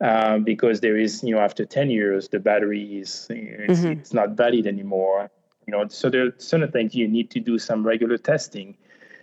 Uh, 0.00 0.38
because 0.38 0.80
there 0.80 0.98
is, 0.98 1.22
you 1.22 1.32
know, 1.32 1.40
after 1.40 1.64
10 1.64 1.88
years, 1.88 2.26
the 2.26 2.40
battery 2.40 2.98
is 2.98 3.28
it's, 3.30 3.84
it's 3.84 4.12
not 4.12 4.30
valid 4.30 4.66
anymore. 4.66 5.30
You 5.64 5.70
know, 5.70 5.86
so 5.86 6.10
there 6.10 6.26
are 6.26 6.34
certain 6.38 6.72
things 6.72 6.96
you 6.96 7.06
need 7.06 7.30
to 7.30 7.38
do 7.38 7.56
some 7.56 7.86
regular 7.86 8.18
testing. 8.18 8.76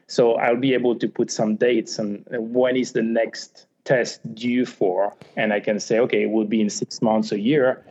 So 0.10 0.34
I'll 0.34 0.58
be 0.58 0.74
able 0.74 0.96
to 0.98 1.08
put 1.08 1.30
some 1.30 1.56
dates 1.56 2.00
and 2.00 2.26
when 2.32 2.76
is 2.76 2.94
the 2.94 3.04
next 3.04 3.68
test 3.84 4.22
due 4.34 4.66
for, 4.66 5.16
and 5.38 5.54
I 5.54 5.60
can 5.60 5.80
say, 5.80 6.00
okay, 6.00 6.24
it 6.24 6.32
will 6.32 6.46
be 6.46 6.62
in 6.62 6.70
six 6.70 7.00
months, 7.00 7.32
a 7.32 7.40
year, 7.40 7.86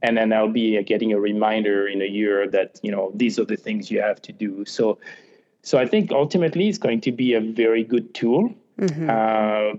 and 0.00 0.16
then 0.16 0.32
I'll 0.32 0.48
be 0.48 0.78
uh, 0.78 0.82
getting 0.82 1.12
a 1.12 1.20
reminder 1.20 1.86
in 1.86 2.00
a 2.00 2.06
year 2.06 2.48
that 2.48 2.80
you 2.82 2.90
know 2.90 3.12
these 3.14 3.38
are 3.38 3.44
the 3.44 3.56
things 3.56 3.90
you 3.90 4.00
have 4.00 4.20
to 4.22 4.32
do. 4.32 4.64
So, 4.64 4.98
so 5.62 5.76
I 5.78 5.86
think 5.86 6.10
ultimately 6.10 6.68
it's 6.68 6.78
going 6.78 7.02
to 7.02 7.12
be 7.12 7.34
a 7.34 7.40
very 7.40 7.84
good 7.84 8.14
tool, 8.14 8.54
uh, 9.10 9.72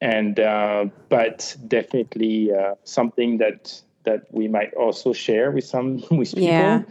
and 0.00 0.40
uh, 0.40 0.86
but 1.10 1.54
definitely 1.68 2.52
uh, 2.52 2.76
something 2.84 3.38
that 3.38 3.82
that 4.04 4.26
we 4.32 4.48
might 4.48 4.72
also 4.74 5.12
share 5.12 5.50
with 5.50 5.64
some 5.64 6.02
with 6.10 6.34
people. 6.34 6.48
Yeah. 6.48 6.82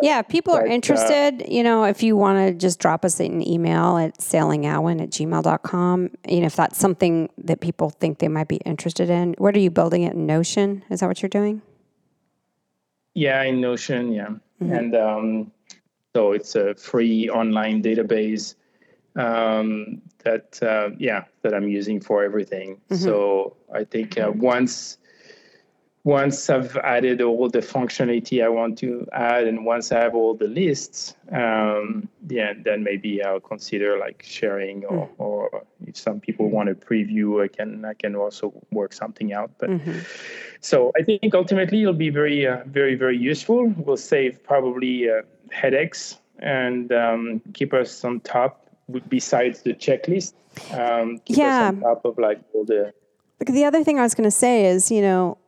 Yeah, 0.00 0.20
if 0.20 0.28
people 0.28 0.54
are 0.54 0.62
but, 0.62 0.70
uh, 0.70 0.74
interested, 0.74 1.44
you 1.48 1.62
know, 1.62 1.84
if 1.84 2.02
you 2.02 2.16
want 2.16 2.48
to 2.48 2.54
just 2.54 2.78
drop 2.78 3.04
us 3.04 3.20
an 3.20 3.46
email 3.46 3.98
at 3.98 4.18
sailingalwyn 4.18 5.02
at 5.02 5.10
gmail.com, 5.10 6.10
you 6.28 6.40
know, 6.40 6.46
if 6.46 6.56
that's 6.56 6.78
something 6.78 7.28
that 7.38 7.60
people 7.60 7.90
think 7.90 8.18
they 8.18 8.28
might 8.28 8.48
be 8.48 8.56
interested 8.56 9.10
in. 9.10 9.34
What 9.38 9.54
are 9.54 9.60
you 9.60 9.70
building 9.70 10.02
it 10.02 10.14
in 10.14 10.26
Notion? 10.26 10.82
Is 10.90 11.00
that 11.00 11.06
what 11.06 11.20
you're 11.20 11.28
doing? 11.28 11.62
Yeah, 13.14 13.42
in 13.42 13.60
Notion, 13.60 14.12
yeah. 14.12 14.30
And 14.60 14.94
um, 14.94 15.52
so 16.14 16.32
it's 16.32 16.54
a 16.54 16.74
free 16.76 17.28
online 17.28 17.82
database 17.82 18.54
um, 19.16 20.00
that, 20.24 20.62
uh, 20.62 20.90
yeah, 20.98 21.24
that 21.42 21.52
I'm 21.52 21.68
using 21.68 22.00
for 22.00 22.22
everything. 22.22 22.80
So 22.90 23.56
I 23.74 23.84
think 23.84 24.18
uh, 24.18 24.30
once 24.34 24.98
once 26.04 26.50
I've 26.50 26.76
added 26.78 27.20
all 27.22 27.48
the 27.48 27.60
functionality 27.60 28.44
I 28.44 28.48
want 28.48 28.76
to 28.78 29.06
add, 29.12 29.46
and 29.46 29.64
once 29.64 29.92
I 29.92 30.00
have 30.00 30.14
all 30.16 30.34
the 30.34 30.48
lists, 30.48 31.14
um, 31.30 32.08
yeah, 32.28 32.54
then 32.64 32.82
maybe 32.82 33.22
I'll 33.22 33.38
consider 33.38 33.98
like 33.98 34.22
sharing, 34.26 34.84
or, 34.84 35.08
or 35.18 35.64
if 35.86 35.96
some 35.96 36.18
people 36.18 36.50
want 36.50 36.68
to 36.68 36.74
preview, 36.74 37.44
I 37.44 37.48
can 37.48 37.84
I 37.84 37.94
can 37.94 38.16
also 38.16 38.52
work 38.72 38.92
something 38.92 39.32
out. 39.32 39.52
But 39.58 39.70
so 40.60 40.90
I 40.98 41.02
think 41.04 41.34
ultimately 41.34 41.82
it'll 41.82 41.94
be 41.94 42.10
very 42.10 42.46
uh, 42.46 42.64
very 42.66 42.96
very 42.96 43.16
useful. 43.16 43.68
Will 43.76 43.96
save 43.96 44.42
probably 44.42 45.08
uh, 45.08 45.22
headaches 45.52 46.18
and 46.40 46.92
um, 46.92 47.40
keep 47.54 47.72
us 47.72 48.04
on 48.04 48.20
top. 48.20 48.58
Besides 49.08 49.62
the 49.62 49.72
checklist, 49.74 50.34
um, 50.72 51.20
keep 51.24 51.38
Yeah. 51.38 51.68
us 51.68 51.74
on 51.74 51.80
top 51.80 52.04
of 52.04 52.18
like 52.18 52.40
all 52.52 52.64
the 52.64 52.92
Like, 53.40 53.54
The 53.54 53.64
other 53.64 53.84
thing 53.84 53.98
I 53.98 54.02
was 54.02 54.14
going 54.14 54.28
to 54.28 54.36
say 54.36 54.66
is, 54.66 54.90
you 54.90 55.00
know, 55.00 55.38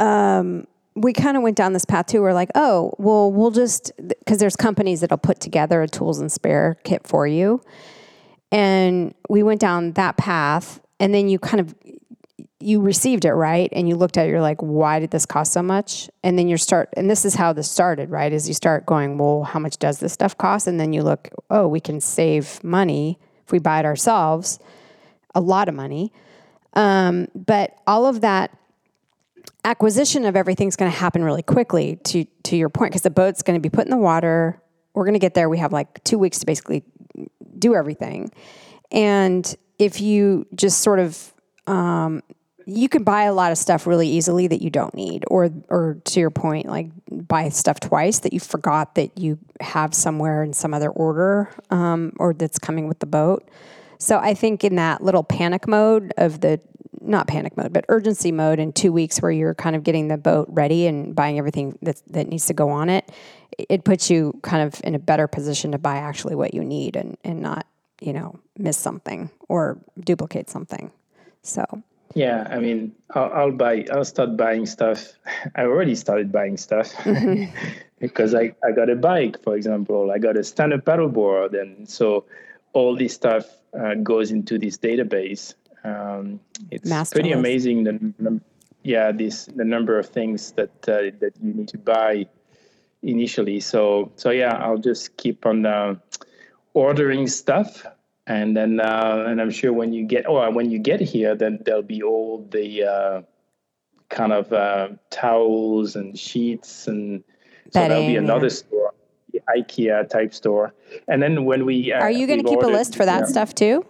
um, 0.00 0.66
we 0.96 1.12
kind 1.12 1.36
of 1.36 1.42
went 1.42 1.56
down 1.56 1.72
this 1.72 1.84
path 1.84 2.06
too. 2.06 2.20
We're 2.20 2.32
like, 2.32 2.50
oh, 2.54 2.92
well, 2.98 3.30
we'll 3.30 3.52
just 3.52 3.92
because 3.96 4.38
there's 4.38 4.56
companies 4.56 5.00
that'll 5.00 5.18
put 5.18 5.40
together 5.40 5.82
a 5.82 5.88
tools 5.88 6.18
and 6.18 6.30
spare 6.32 6.78
kit 6.82 7.06
for 7.06 7.26
you, 7.26 7.62
and 8.50 9.14
we 9.28 9.42
went 9.42 9.60
down 9.60 9.92
that 9.92 10.16
path. 10.16 10.80
And 10.98 11.14
then 11.14 11.30
you 11.30 11.38
kind 11.38 11.60
of 11.60 11.74
you 12.58 12.80
received 12.82 13.24
it 13.24 13.32
right, 13.32 13.70
and 13.72 13.88
you 13.88 13.96
looked 13.96 14.18
at 14.18 14.26
it. 14.26 14.30
You're 14.30 14.42
like, 14.42 14.60
why 14.60 15.00
did 15.00 15.10
this 15.10 15.24
cost 15.24 15.52
so 15.52 15.62
much? 15.62 16.10
And 16.22 16.38
then 16.38 16.46
you 16.46 16.58
start, 16.58 16.90
and 16.94 17.08
this 17.08 17.24
is 17.24 17.34
how 17.34 17.54
this 17.54 17.70
started, 17.70 18.10
right? 18.10 18.30
Is 18.32 18.46
you 18.48 18.54
start 18.54 18.84
going, 18.84 19.16
well, 19.16 19.44
how 19.44 19.58
much 19.58 19.78
does 19.78 20.00
this 20.00 20.12
stuff 20.12 20.36
cost? 20.36 20.66
And 20.66 20.78
then 20.78 20.92
you 20.92 21.02
look, 21.02 21.30
oh, 21.48 21.66
we 21.68 21.80
can 21.80 22.02
save 22.02 22.62
money 22.62 23.18
if 23.46 23.52
we 23.52 23.58
buy 23.58 23.80
it 23.80 23.86
ourselves, 23.86 24.58
a 25.34 25.40
lot 25.40 25.68
of 25.68 25.74
money. 25.74 26.12
Um, 26.74 27.28
but 27.34 27.76
all 27.86 28.04
of 28.06 28.20
that 28.20 28.56
acquisition 29.64 30.24
of 30.24 30.36
everything's 30.36 30.76
going 30.76 30.90
to 30.90 30.96
happen 30.96 31.22
really 31.22 31.42
quickly 31.42 31.96
to 32.04 32.24
to 32.44 32.56
your 32.56 32.68
point 32.68 32.92
because 32.92 33.02
the 33.02 33.10
boat's 33.10 33.42
going 33.42 33.58
to 33.58 33.62
be 33.62 33.70
put 33.70 33.84
in 33.84 33.90
the 33.90 33.96
water. 33.96 34.60
We're 34.94 35.04
going 35.04 35.14
to 35.14 35.20
get 35.20 35.34
there. 35.34 35.48
We 35.48 35.58
have 35.58 35.72
like 35.72 36.02
two 36.04 36.18
weeks 36.18 36.38
to 36.40 36.46
basically 36.46 36.84
do 37.58 37.74
everything. 37.74 38.32
And 38.90 39.54
if 39.78 40.00
you 40.00 40.46
just 40.54 40.80
sort 40.80 40.98
of 40.98 41.32
um, 41.66 42.22
you 42.66 42.88
can 42.88 43.02
buy 43.02 43.24
a 43.24 43.32
lot 43.32 43.52
of 43.52 43.58
stuff 43.58 43.86
really 43.86 44.08
easily 44.08 44.46
that 44.46 44.62
you 44.62 44.70
don't 44.70 44.94
need 44.94 45.24
or 45.28 45.50
or 45.68 45.98
to 46.04 46.20
your 46.20 46.30
point 46.30 46.66
like 46.66 46.90
buy 47.10 47.48
stuff 47.48 47.80
twice 47.80 48.20
that 48.20 48.32
you 48.32 48.40
forgot 48.40 48.94
that 48.94 49.18
you 49.18 49.38
have 49.60 49.94
somewhere 49.94 50.42
in 50.42 50.52
some 50.52 50.72
other 50.74 50.90
order 50.90 51.50
um, 51.70 52.12
or 52.18 52.32
that's 52.32 52.58
coming 52.58 52.88
with 52.88 52.98
the 53.00 53.06
boat. 53.06 53.48
So 53.98 54.18
i 54.18 54.34
think 54.34 54.64
in 54.64 54.76
that 54.76 55.02
little 55.02 55.22
panic 55.22 55.68
mode 55.68 56.12
of 56.16 56.40
the 56.40 56.60
not 57.10 57.26
panic 57.26 57.56
mode 57.56 57.72
but 57.72 57.84
urgency 57.88 58.32
mode 58.32 58.58
in 58.58 58.72
two 58.72 58.92
weeks 58.92 59.20
where 59.20 59.30
you're 59.30 59.54
kind 59.54 59.76
of 59.76 59.82
getting 59.82 60.08
the 60.08 60.16
boat 60.16 60.46
ready 60.50 60.86
and 60.86 61.14
buying 61.14 61.38
everything 61.38 61.76
that, 61.82 62.00
that 62.08 62.28
needs 62.28 62.46
to 62.46 62.54
go 62.54 62.70
on 62.70 62.88
it 62.88 63.10
it 63.58 63.84
puts 63.84 64.10
you 64.10 64.38
kind 64.42 64.62
of 64.62 64.80
in 64.84 64.94
a 64.94 64.98
better 64.98 65.26
position 65.26 65.72
to 65.72 65.78
buy 65.78 65.96
actually 65.96 66.34
what 66.34 66.54
you 66.54 66.64
need 66.64 66.96
and, 66.96 67.16
and 67.24 67.40
not 67.40 67.66
you 68.00 68.12
know 68.12 68.38
miss 68.56 68.78
something 68.78 69.30
or 69.48 69.78
duplicate 69.98 70.48
something 70.48 70.90
so 71.42 71.64
Yeah, 72.14 72.46
I 72.50 72.58
mean, 72.58 72.92
I'll, 73.14 73.32
I'll 73.32 73.52
buy. 73.52 73.86
I'll 73.92 74.04
start 74.04 74.36
buying 74.36 74.66
stuff. 74.66 75.12
I 75.54 75.62
already 75.62 75.94
started 75.94 76.32
buying 76.32 76.56
stuff 76.56 76.92
because 78.00 78.34
I, 78.34 78.54
I 78.64 78.72
got 78.72 78.90
a 78.90 78.96
bike, 78.96 79.42
for 79.42 79.54
example. 79.54 80.10
I 80.10 80.18
got 80.18 80.36
a 80.36 80.42
stand-up 80.42 80.84
paddleboard, 80.84 81.60
and 81.60 81.88
so 81.88 82.24
all 82.72 82.96
this 82.96 83.14
stuff 83.14 83.46
uh, 83.78 83.94
goes 83.94 84.32
into 84.32 84.58
this 84.58 84.78
database. 84.78 85.54
Um, 85.84 86.40
it's 86.70 86.88
Master 86.88 87.14
pretty 87.14 87.30
list. 87.30 87.38
amazing. 87.38 87.84
The 87.84 88.12
num- 88.18 88.42
yeah, 88.82 89.12
this 89.12 89.46
the 89.46 89.64
number 89.64 89.98
of 89.98 90.08
things 90.08 90.52
that 90.52 90.88
uh, 90.88 91.16
that 91.20 91.32
you 91.42 91.54
need 91.54 91.68
to 91.68 91.78
buy 91.78 92.26
initially. 93.02 93.60
So 93.60 94.12
so 94.16 94.30
yeah, 94.30 94.56
I'll 94.56 94.78
just 94.78 95.16
keep 95.16 95.46
on 95.46 95.66
uh, 95.66 95.96
ordering 96.74 97.26
stuff 97.26 97.86
and 98.30 98.56
then 98.56 98.80
uh, 98.80 99.24
and 99.26 99.40
I'm 99.40 99.50
sure 99.50 99.72
when 99.72 99.92
you 99.92 100.04
get 100.04 100.28
or 100.28 100.50
when 100.52 100.70
you 100.70 100.78
get 100.78 101.00
here, 101.00 101.34
then 101.34 101.58
there'll 101.64 101.82
be 101.82 102.02
all 102.02 102.46
the 102.50 102.84
uh, 102.84 103.22
kind 104.08 104.32
of 104.32 104.52
uh, 104.52 104.90
towels 105.10 105.96
and 105.96 106.16
sheets, 106.16 106.86
and 106.86 107.24
so 107.72 107.88
there'll 107.88 108.06
be 108.06 108.14
another 108.14 108.46
yeah. 108.46 108.52
store, 108.52 108.94
the 109.32 109.40
IKEA 109.56 110.08
type 110.08 110.32
store. 110.32 110.72
And 111.08 111.20
then 111.20 111.44
when 111.44 111.64
we 111.64 111.92
uh, 111.92 111.98
are 111.98 112.10
you 112.10 112.28
going 112.28 112.42
to 112.42 112.48
keep 112.48 112.62
a 112.62 112.66
list 112.66 112.94
for 112.94 113.04
that 113.04 113.22
yeah. 113.22 113.26
stuff 113.26 113.52
too 113.52 113.84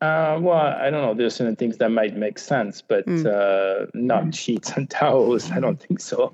Uh, 0.00 0.38
well, 0.40 0.56
I 0.56 0.90
don't 0.90 1.02
know. 1.02 1.14
There's 1.14 1.34
certain 1.34 1.56
things 1.56 1.78
that 1.78 1.90
might 1.90 2.16
make 2.16 2.38
sense, 2.38 2.82
but 2.82 3.04
Hmm. 3.04 3.26
uh, 3.26 3.86
not 3.94 4.32
sheets 4.34 4.70
and 4.76 4.88
towels. 5.00 5.50
I 5.50 5.58
don't 5.58 5.80
think 5.80 6.00
so. 6.00 6.32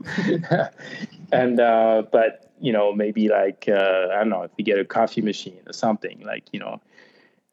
and 1.32 1.58
uh, 1.58 2.02
but 2.12 2.52
you 2.60 2.72
know, 2.72 2.92
maybe 2.92 3.28
like 3.28 3.64
uh, 3.68 4.08
I 4.12 4.16
don't 4.16 4.28
know 4.28 4.42
if 4.42 4.50
we 4.58 4.64
get 4.64 4.78
a 4.78 4.84
coffee 4.84 5.22
machine 5.22 5.60
or 5.66 5.72
something 5.72 6.20
like 6.20 6.44
you 6.52 6.60
know. 6.60 6.80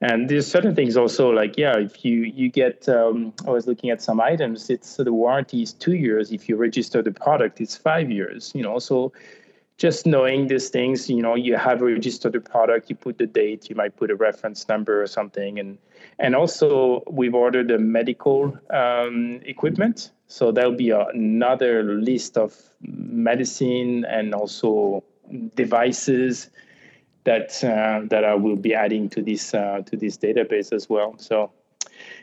And 0.02 0.30
there's 0.30 0.48
certain 0.48 0.76
things 0.76 0.98
also 0.98 1.30
like 1.30 1.58
yeah, 1.58 1.78
if 1.78 2.04
you 2.04 2.24
you 2.24 2.50
get 2.50 2.90
um, 2.90 3.34
I 3.48 3.52
was 3.52 3.66
looking 3.66 3.90
at 3.90 4.02
some 4.02 4.20
items, 4.20 4.70
it's 4.70 4.98
the 4.98 5.14
warranty 5.14 5.62
is 5.62 5.72
two 5.72 5.96
years. 5.96 6.34
If 6.34 6.50
you 6.50 6.58
register 6.58 7.02
the 7.02 7.12
product, 7.12 7.62
it's 7.62 7.78
five 7.78 8.12
years. 8.12 8.52
You 8.54 8.64
know, 8.64 8.80
so 8.80 9.14
just 9.78 10.06
knowing 10.06 10.48
these 10.48 10.70
things, 10.70 11.10
you 11.10 11.22
know, 11.22 11.36
you 11.36 11.56
have 11.56 11.82
registered 11.82 12.34
the 12.34 12.40
product, 12.42 12.90
you 12.90 12.96
put 12.96 13.18
the 13.18 13.26
date, 13.26 13.70
you 13.70 13.76
might 13.76 13.96
put 13.96 14.12
a 14.12 14.16
reference 14.16 14.68
number 14.68 15.02
or 15.02 15.08
something, 15.08 15.58
and 15.58 15.78
and 16.22 16.36
also 16.36 17.04
we've 17.10 17.34
ordered 17.34 17.68
the 17.68 17.80
medical 17.80 18.58
um, 18.70 19.42
equipment, 19.44 20.12
so 20.28 20.52
there'll 20.52 20.72
be 20.72 20.92
another 20.92 21.84
list 21.84 22.38
of 22.38 22.56
medicine 22.82 24.06
and 24.06 24.34
also 24.34 25.04
devices 25.56 26.50
that 27.24 27.64
uh, 27.64 28.06
that 28.10 28.24
I 28.24 28.36
will 28.36 28.56
be 28.56 28.74
adding 28.74 29.10
to 29.10 29.22
this 29.22 29.54
uh, 29.54 29.82
to 29.88 29.98
this 29.98 30.18
database 30.18 30.72
as 30.72 30.88
well. 30.88 31.16
So 31.18 31.52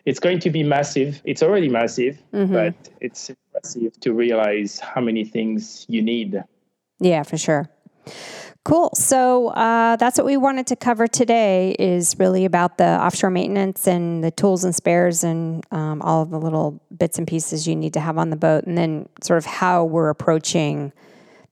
it's 0.04 0.20
going 0.20 0.38
to 0.40 0.50
be 0.50 0.62
massive. 0.62 1.20
It's 1.24 1.42
already 1.42 1.68
massive, 1.68 2.22
mm-hmm. 2.32 2.52
but 2.52 2.74
it's 3.00 3.32
massive 3.52 3.98
to 4.00 4.12
realize 4.12 4.78
how 4.78 5.00
many 5.00 5.24
things 5.24 5.86
you 5.88 6.02
need. 6.02 6.42
Yeah, 7.00 7.24
for 7.24 7.36
sure. 7.36 7.68
Cool. 8.68 8.90
So 8.92 9.48
uh, 9.48 9.96
that's 9.96 10.18
what 10.18 10.26
we 10.26 10.36
wanted 10.36 10.66
to 10.66 10.76
cover 10.76 11.06
today. 11.06 11.74
Is 11.78 12.18
really 12.18 12.44
about 12.44 12.76
the 12.76 12.84
offshore 12.84 13.30
maintenance 13.30 13.88
and 13.88 14.22
the 14.22 14.30
tools 14.30 14.62
and 14.62 14.74
spares 14.74 15.24
and 15.24 15.64
um, 15.70 16.02
all 16.02 16.20
of 16.20 16.28
the 16.28 16.38
little 16.38 16.78
bits 16.94 17.16
and 17.16 17.26
pieces 17.26 17.66
you 17.66 17.74
need 17.74 17.94
to 17.94 18.00
have 18.00 18.18
on 18.18 18.28
the 18.28 18.36
boat, 18.36 18.64
and 18.64 18.76
then 18.76 19.08
sort 19.22 19.38
of 19.38 19.46
how 19.46 19.86
we're 19.86 20.10
approaching 20.10 20.92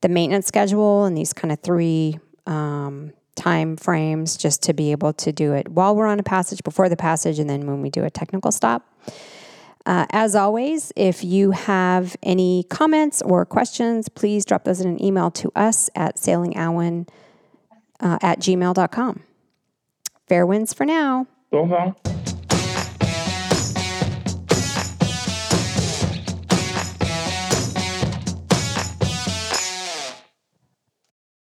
the 0.02 0.10
maintenance 0.10 0.46
schedule 0.46 1.06
and 1.06 1.16
these 1.16 1.32
kind 1.32 1.50
of 1.50 1.58
three 1.60 2.18
um, 2.46 3.14
time 3.34 3.78
frames 3.78 4.36
just 4.36 4.62
to 4.64 4.74
be 4.74 4.92
able 4.92 5.14
to 5.14 5.32
do 5.32 5.54
it 5.54 5.70
while 5.70 5.96
we're 5.96 6.06
on 6.06 6.20
a 6.20 6.22
passage, 6.22 6.62
before 6.64 6.90
the 6.90 6.98
passage, 6.98 7.38
and 7.38 7.48
then 7.48 7.66
when 7.66 7.80
we 7.80 7.88
do 7.88 8.04
a 8.04 8.10
technical 8.10 8.52
stop. 8.52 8.86
Uh, 9.86 10.04
as 10.10 10.34
always, 10.34 10.92
if 10.96 11.22
you 11.22 11.52
have 11.52 12.16
any 12.22 12.64
comments 12.64 13.22
or 13.22 13.46
questions, 13.46 14.08
please 14.08 14.44
drop 14.44 14.64
those 14.64 14.80
in 14.80 14.88
an 14.88 15.02
email 15.02 15.30
to 15.30 15.50
us 15.54 15.88
at 15.94 16.16
sailingalwyn 16.16 17.08
uh, 18.00 18.18
at 18.20 18.40
gmail.com. 18.40 19.22
Fair 20.28 20.44
winds 20.44 20.74
for 20.74 20.84
now. 20.84 21.28